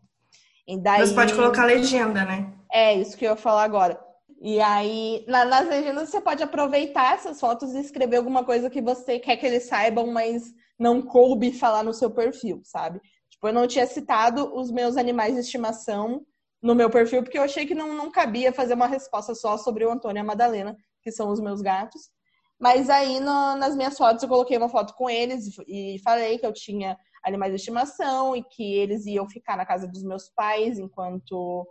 E 0.67 0.81
daí... 0.81 1.05
Você 1.05 1.13
pode 1.13 1.33
colocar 1.33 1.65
legenda, 1.65 2.25
né? 2.25 2.53
É, 2.71 2.95
isso 2.95 3.17
que 3.17 3.25
eu 3.25 3.31
ia 3.31 3.35
falar 3.35 3.63
agora. 3.63 3.99
E 4.41 4.59
aí, 4.59 5.23
na, 5.27 5.45
nas 5.45 5.67
legendas, 5.67 6.09
você 6.09 6.19
pode 6.19 6.43
aproveitar 6.43 7.13
essas 7.13 7.39
fotos 7.39 7.73
e 7.73 7.79
escrever 7.79 8.17
alguma 8.17 8.43
coisa 8.43 8.69
que 8.69 8.81
você 8.81 9.19
quer 9.19 9.37
que 9.37 9.45
eles 9.45 9.63
saibam, 9.63 10.07
mas 10.07 10.53
não 10.79 11.01
coube 11.01 11.53
falar 11.53 11.83
no 11.83 11.93
seu 11.93 12.09
perfil, 12.09 12.61
sabe? 12.63 12.99
Tipo, 13.29 13.47
eu 13.47 13.53
não 13.53 13.67
tinha 13.67 13.85
citado 13.85 14.53
os 14.55 14.71
meus 14.71 14.97
animais 14.97 15.35
de 15.35 15.41
estimação 15.41 16.25
no 16.63 16.73
meu 16.73 16.89
perfil, 16.89 17.21
porque 17.21 17.37
eu 17.37 17.43
achei 17.43 17.65
que 17.65 17.75
não, 17.75 17.93
não 17.93 18.09
cabia 18.09 18.53
fazer 18.53 18.73
uma 18.73 18.87
resposta 18.87 19.35
só 19.35 19.57
sobre 19.57 19.85
o 19.85 19.91
Antônio 19.91 20.19
e 20.19 20.21
a 20.21 20.23
Madalena, 20.23 20.77
que 21.01 21.11
são 21.11 21.29
os 21.29 21.41
meus 21.41 21.61
gatos. 21.61 22.09
Mas 22.57 22.89
aí, 22.89 23.19
no, 23.19 23.57
nas 23.57 23.75
minhas 23.75 23.97
fotos, 23.97 24.23
eu 24.23 24.29
coloquei 24.29 24.57
uma 24.57 24.69
foto 24.69 24.93
com 24.95 25.09
eles 25.09 25.49
e 25.67 25.99
falei 26.01 26.37
que 26.37 26.45
eu 26.45 26.53
tinha 26.53 26.97
animais 27.21 27.51
de 27.51 27.57
estimação 27.57 28.33
e 28.33 28.41
que 28.41 28.75
eles 28.75 29.05
iam 29.05 29.27
ficar 29.27 29.57
na 29.57 29.65
casa 29.65 29.85
dos 29.85 30.03
meus 30.03 30.29
pais 30.29 30.79
enquanto 30.79 31.67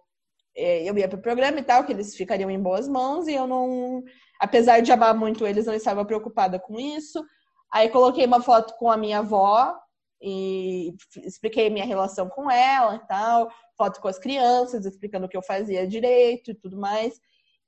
é, 0.55 0.83
eu 0.88 0.96
ia 0.98 1.09
para 1.09 1.18
o 1.18 1.22
programa 1.22 1.59
e 1.59 1.62
tal, 1.62 1.85
que 1.85 1.92
eles 1.92 2.14
ficariam 2.14 2.50
em 2.50 2.61
boas 2.61 2.87
mãos 2.87 3.26
e 3.26 3.33
eu 3.35 3.46
não, 3.46 4.02
apesar 4.38 4.81
de 4.81 4.92
amar 4.92 5.14
muito 5.14 5.46
eles, 5.46 5.64
não 5.64 5.72
estava 5.72 6.05
preocupada 6.05 6.59
com 6.59 6.78
isso. 6.78 7.24
Aí 7.72 7.88
coloquei 7.88 8.26
uma 8.26 8.42
foto 8.42 8.74
com 8.78 8.90
a 8.90 8.96
minha 8.98 9.20
avó 9.20 9.74
e 10.22 10.94
expliquei 11.16 11.68
minha 11.68 11.85
relação 11.85 12.28
com 12.28 12.50
ela 12.50 12.94
e 12.96 13.06
tal, 13.06 13.50
foto 13.76 14.00
com 14.00 14.08
as 14.08 14.18
crianças, 14.18 14.87
explicando 14.87 15.26
o 15.26 15.28
que 15.28 15.37
eu 15.37 15.42
fazia 15.42 15.87
direito 15.87 16.52
e 16.52 16.54
tudo 16.54 16.78
mais. 16.78 17.20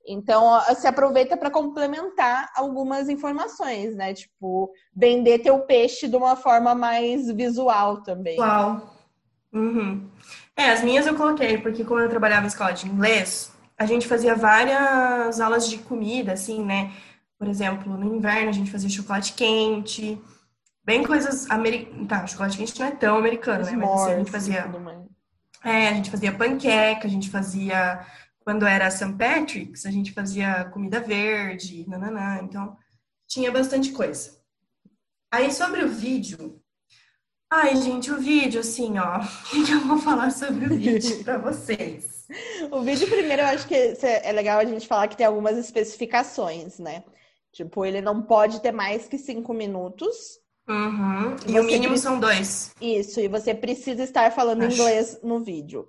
Então, 0.07 0.59
se 0.75 0.87
aproveita 0.87 1.35
para 1.35 1.49
complementar 1.49 2.49
algumas 2.55 3.09
informações, 3.09 3.95
né? 3.95 4.13
Tipo, 4.13 4.71
vender 4.95 5.39
teu 5.39 5.59
peixe 5.61 6.07
de 6.07 6.15
uma 6.15 6.35
forma 6.35 6.75
mais 6.75 7.27
visual 7.31 8.03
também. 8.03 8.39
Uau! 8.39 8.93
Uhum. 9.51 10.07
É, 10.55 10.69
as 10.69 10.83
minhas 10.83 11.07
eu 11.07 11.15
coloquei, 11.15 11.57
porque 11.57 11.83
como 11.83 11.99
eu 11.99 12.09
trabalhava 12.09 12.45
em 12.45 12.47
escola 12.47 12.71
de 12.71 12.87
inglês, 12.87 13.51
a 13.77 13.85
gente 13.85 14.07
fazia 14.07 14.35
várias 14.35 15.39
aulas 15.39 15.67
de 15.67 15.79
comida, 15.79 16.33
assim, 16.33 16.63
né? 16.63 16.93
Por 17.37 17.47
exemplo, 17.47 17.97
no 17.97 18.15
inverno 18.15 18.49
a 18.49 18.53
gente 18.53 18.71
fazia 18.71 18.89
chocolate 18.89 19.33
quente, 19.33 20.21
bem 20.85 21.03
coisas 21.03 21.49
americanas. 21.49 22.07
Tá, 22.07 22.27
chocolate 22.27 22.57
quente 22.57 22.79
não 22.79 22.87
é 22.87 22.91
tão 22.91 23.17
americano, 23.17 23.65
né? 23.65 23.71
Mas 23.71 24.01
assim, 24.01 24.13
a 24.13 24.17
gente 24.17 24.31
fazia. 24.31 24.71
É, 25.63 25.87
a 25.87 25.93
gente 25.93 26.11
fazia 26.11 26.31
panqueca, 26.31 27.07
a 27.07 27.09
gente 27.09 27.29
fazia 27.29 28.05
quando 28.41 28.67
era 28.67 28.91
St. 28.91 29.13
Patrick's, 29.13 29.87
a 29.87 29.91
gente 29.91 30.11
fazia 30.11 30.65
comida 30.65 30.99
verde, 30.99 31.83
nananã, 31.89 32.39
então 32.43 32.77
tinha 33.27 33.51
bastante 33.51 33.91
coisa. 33.91 34.39
Aí 35.31 35.51
sobre 35.51 35.83
o 35.83 35.89
vídeo, 35.89 36.61
ai 37.51 37.75
gente, 37.75 38.11
o 38.11 38.19
vídeo, 38.19 38.59
assim, 38.59 38.99
ó, 38.99 39.17
o 39.51 39.65
que 39.65 39.71
eu 39.71 39.79
vou 39.87 39.97
falar 39.97 40.29
sobre 40.29 40.67
o 40.67 40.77
vídeo 40.77 41.21
para 41.25 41.39
vocês? 41.39 42.27
O 42.71 42.81
vídeo, 42.81 43.07
primeiro, 43.07 43.41
eu 43.41 43.47
acho 43.47 43.67
que 43.67 43.75
é 43.75 44.31
legal 44.31 44.59
a 44.59 44.65
gente 44.65 44.87
falar 44.87 45.07
que 45.07 45.17
tem 45.17 45.25
algumas 45.25 45.57
especificações, 45.57 46.77
né? 46.77 47.03
Tipo, 47.51 47.83
ele 47.83 48.01
não 48.01 48.21
pode 48.21 48.61
ter 48.61 48.71
mais 48.71 49.07
que 49.07 49.17
cinco 49.17 49.53
minutos 49.53 50.44
Uhum. 50.67 51.35
E, 51.47 51.59
o 51.59 51.63
mínimo 51.63 51.89
precisa... 51.89 52.09
são 52.09 52.19
dois. 52.19 52.71
Isso, 52.81 53.19
e 53.19 53.27
você 53.27 53.53
precisa 53.53 54.03
estar 54.03 54.31
falando 54.31 54.63
Acho. 54.63 54.75
inglês 54.75 55.19
no 55.23 55.39
vídeo. 55.39 55.87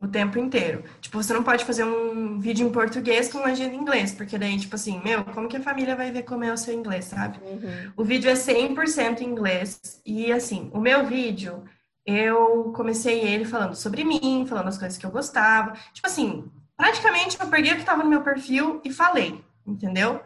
O 0.00 0.06
tempo 0.06 0.38
inteiro. 0.38 0.84
Tipo, 1.00 1.22
você 1.22 1.32
não 1.32 1.42
pode 1.42 1.64
fazer 1.64 1.84
um 1.84 2.38
vídeo 2.38 2.66
em 2.66 2.70
português 2.70 3.32
com 3.32 3.42
legenda 3.42 3.74
em 3.74 3.78
inglês, 3.78 4.12
porque 4.12 4.36
daí, 4.36 4.58
tipo 4.58 4.74
assim, 4.74 5.00
meu, 5.02 5.24
como 5.24 5.48
que 5.48 5.56
a 5.56 5.62
família 5.62 5.96
vai 5.96 6.12
ver 6.12 6.22
como 6.22 6.44
é 6.44 6.52
o 6.52 6.56
seu 6.56 6.74
inglês, 6.74 7.06
sabe? 7.06 7.38
Uhum. 7.42 7.92
O 7.96 8.04
vídeo 8.04 8.30
é 8.30 8.34
100% 8.34 9.20
em 9.20 9.24
inglês. 9.24 10.00
E, 10.04 10.30
assim, 10.30 10.70
o 10.74 10.80
meu 10.80 11.06
vídeo, 11.06 11.64
eu 12.04 12.72
comecei 12.76 13.20
ele 13.20 13.44
falando 13.46 13.74
sobre 13.74 14.04
mim, 14.04 14.44
falando 14.46 14.68
as 14.68 14.78
coisas 14.78 14.98
que 14.98 15.06
eu 15.06 15.10
gostava. 15.10 15.72
Tipo 15.94 16.06
assim, 16.06 16.44
praticamente 16.76 17.38
eu 17.40 17.48
peguei 17.48 17.72
o 17.72 17.76
que 17.76 17.80
estava 17.80 18.04
no 18.04 18.10
meu 18.10 18.22
perfil 18.22 18.80
e 18.84 18.92
falei, 18.92 19.42
entendeu? 19.66 20.20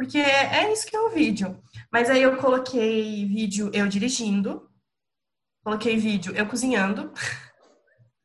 Porque 0.00 0.16
é 0.16 0.72
isso 0.72 0.86
que 0.86 0.96
é 0.96 1.00
o 1.00 1.10
vídeo. 1.10 1.62
Mas 1.92 2.08
aí 2.08 2.22
eu 2.22 2.38
coloquei 2.38 3.26
vídeo 3.26 3.70
eu 3.74 3.86
dirigindo, 3.86 4.66
coloquei 5.62 5.98
vídeo 5.98 6.34
eu 6.34 6.46
cozinhando. 6.46 7.12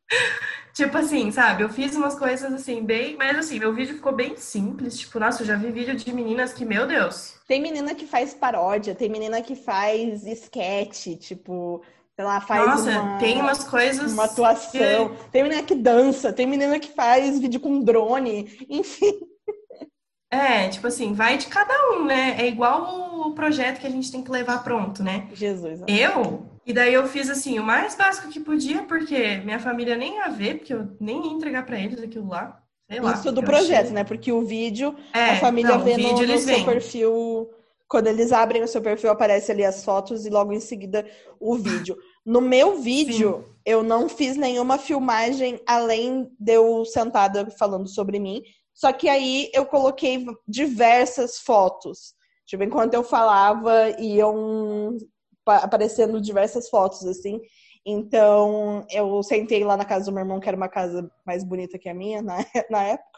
tipo 0.74 0.98
assim, 0.98 1.30
sabe? 1.34 1.64
Eu 1.64 1.70
fiz 1.70 1.94
umas 1.94 2.18
coisas 2.18 2.54
assim, 2.54 2.82
bem. 2.82 3.18
Mas 3.18 3.38
assim, 3.38 3.60
meu 3.60 3.76
vídeo 3.76 3.96
ficou 3.96 4.14
bem 4.14 4.38
simples. 4.38 4.98
Tipo, 4.98 5.20
nossa, 5.20 5.42
eu 5.44 5.48
já 5.48 5.58
vi 5.58 5.70
vídeo 5.70 5.94
de 5.98 6.14
meninas 6.14 6.54
que, 6.54 6.64
meu 6.64 6.88
Deus. 6.88 7.38
Tem 7.46 7.62
menina 7.62 7.94
que 7.94 8.08
faz 8.08 8.34
paródia, 8.34 8.96
tem 8.96 9.10
menina 9.10 9.42
que 9.42 9.58
faz 9.58 10.26
sketch, 10.26 11.18
tipo. 11.20 11.84
Sei 12.16 12.24
lá, 12.24 12.40
faz 12.40 12.66
Nossa, 12.66 13.02
uma, 13.02 13.18
tem 13.18 13.42
umas 13.42 13.66
coisas. 13.66 14.14
Uma 14.14 14.24
atuação. 14.24 15.10
Que... 15.10 15.30
Tem 15.30 15.44
menina 15.44 15.62
que 15.62 15.76
dança, 15.76 16.32
tem 16.32 16.48
menina 16.48 16.80
que 16.80 16.94
faz 16.94 17.38
vídeo 17.38 17.60
com 17.60 17.82
drone, 17.82 18.58
enfim. 18.70 19.35
É, 20.32 20.68
tipo 20.70 20.88
assim, 20.88 21.14
vai 21.14 21.38
de 21.38 21.48
cada 21.48 21.74
um, 21.92 22.06
né? 22.06 22.36
É 22.40 22.48
igual 22.48 23.28
o 23.28 23.34
projeto 23.34 23.80
que 23.80 23.88
a 23.88 23.90
gente 23.90 24.12
tem 24.12 24.24
que 24.24 24.32
levar 24.32 24.64
pronto, 24.64 25.04
né? 25.04 25.28
Jesus. 25.34 25.82
Eu, 25.88 26.46
e 26.66 26.74
daí 26.74 26.94
eu 26.94 27.08
fiz 27.08 27.30
assim, 27.30 27.60
o 27.60 27.64
mais 27.64 27.96
básico 27.96 28.30
que 28.30 28.40
podia, 28.40 28.84
porque 28.84 29.38
minha 29.38 29.60
família 29.60 29.96
nem 29.96 30.16
ia 30.18 30.30
ver, 30.30 30.56
porque 30.56 30.74
eu 30.74 30.90
nem 31.00 31.28
ia 31.28 31.34
entregar 31.34 31.66
para 31.66 31.80
eles 31.80 32.02
aquilo 32.02 32.28
lá. 32.28 32.62
Sei 32.90 33.00
lá. 33.00 33.14
Isso 33.14 33.32
do 33.32 33.44
projeto, 33.44 33.82
achei... 33.82 33.94
né? 33.94 34.04
Porque 34.04 34.32
o 34.32 34.46
vídeo, 34.46 34.96
é, 35.14 35.32
a 35.32 35.36
família 35.38 35.78
não, 35.78 35.84
vê 35.84 35.98
no, 35.98 36.12
no 36.12 36.38
seu 36.38 36.56
vêm. 36.56 36.66
perfil. 36.66 37.50
Quando 37.88 38.08
eles 38.08 38.32
abrem 38.32 38.64
o 38.64 38.68
seu 38.68 38.82
perfil, 38.82 39.12
aparece 39.12 39.52
ali 39.52 39.64
as 39.64 39.86
fotos 39.86 40.26
e 40.26 40.30
logo 40.30 40.52
em 40.52 40.60
seguida 40.60 41.06
o 41.40 41.56
vídeo. 41.56 41.96
No 42.26 42.42
meu 42.42 42.78
vídeo, 42.78 43.44
Sim. 43.46 43.54
eu 43.64 43.84
não 43.84 44.10
fiz 44.10 44.36
nenhuma 44.36 44.80
filmagem 44.80 45.60
além 45.68 46.32
de 46.40 46.54
eu 46.54 46.84
sentada 46.84 47.48
falando 47.52 47.88
sobre 47.88 48.20
mim. 48.20 48.42
Só 48.76 48.92
que 48.92 49.08
aí 49.08 49.50
eu 49.54 49.66
coloquei 49.66 50.26
diversas 50.46 51.40
fotos. 51.40 52.14
Tipo, 52.46 52.64
enquanto 52.64 52.94
eu 52.94 53.04
falava, 53.04 53.90
iam 54.00 54.98
aparecendo 55.48 56.20
diversas 56.20 56.70
fotos, 56.70 57.06
assim. 57.06 57.40
Então, 57.86 58.86
eu 58.92 59.24
sentei 59.24 59.64
lá 59.64 59.78
na 59.78 59.86
casa 59.86 60.06
do 60.06 60.12
meu 60.12 60.24
irmão, 60.24 60.40
que 60.40 60.48
era 60.50 60.58
uma 60.58 60.68
casa 60.68 61.10
mais 61.26 61.44
bonita 61.44 61.80
que 61.80 61.88
a 61.88 61.94
minha 61.94 62.22
na, 62.22 62.38
na 62.70 62.84
época. 62.84 63.10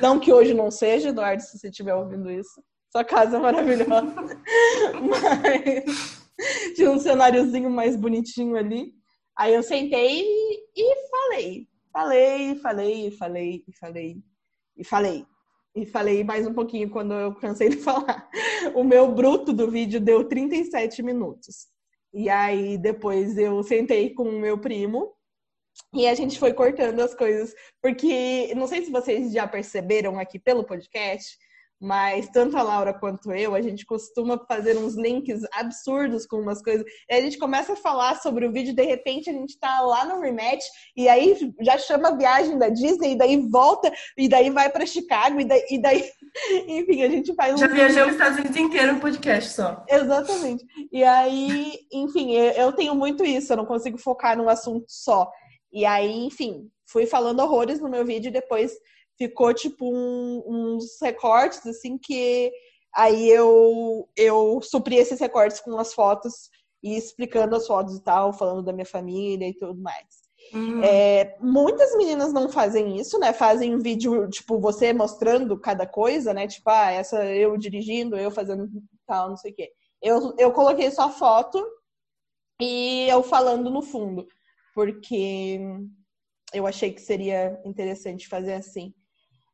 Não 0.00 0.20
que 0.20 0.32
hoje 0.32 0.52
não 0.52 0.70
seja, 0.70 1.08
Eduardo, 1.08 1.42
se 1.42 1.58
você 1.58 1.68
estiver 1.68 1.94
ouvindo 1.94 2.30
isso. 2.30 2.62
Sua 2.92 3.04
casa 3.04 3.36
é 3.36 3.40
maravilhosa. 3.40 4.14
Mas 5.00 6.26
tinha 6.74 6.90
um 6.90 6.98
cenáriozinho 6.98 7.70
mais 7.70 7.96
bonitinho 7.96 8.56
ali. 8.56 8.92
Aí 9.38 9.54
eu 9.54 9.62
sentei 9.62 10.22
e, 10.76 11.08
falei. 11.08 11.68
Falei, 11.92 12.54
falei, 12.56 13.10
falei, 13.12 13.64
falei. 13.80 14.16
E 14.76 14.84
falei. 14.84 15.24
E 15.74 15.84
falei 15.84 16.24
mais 16.24 16.46
um 16.46 16.54
pouquinho 16.54 16.90
quando 16.90 17.12
eu 17.14 17.34
cansei 17.34 17.68
de 17.68 17.76
falar. 17.82 18.28
O 18.74 18.82
meu 18.82 19.12
bruto 19.12 19.52
do 19.52 19.70
vídeo 19.70 20.00
deu 20.00 20.24
37 20.24 21.02
minutos. 21.02 21.66
E 22.12 22.28
aí 22.28 22.78
depois 22.78 23.36
eu 23.36 23.62
sentei 23.62 24.14
com 24.14 24.24
o 24.24 24.40
meu 24.40 24.58
primo 24.58 25.12
e 25.92 26.06
a 26.06 26.14
gente 26.14 26.38
foi 26.38 26.54
cortando 26.54 27.00
as 27.00 27.14
coisas, 27.14 27.54
porque 27.82 28.54
não 28.54 28.66
sei 28.66 28.84
se 28.84 28.90
vocês 28.90 29.32
já 29.32 29.46
perceberam 29.46 30.18
aqui 30.18 30.38
pelo 30.38 30.64
podcast, 30.64 31.36
mas 31.80 32.28
tanto 32.30 32.56
a 32.56 32.62
Laura 32.62 32.94
quanto 32.94 33.32
eu, 33.32 33.54
a 33.54 33.60
gente 33.60 33.84
costuma 33.84 34.38
fazer 34.46 34.76
uns 34.76 34.94
links 34.94 35.40
absurdos 35.52 36.26
com 36.26 36.36
umas 36.36 36.62
coisas. 36.62 36.84
E 37.08 37.14
a 37.14 37.20
gente 37.20 37.38
começa 37.38 37.74
a 37.74 37.76
falar 37.76 38.16
sobre 38.16 38.46
o 38.46 38.52
vídeo, 38.52 38.74
de 38.74 38.82
repente 38.82 39.28
a 39.28 39.32
gente 39.32 39.58
tá 39.58 39.80
lá 39.80 40.04
no 40.04 40.20
rematch, 40.20 40.64
e 40.96 41.08
aí 41.08 41.36
já 41.60 41.76
chama 41.78 42.08
a 42.08 42.16
viagem 42.16 42.58
da 42.58 42.68
Disney, 42.68 43.12
e 43.12 43.18
daí 43.18 43.36
volta, 43.48 43.92
e 44.16 44.28
daí 44.28 44.50
vai 44.50 44.70
para 44.70 44.86
Chicago, 44.86 45.40
e 45.40 45.44
daí, 45.44 45.64
e 45.70 45.78
daí, 45.80 46.04
enfim, 46.66 47.02
a 47.02 47.08
gente 47.08 47.34
faz 47.34 47.54
um. 47.54 47.58
Já 47.58 47.66
viajamos 47.66 48.08
os 48.08 48.14
Estados 48.14 48.38
Unidos 48.38 48.56
inteiro 48.56 48.94
no 48.94 49.00
podcast 49.00 49.50
só. 49.50 49.84
Exatamente. 49.88 50.64
E 50.90 51.04
aí, 51.04 51.72
enfim, 51.92 52.32
eu 52.34 52.72
tenho 52.72 52.94
muito 52.94 53.24
isso, 53.24 53.52
eu 53.52 53.56
não 53.58 53.66
consigo 53.66 53.98
focar 53.98 54.36
num 54.36 54.48
assunto 54.48 54.86
só. 54.88 55.30
E 55.72 55.84
aí, 55.84 56.24
enfim, 56.24 56.70
fui 56.88 57.06
falando 57.06 57.40
horrores 57.40 57.80
no 57.80 57.88
meu 57.88 58.04
vídeo 58.04 58.28
e 58.28 58.32
depois 58.32 58.72
ficou 59.18 59.52
tipo 59.54 59.90
um, 59.92 60.42
uns 60.46 61.00
recortes 61.00 61.66
assim 61.66 61.98
que 61.98 62.52
aí 62.94 63.28
eu 63.28 64.08
eu 64.16 64.60
supri 64.62 64.96
esses 64.96 65.20
recortes 65.20 65.60
com 65.60 65.78
as 65.78 65.94
fotos 65.94 66.50
e 66.82 66.96
explicando 66.96 67.56
as 67.56 67.66
fotos 67.66 67.96
e 67.96 68.02
tal, 68.02 68.32
falando 68.32 68.62
da 68.62 68.72
minha 68.72 68.86
família 68.86 69.48
e 69.48 69.54
tudo 69.54 69.80
mais. 69.80 70.26
Uhum. 70.52 70.82
É, 70.82 71.36
muitas 71.40 71.96
meninas 71.96 72.32
não 72.32 72.48
fazem 72.48 72.96
isso, 72.96 73.18
né? 73.18 73.32
Fazem 73.32 73.74
um 73.74 73.80
vídeo, 73.80 74.28
tipo, 74.28 74.60
você 74.60 74.92
mostrando 74.92 75.58
cada 75.58 75.86
coisa, 75.86 76.32
né? 76.32 76.46
Tipo, 76.46 76.70
ah, 76.70 76.92
essa 76.92 77.24
eu 77.24 77.56
dirigindo, 77.56 78.16
eu 78.16 78.30
fazendo 78.30 78.68
tal, 79.06 79.30
não 79.30 79.36
sei 79.36 79.52
o 79.52 79.54
quê. 79.54 79.72
Eu, 80.00 80.34
eu 80.38 80.52
coloquei 80.52 80.90
só 80.90 81.10
foto 81.10 81.64
e 82.60 83.08
eu 83.08 83.22
falando 83.22 83.70
no 83.70 83.82
fundo, 83.82 84.26
porque 84.74 85.58
eu 86.52 86.66
achei 86.66 86.92
que 86.92 87.00
seria 87.00 87.60
interessante 87.64 88.28
fazer 88.28 88.54
assim. 88.54 88.94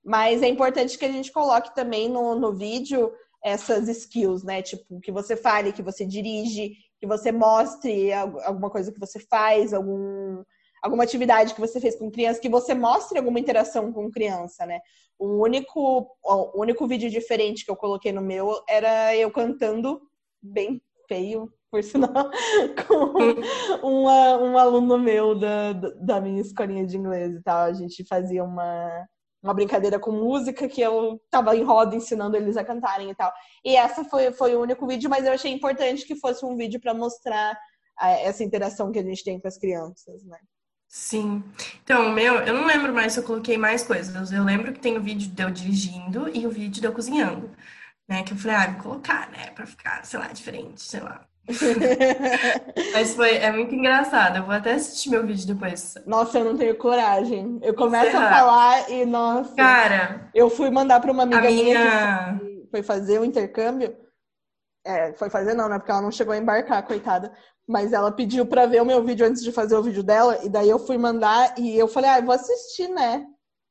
Mas 0.04 0.42
é 0.42 0.48
importante 0.48 0.98
que 0.98 1.04
a 1.04 1.12
gente 1.12 1.30
coloque 1.30 1.74
também 1.74 2.08
no, 2.08 2.34
no 2.34 2.52
vídeo 2.52 3.12
essas 3.42 3.88
skills, 3.88 4.42
né? 4.42 4.62
Tipo, 4.62 5.00
que 5.00 5.12
você 5.12 5.36
fale, 5.36 5.72
que 5.72 5.82
você 5.82 6.04
dirige, 6.04 6.74
que 6.98 7.06
você 7.06 7.32
mostre 7.32 8.12
alguma 8.12 8.70
coisa 8.70 8.92
que 8.92 9.00
você 9.00 9.18
faz, 9.18 9.72
algum, 9.72 10.42
alguma 10.82 11.04
atividade 11.04 11.54
que 11.54 11.60
você 11.60 11.80
fez 11.80 11.96
com 11.96 12.10
criança, 12.10 12.40
que 12.40 12.48
você 12.48 12.74
mostre 12.74 13.18
alguma 13.18 13.40
interação 13.40 13.92
com 13.92 14.10
criança, 14.10 14.64
né? 14.64 14.80
O 15.18 15.42
único, 15.42 16.08
o 16.22 16.60
único 16.60 16.86
vídeo 16.86 17.10
diferente 17.10 17.64
que 17.64 17.70
eu 17.70 17.76
coloquei 17.76 18.12
no 18.12 18.20
meu 18.20 18.62
era 18.68 19.16
eu 19.16 19.30
cantando 19.30 20.00
bem 20.40 20.80
feio, 21.08 21.52
por 21.70 21.82
sinal, 21.82 22.10
com 22.86 23.86
uma, 23.86 24.36
um 24.38 24.58
aluno 24.58 24.98
meu 24.98 25.34
da, 25.38 25.72
da 25.72 26.20
minha 26.20 26.40
escolinha 26.40 26.86
de 26.86 26.96
inglês 26.96 27.34
e 27.34 27.42
tal. 27.42 27.60
A 27.60 27.72
gente 27.72 28.04
fazia 28.04 28.44
uma, 28.44 29.08
uma 29.42 29.52
brincadeira 29.52 29.98
com 29.98 30.12
música 30.12 30.68
que 30.68 30.80
eu 30.80 31.20
tava 31.28 31.56
em 31.56 31.64
roda 31.64 31.96
ensinando 31.96 32.36
eles 32.36 32.56
a 32.56 32.64
cantarem 32.64 33.10
e 33.10 33.14
tal. 33.14 33.32
E 33.64 33.74
essa 33.76 34.04
foi, 34.04 34.32
foi 34.32 34.54
o 34.54 34.60
único 34.60 34.86
vídeo, 34.86 35.10
mas 35.10 35.26
eu 35.26 35.32
achei 35.32 35.52
importante 35.52 36.06
que 36.06 36.14
fosse 36.14 36.44
um 36.44 36.56
vídeo 36.56 36.80
para 36.80 36.94
mostrar 36.94 37.58
essa 37.98 38.44
interação 38.44 38.92
que 38.92 38.98
a 38.98 39.02
gente 39.02 39.24
tem 39.24 39.40
com 39.40 39.48
as 39.48 39.58
crianças, 39.58 40.24
né? 40.24 40.38
Sim. 40.88 41.42
Então, 41.82 42.10
meu, 42.10 42.34
eu 42.40 42.52
não 42.52 42.66
lembro 42.66 42.92
mais 42.92 43.14
se 43.14 43.20
eu 43.20 43.24
coloquei 43.24 43.56
mais 43.56 43.82
coisas. 43.82 44.30
Eu 44.30 44.44
lembro 44.44 44.72
que 44.72 44.80
tem 44.80 44.98
o 44.98 45.02
vídeo 45.02 45.28
de 45.28 45.42
eu 45.42 45.50
dirigindo 45.50 46.28
e 46.28 46.46
o 46.46 46.50
vídeo 46.50 46.80
de 46.80 46.86
eu 46.86 46.92
cozinhando. 46.92 47.50
Né? 48.06 48.22
Que 48.22 48.34
eu 48.34 48.36
falei, 48.36 48.56
ah, 48.56 48.70
vou 48.72 48.82
colocar, 48.82 49.30
né? 49.30 49.50
Pra 49.52 49.64
ficar, 49.66 50.04
sei 50.04 50.18
lá, 50.18 50.28
diferente, 50.28 50.82
sei 50.82 51.00
lá. 51.00 51.26
Mas 52.92 53.14
foi, 53.14 53.36
é 53.36 53.50
muito 53.50 53.74
engraçado. 53.74 54.36
Eu 54.38 54.44
vou 54.44 54.54
até 54.54 54.74
assistir 54.74 55.10
meu 55.10 55.26
vídeo 55.26 55.46
depois. 55.46 55.94
Nossa, 56.06 56.38
eu 56.38 56.44
não 56.44 56.56
tenho 56.56 56.76
coragem. 56.76 57.58
Eu 57.62 57.74
começo 57.74 58.12
Será? 58.12 58.26
a 58.26 58.30
falar 58.30 58.90
e, 58.90 59.04
nossa. 59.04 59.54
Cara. 59.54 60.30
Eu 60.34 60.48
fui 60.48 60.70
mandar 60.70 61.00
para 61.00 61.12
uma 61.12 61.24
amiga 61.24 61.42
minha, 61.42 62.38
que 62.38 62.68
foi 62.70 62.82
fazer 62.82 63.18
o 63.20 63.24
intercâmbio. 63.24 63.96
É, 64.84 65.12
foi 65.14 65.30
fazer 65.30 65.54
não, 65.54 65.68
né? 65.68 65.78
Porque 65.78 65.90
ela 65.90 66.02
não 66.02 66.12
chegou 66.12 66.32
a 66.32 66.38
embarcar, 66.38 66.86
coitada. 66.86 67.32
Mas 67.66 67.92
ela 67.92 68.10
pediu 68.10 68.46
para 68.46 68.66
ver 68.66 68.82
o 68.82 68.86
meu 68.86 69.04
vídeo 69.04 69.26
antes 69.26 69.42
de 69.42 69.52
fazer 69.52 69.76
o 69.76 69.82
vídeo 69.82 70.02
dela. 70.02 70.38
E 70.44 70.48
daí 70.48 70.68
eu 70.68 70.78
fui 70.78 70.98
mandar 70.98 71.58
e 71.58 71.76
eu 71.76 71.88
falei, 71.88 72.10
ah, 72.10 72.18
eu 72.18 72.24
vou 72.24 72.34
assistir, 72.34 72.88
né? 72.88 73.24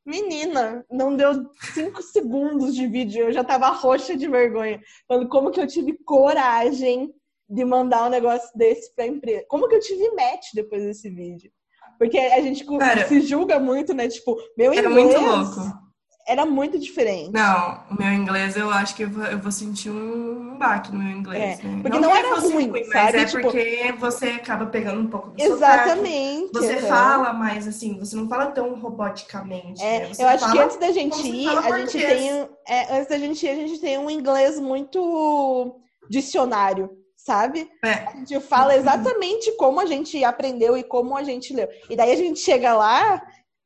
Menina, 0.06 0.84
não 0.90 1.16
deu 1.16 1.52
cinco 1.74 2.02
segundos 2.02 2.74
de 2.74 2.88
vídeo, 2.88 3.26
eu 3.26 3.32
já 3.32 3.44
tava 3.44 3.68
roxa 3.68 4.18
de 4.18 4.28
vergonha. 4.28 4.82
Falando 5.08 5.30
como 5.30 5.52
que 5.52 5.62
eu 5.62 5.68
tive 5.68 5.96
coragem 6.04 7.14
de 7.52 7.66
mandar 7.66 8.06
um 8.06 8.10
negócio 8.10 8.50
desse 8.56 8.96
pra 8.96 9.06
empresa. 9.06 9.46
Como 9.48 9.68
que 9.68 9.76
eu 9.76 9.80
tive 9.80 10.10
match 10.12 10.48
depois 10.54 10.84
desse 10.84 11.10
vídeo? 11.10 11.52
Porque 12.00 12.18
a 12.18 12.42
gente 12.42 12.66
Cara, 12.66 13.08
se 13.08 13.22
julga 13.22 13.60
muito, 13.60 13.94
né? 13.94 14.08
Tipo, 14.08 14.36
meu 14.58 14.74
inglês... 14.74 14.86
Era 14.86 14.90
muito 14.90 15.20
louco. 15.20 15.82
Era 16.28 16.46
muito 16.46 16.80
diferente. 16.80 17.32
Não, 17.32 17.84
o 17.92 17.96
meu 18.00 18.12
inglês 18.14 18.56
eu 18.56 18.70
acho 18.70 18.96
que 18.96 19.04
eu 19.04 19.10
vou, 19.10 19.26
eu 19.26 19.40
vou 19.40 19.52
sentir 19.52 19.90
um 19.90 20.56
baque 20.58 20.92
no 20.92 21.00
meu 21.00 21.12
inglês. 21.12 21.60
É, 21.60 21.64
né? 21.64 21.82
Porque 21.82 22.00
não, 22.00 22.10
não 22.10 22.16
era 22.16 22.40
ruim, 22.40 22.70
ruim 22.70 22.88
mas 22.88 23.14
é 23.16 23.26
tipo... 23.26 23.42
porque 23.42 23.94
você 24.00 24.28
acaba 24.30 24.68
pegando 24.68 25.02
um 25.02 25.08
pouco 25.08 25.32
do 25.32 25.42
Exatamente. 25.42 26.48
Sotaque. 26.48 26.66
Você 26.66 26.88
fala 26.88 27.34
mais 27.34 27.68
assim, 27.68 27.98
você 28.00 28.16
não 28.16 28.30
fala 28.30 28.48
tão 28.48 28.80
roboticamente. 28.80 29.84
É, 29.84 30.08
né? 30.08 30.12
eu 30.18 30.28
acho 30.28 30.52
que 30.52 30.60
antes 30.60 30.78
da 30.78 30.92
gente 30.92 31.28
ir, 31.28 31.50
a 31.50 31.80
gente 31.80 31.98
tem. 31.98 32.50
É, 32.68 32.96
antes 32.96 33.08
da 33.10 33.18
gente 33.18 33.46
ir, 33.46 33.50
a 33.50 33.56
gente 33.56 33.80
tem 33.80 33.98
um 33.98 34.10
inglês 34.10 34.60
muito 34.60 35.82
dicionário 36.10 37.01
sabe? 37.26 37.70
É. 37.84 38.08
A 38.08 38.12
gente 38.18 38.40
fala 38.42 38.76
exatamente 38.76 39.52
como 39.58 39.80
a 39.80 39.86
gente 39.86 40.24
aprendeu 40.24 40.78
e 40.78 40.84
como 40.84 41.16
a 41.18 41.24
gente 41.24 41.54
leu. 41.54 41.68
E 41.90 41.96
daí 41.96 42.12
a 42.12 42.16
gente 42.16 42.40
chega 42.40 42.74
lá. 42.74 43.22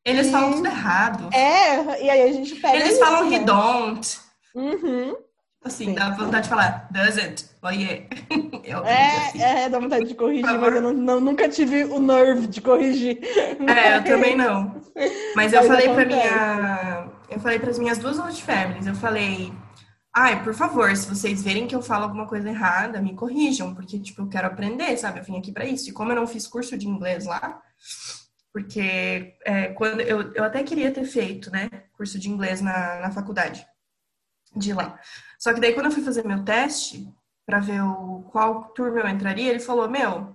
Eles 0.06 0.28
e... 0.28 0.32
falam 0.32 0.53
tudo 0.53 0.68
errado. 0.68 1.34
É, 1.34 2.03
e 2.03 2.10
aí 2.10 2.22
a 2.22 2.34
gente 2.34 2.56
pega. 2.56 2.76
Eles 2.76 2.93
isso, 2.93 2.99
falam 2.99 3.30
né? 3.30 3.36
he 3.36 3.39
don't. 3.39 4.18
Uhum. 4.53 5.16
Assim, 5.64 5.86
Sim. 5.86 5.93
dá 5.95 6.12
vontade 6.12 6.43
de 6.43 6.49
falar 6.49 6.88
doesn't. 6.91 7.45
Oh, 7.64 7.70
yeah. 7.70 8.06
Eu, 8.64 8.84
assim. 8.84 9.41
É, 9.41 9.64
é, 9.64 9.70
dá 9.70 9.80
vontade 9.80 10.06
de 10.06 10.14
corrigir, 10.14 10.45
mas 10.45 10.76
eu 10.76 10.82
não, 10.82 10.93
não- 10.93 11.20
nunca 11.20 11.49
tive 11.49 11.86
o 11.86 11.99
nerve 11.99 12.45
de 12.45 12.62
corrigir. 12.62 13.20
É, 13.68 13.97
eu 13.97 14.03
também 14.03 14.36
não. 14.36 14.76
Mas 15.36 15.51
eu 15.53 15.60
Mas 15.60 15.68
falei 15.68 15.89
pra 15.89 16.01
acontece. 16.03 16.28
minha. 16.28 17.08
Eu 17.30 17.39
falei 17.39 17.60
pras 17.60 17.78
minhas 17.78 17.97
duas 17.97 18.18
host 18.18 18.43
families, 18.43 18.88
eu 18.88 18.95
falei. 18.95 19.51
Ai, 20.18 20.41
por 20.41 20.53
favor, 20.53 20.95
se 20.95 21.09
vocês 21.09 21.43
verem 21.43 21.68
que 21.68 21.76
eu 21.76 21.82
falo 21.82 22.05
alguma 22.05 22.26
coisa 22.26 22.47
errada, 22.47 23.01
me 23.01 23.13
corrijam, 23.13 23.76
porque, 23.76 23.99
tipo, 23.99 24.22
eu 24.22 24.30
quero 24.30 24.47
aprender, 24.47 24.95
sabe? 24.95 25.20
Eu 25.20 25.26
vim 25.26 25.38
aqui 25.38 25.51
pra 25.51 25.66
isso. 25.66 25.89
E 25.89 25.91
como 25.91 26.09
eu 26.09 26.16
não 26.16 26.26
fiz 26.26 26.47
curso 26.47 26.78
de 26.78 26.88
inglês 26.88 27.26
lá, 27.26 27.61
porque 28.53 29.36
é, 29.43 29.68
quando 29.74 29.99
eu, 29.99 30.32
eu 30.34 30.45
até 30.45 30.63
queria 30.63 30.89
ter 30.89 31.03
feito, 31.03 31.51
né, 31.51 31.68
curso 31.91 32.18
de 32.18 32.30
inglês 32.30 32.61
na, 32.61 33.01
na 33.01 33.11
faculdade 33.11 33.68
de 34.55 34.72
lá. 34.72 34.97
Só 35.38 35.53
que 35.53 35.59
daí, 35.59 35.74
quando 35.74 35.88
eu 35.88 35.91
fui 35.91 36.01
fazer 36.01 36.26
meu 36.26 36.45
teste, 36.45 37.13
pra 37.45 37.59
ver 37.59 37.82
o, 37.82 38.24
qual 38.32 38.70
turma 38.70 39.01
eu 39.01 39.09
entraria, 39.09 39.49
ele 39.49 39.59
falou: 39.59 39.89
Meu, 39.89 40.34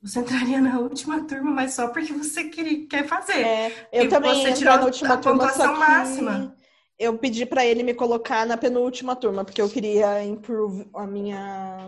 você 0.00 0.20
entraria 0.20 0.62
na 0.62 0.78
última 0.78 1.26
turma, 1.26 1.50
mas 1.50 1.74
só 1.74 1.88
porque 1.88 2.14
você 2.14 2.44
queria, 2.44 2.88
quer 2.88 3.06
fazer. 3.06 3.44
É, 3.44 3.88
eu 3.92 4.04
E 4.04 4.08
também 4.08 4.34
você 4.34 4.54
tirou 4.54 4.78
na 4.78 4.84
última 4.86 5.14
a 5.14 5.18
turma, 5.18 5.48
só 5.50 5.56
pontuação 5.58 5.74
que 5.74 5.78
máxima. 5.78 6.56
Eu 7.00 7.16
pedi 7.16 7.46
pra 7.46 7.64
ele 7.64 7.82
me 7.82 7.94
colocar 7.94 8.44
na 8.46 8.58
penúltima 8.58 9.16
turma, 9.16 9.42
porque 9.42 9.60
eu 9.62 9.70
queria 9.70 10.22
improve 10.22 10.86
a 10.94 11.06
minha... 11.06 11.78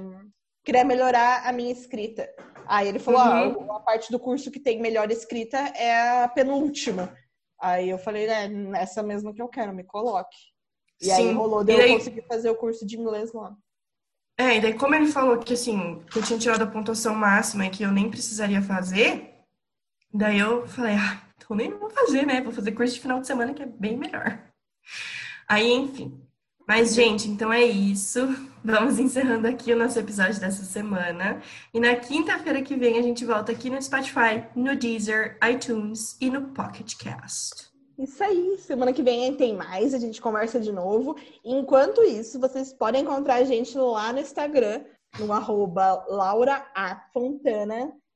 Queria 0.64 0.84
melhorar 0.84 1.46
a 1.46 1.52
minha 1.52 1.70
escrita. 1.70 2.26
Aí 2.66 2.88
ele 2.88 2.98
falou, 2.98 3.20
Uhum. 3.20 3.70
ah, 3.70 3.76
a 3.76 3.80
parte 3.80 4.10
do 4.10 4.18
curso 4.18 4.50
que 4.50 4.58
tem 4.58 4.80
melhor 4.80 5.10
escrita 5.10 5.58
é 5.58 6.22
a 6.22 6.28
penúltima. 6.28 7.14
Aí 7.60 7.90
eu 7.90 7.98
falei, 7.98 8.26
né, 8.26 8.48
nessa 8.48 9.02
mesma 9.02 9.34
que 9.34 9.42
eu 9.42 9.48
quero, 9.48 9.74
me 9.74 9.84
coloque. 9.84 10.36
E 11.00 11.10
aí 11.10 11.24
Sim. 11.28 11.34
rolou, 11.34 11.60
E 11.62 11.64
daí 11.66 11.76
daí- 11.76 11.90
eu 11.90 11.98
consegui 11.98 12.22
fazer 12.22 12.48
o 12.50 12.54
curso 12.56 12.86
de 12.86 12.96
inglês 12.98 13.32
lá. 13.34 13.54
É, 14.38 14.56
e 14.56 14.60
daí, 14.62 14.72
como 14.74 14.94
ele 14.94 15.08
falou 15.08 15.38
que 15.38 15.52
assim, 15.52 16.00
que 16.10 16.18
eu 16.18 16.22
tinha 16.22 16.38
tirado 16.38 16.62
a 16.62 16.66
pontuação 16.66 17.14
máxima 17.14 17.66
e 17.66 17.70
que 17.70 17.82
eu 17.82 17.92
nem 17.92 18.08
precisaria 18.08 18.62
fazer, 18.62 19.34
daí 20.12 20.38
eu 20.38 20.66
falei, 20.66 20.94
ah, 20.94 21.20
então 21.36 21.54
nem 21.56 21.70
vou 21.70 21.90
fazer, 21.90 22.24
né? 22.24 22.40
Vou 22.40 22.52
fazer 22.52 22.72
curso 22.72 22.94
de 22.94 23.00
final 23.00 23.20
de 23.20 23.26
semana 23.26 23.52
que 23.52 23.62
é 23.62 23.66
bem 23.66 23.96
melhor. 23.98 24.40
Aí, 25.48 25.72
enfim. 25.72 26.20
Mas, 26.66 26.94
gente, 26.94 27.28
então 27.28 27.52
é 27.52 27.64
isso. 27.64 28.20
Vamos 28.64 28.98
encerrando 28.98 29.48
aqui 29.48 29.72
o 29.72 29.76
nosso 29.76 29.98
episódio 29.98 30.40
dessa 30.40 30.64
semana. 30.64 31.42
E 31.74 31.80
na 31.80 31.96
quinta-feira 31.96 32.62
que 32.62 32.76
vem 32.76 32.98
a 32.98 33.02
gente 33.02 33.24
volta 33.24 33.52
aqui 33.52 33.68
no 33.68 33.82
Spotify, 33.82 34.44
no 34.54 34.76
Deezer, 34.76 35.38
iTunes 35.42 36.16
e 36.20 36.30
no 36.30 36.48
Pocket 36.48 36.96
Cast. 36.96 37.72
Isso 37.98 38.22
aí, 38.24 38.56
semana 38.58 38.92
que 38.92 39.02
vem 39.02 39.34
tem 39.34 39.54
mais, 39.54 39.92
a 39.92 39.98
gente 39.98 40.20
conversa 40.20 40.58
de 40.58 40.72
novo. 40.72 41.16
Enquanto 41.44 42.02
isso, 42.02 42.40
vocês 42.40 42.72
podem 42.72 43.02
encontrar 43.02 43.34
a 43.34 43.44
gente 43.44 43.76
lá 43.76 44.12
no 44.12 44.20
Instagram, 44.20 44.82
no 45.18 45.32
arroba 45.32 46.04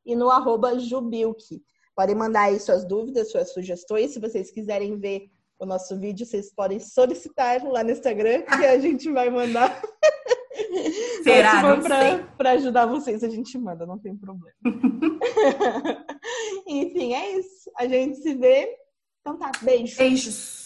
e 0.05 0.17
no 0.17 0.31
arroba 0.31 0.79
Jubilk. 0.79 1.63
Podem 1.95 2.15
mandar 2.15 2.43
aí 2.43 2.59
suas 2.59 2.85
dúvidas, 2.85 3.31
suas 3.31 3.53
sugestões. 3.53 4.13
Se 4.13 4.21
vocês 4.21 4.51
quiserem 4.51 4.99
ver 4.99 5.31
o 5.59 5.67
nosso 5.67 5.99
vídeo, 5.99 6.27
vocês 6.27 6.53
podem 6.55 6.79
solicitar 6.79 7.63
lá 7.65 7.83
no 7.83 7.91
Instagram, 7.91 8.43
que 8.43 8.65
a 8.65 8.79
gente 8.79 9.11
vai 9.11 9.31
mandar. 9.31 9.81
Será? 11.23 11.57
Se 11.57 11.61
for 11.61 12.37
pra 12.37 12.51
ajudar 12.53 12.87
vocês, 12.87 13.23
a 13.23 13.29
gente 13.29 13.59
manda, 13.59 13.87
não 13.87 13.99
tem 13.99 14.17
problema. 14.17 14.55
Enfim, 16.67 17.15
é 17.15 17.39
isso. 17.39 17.71
A 17.77 17.87
gente 17.87 18.17
se 18.19 18.35
vê. 18.35 18.77
Então 19.21 19.39
tá, 19.39 19.51
beijo. 19.63 19.97
Beijos. 19.97 20.66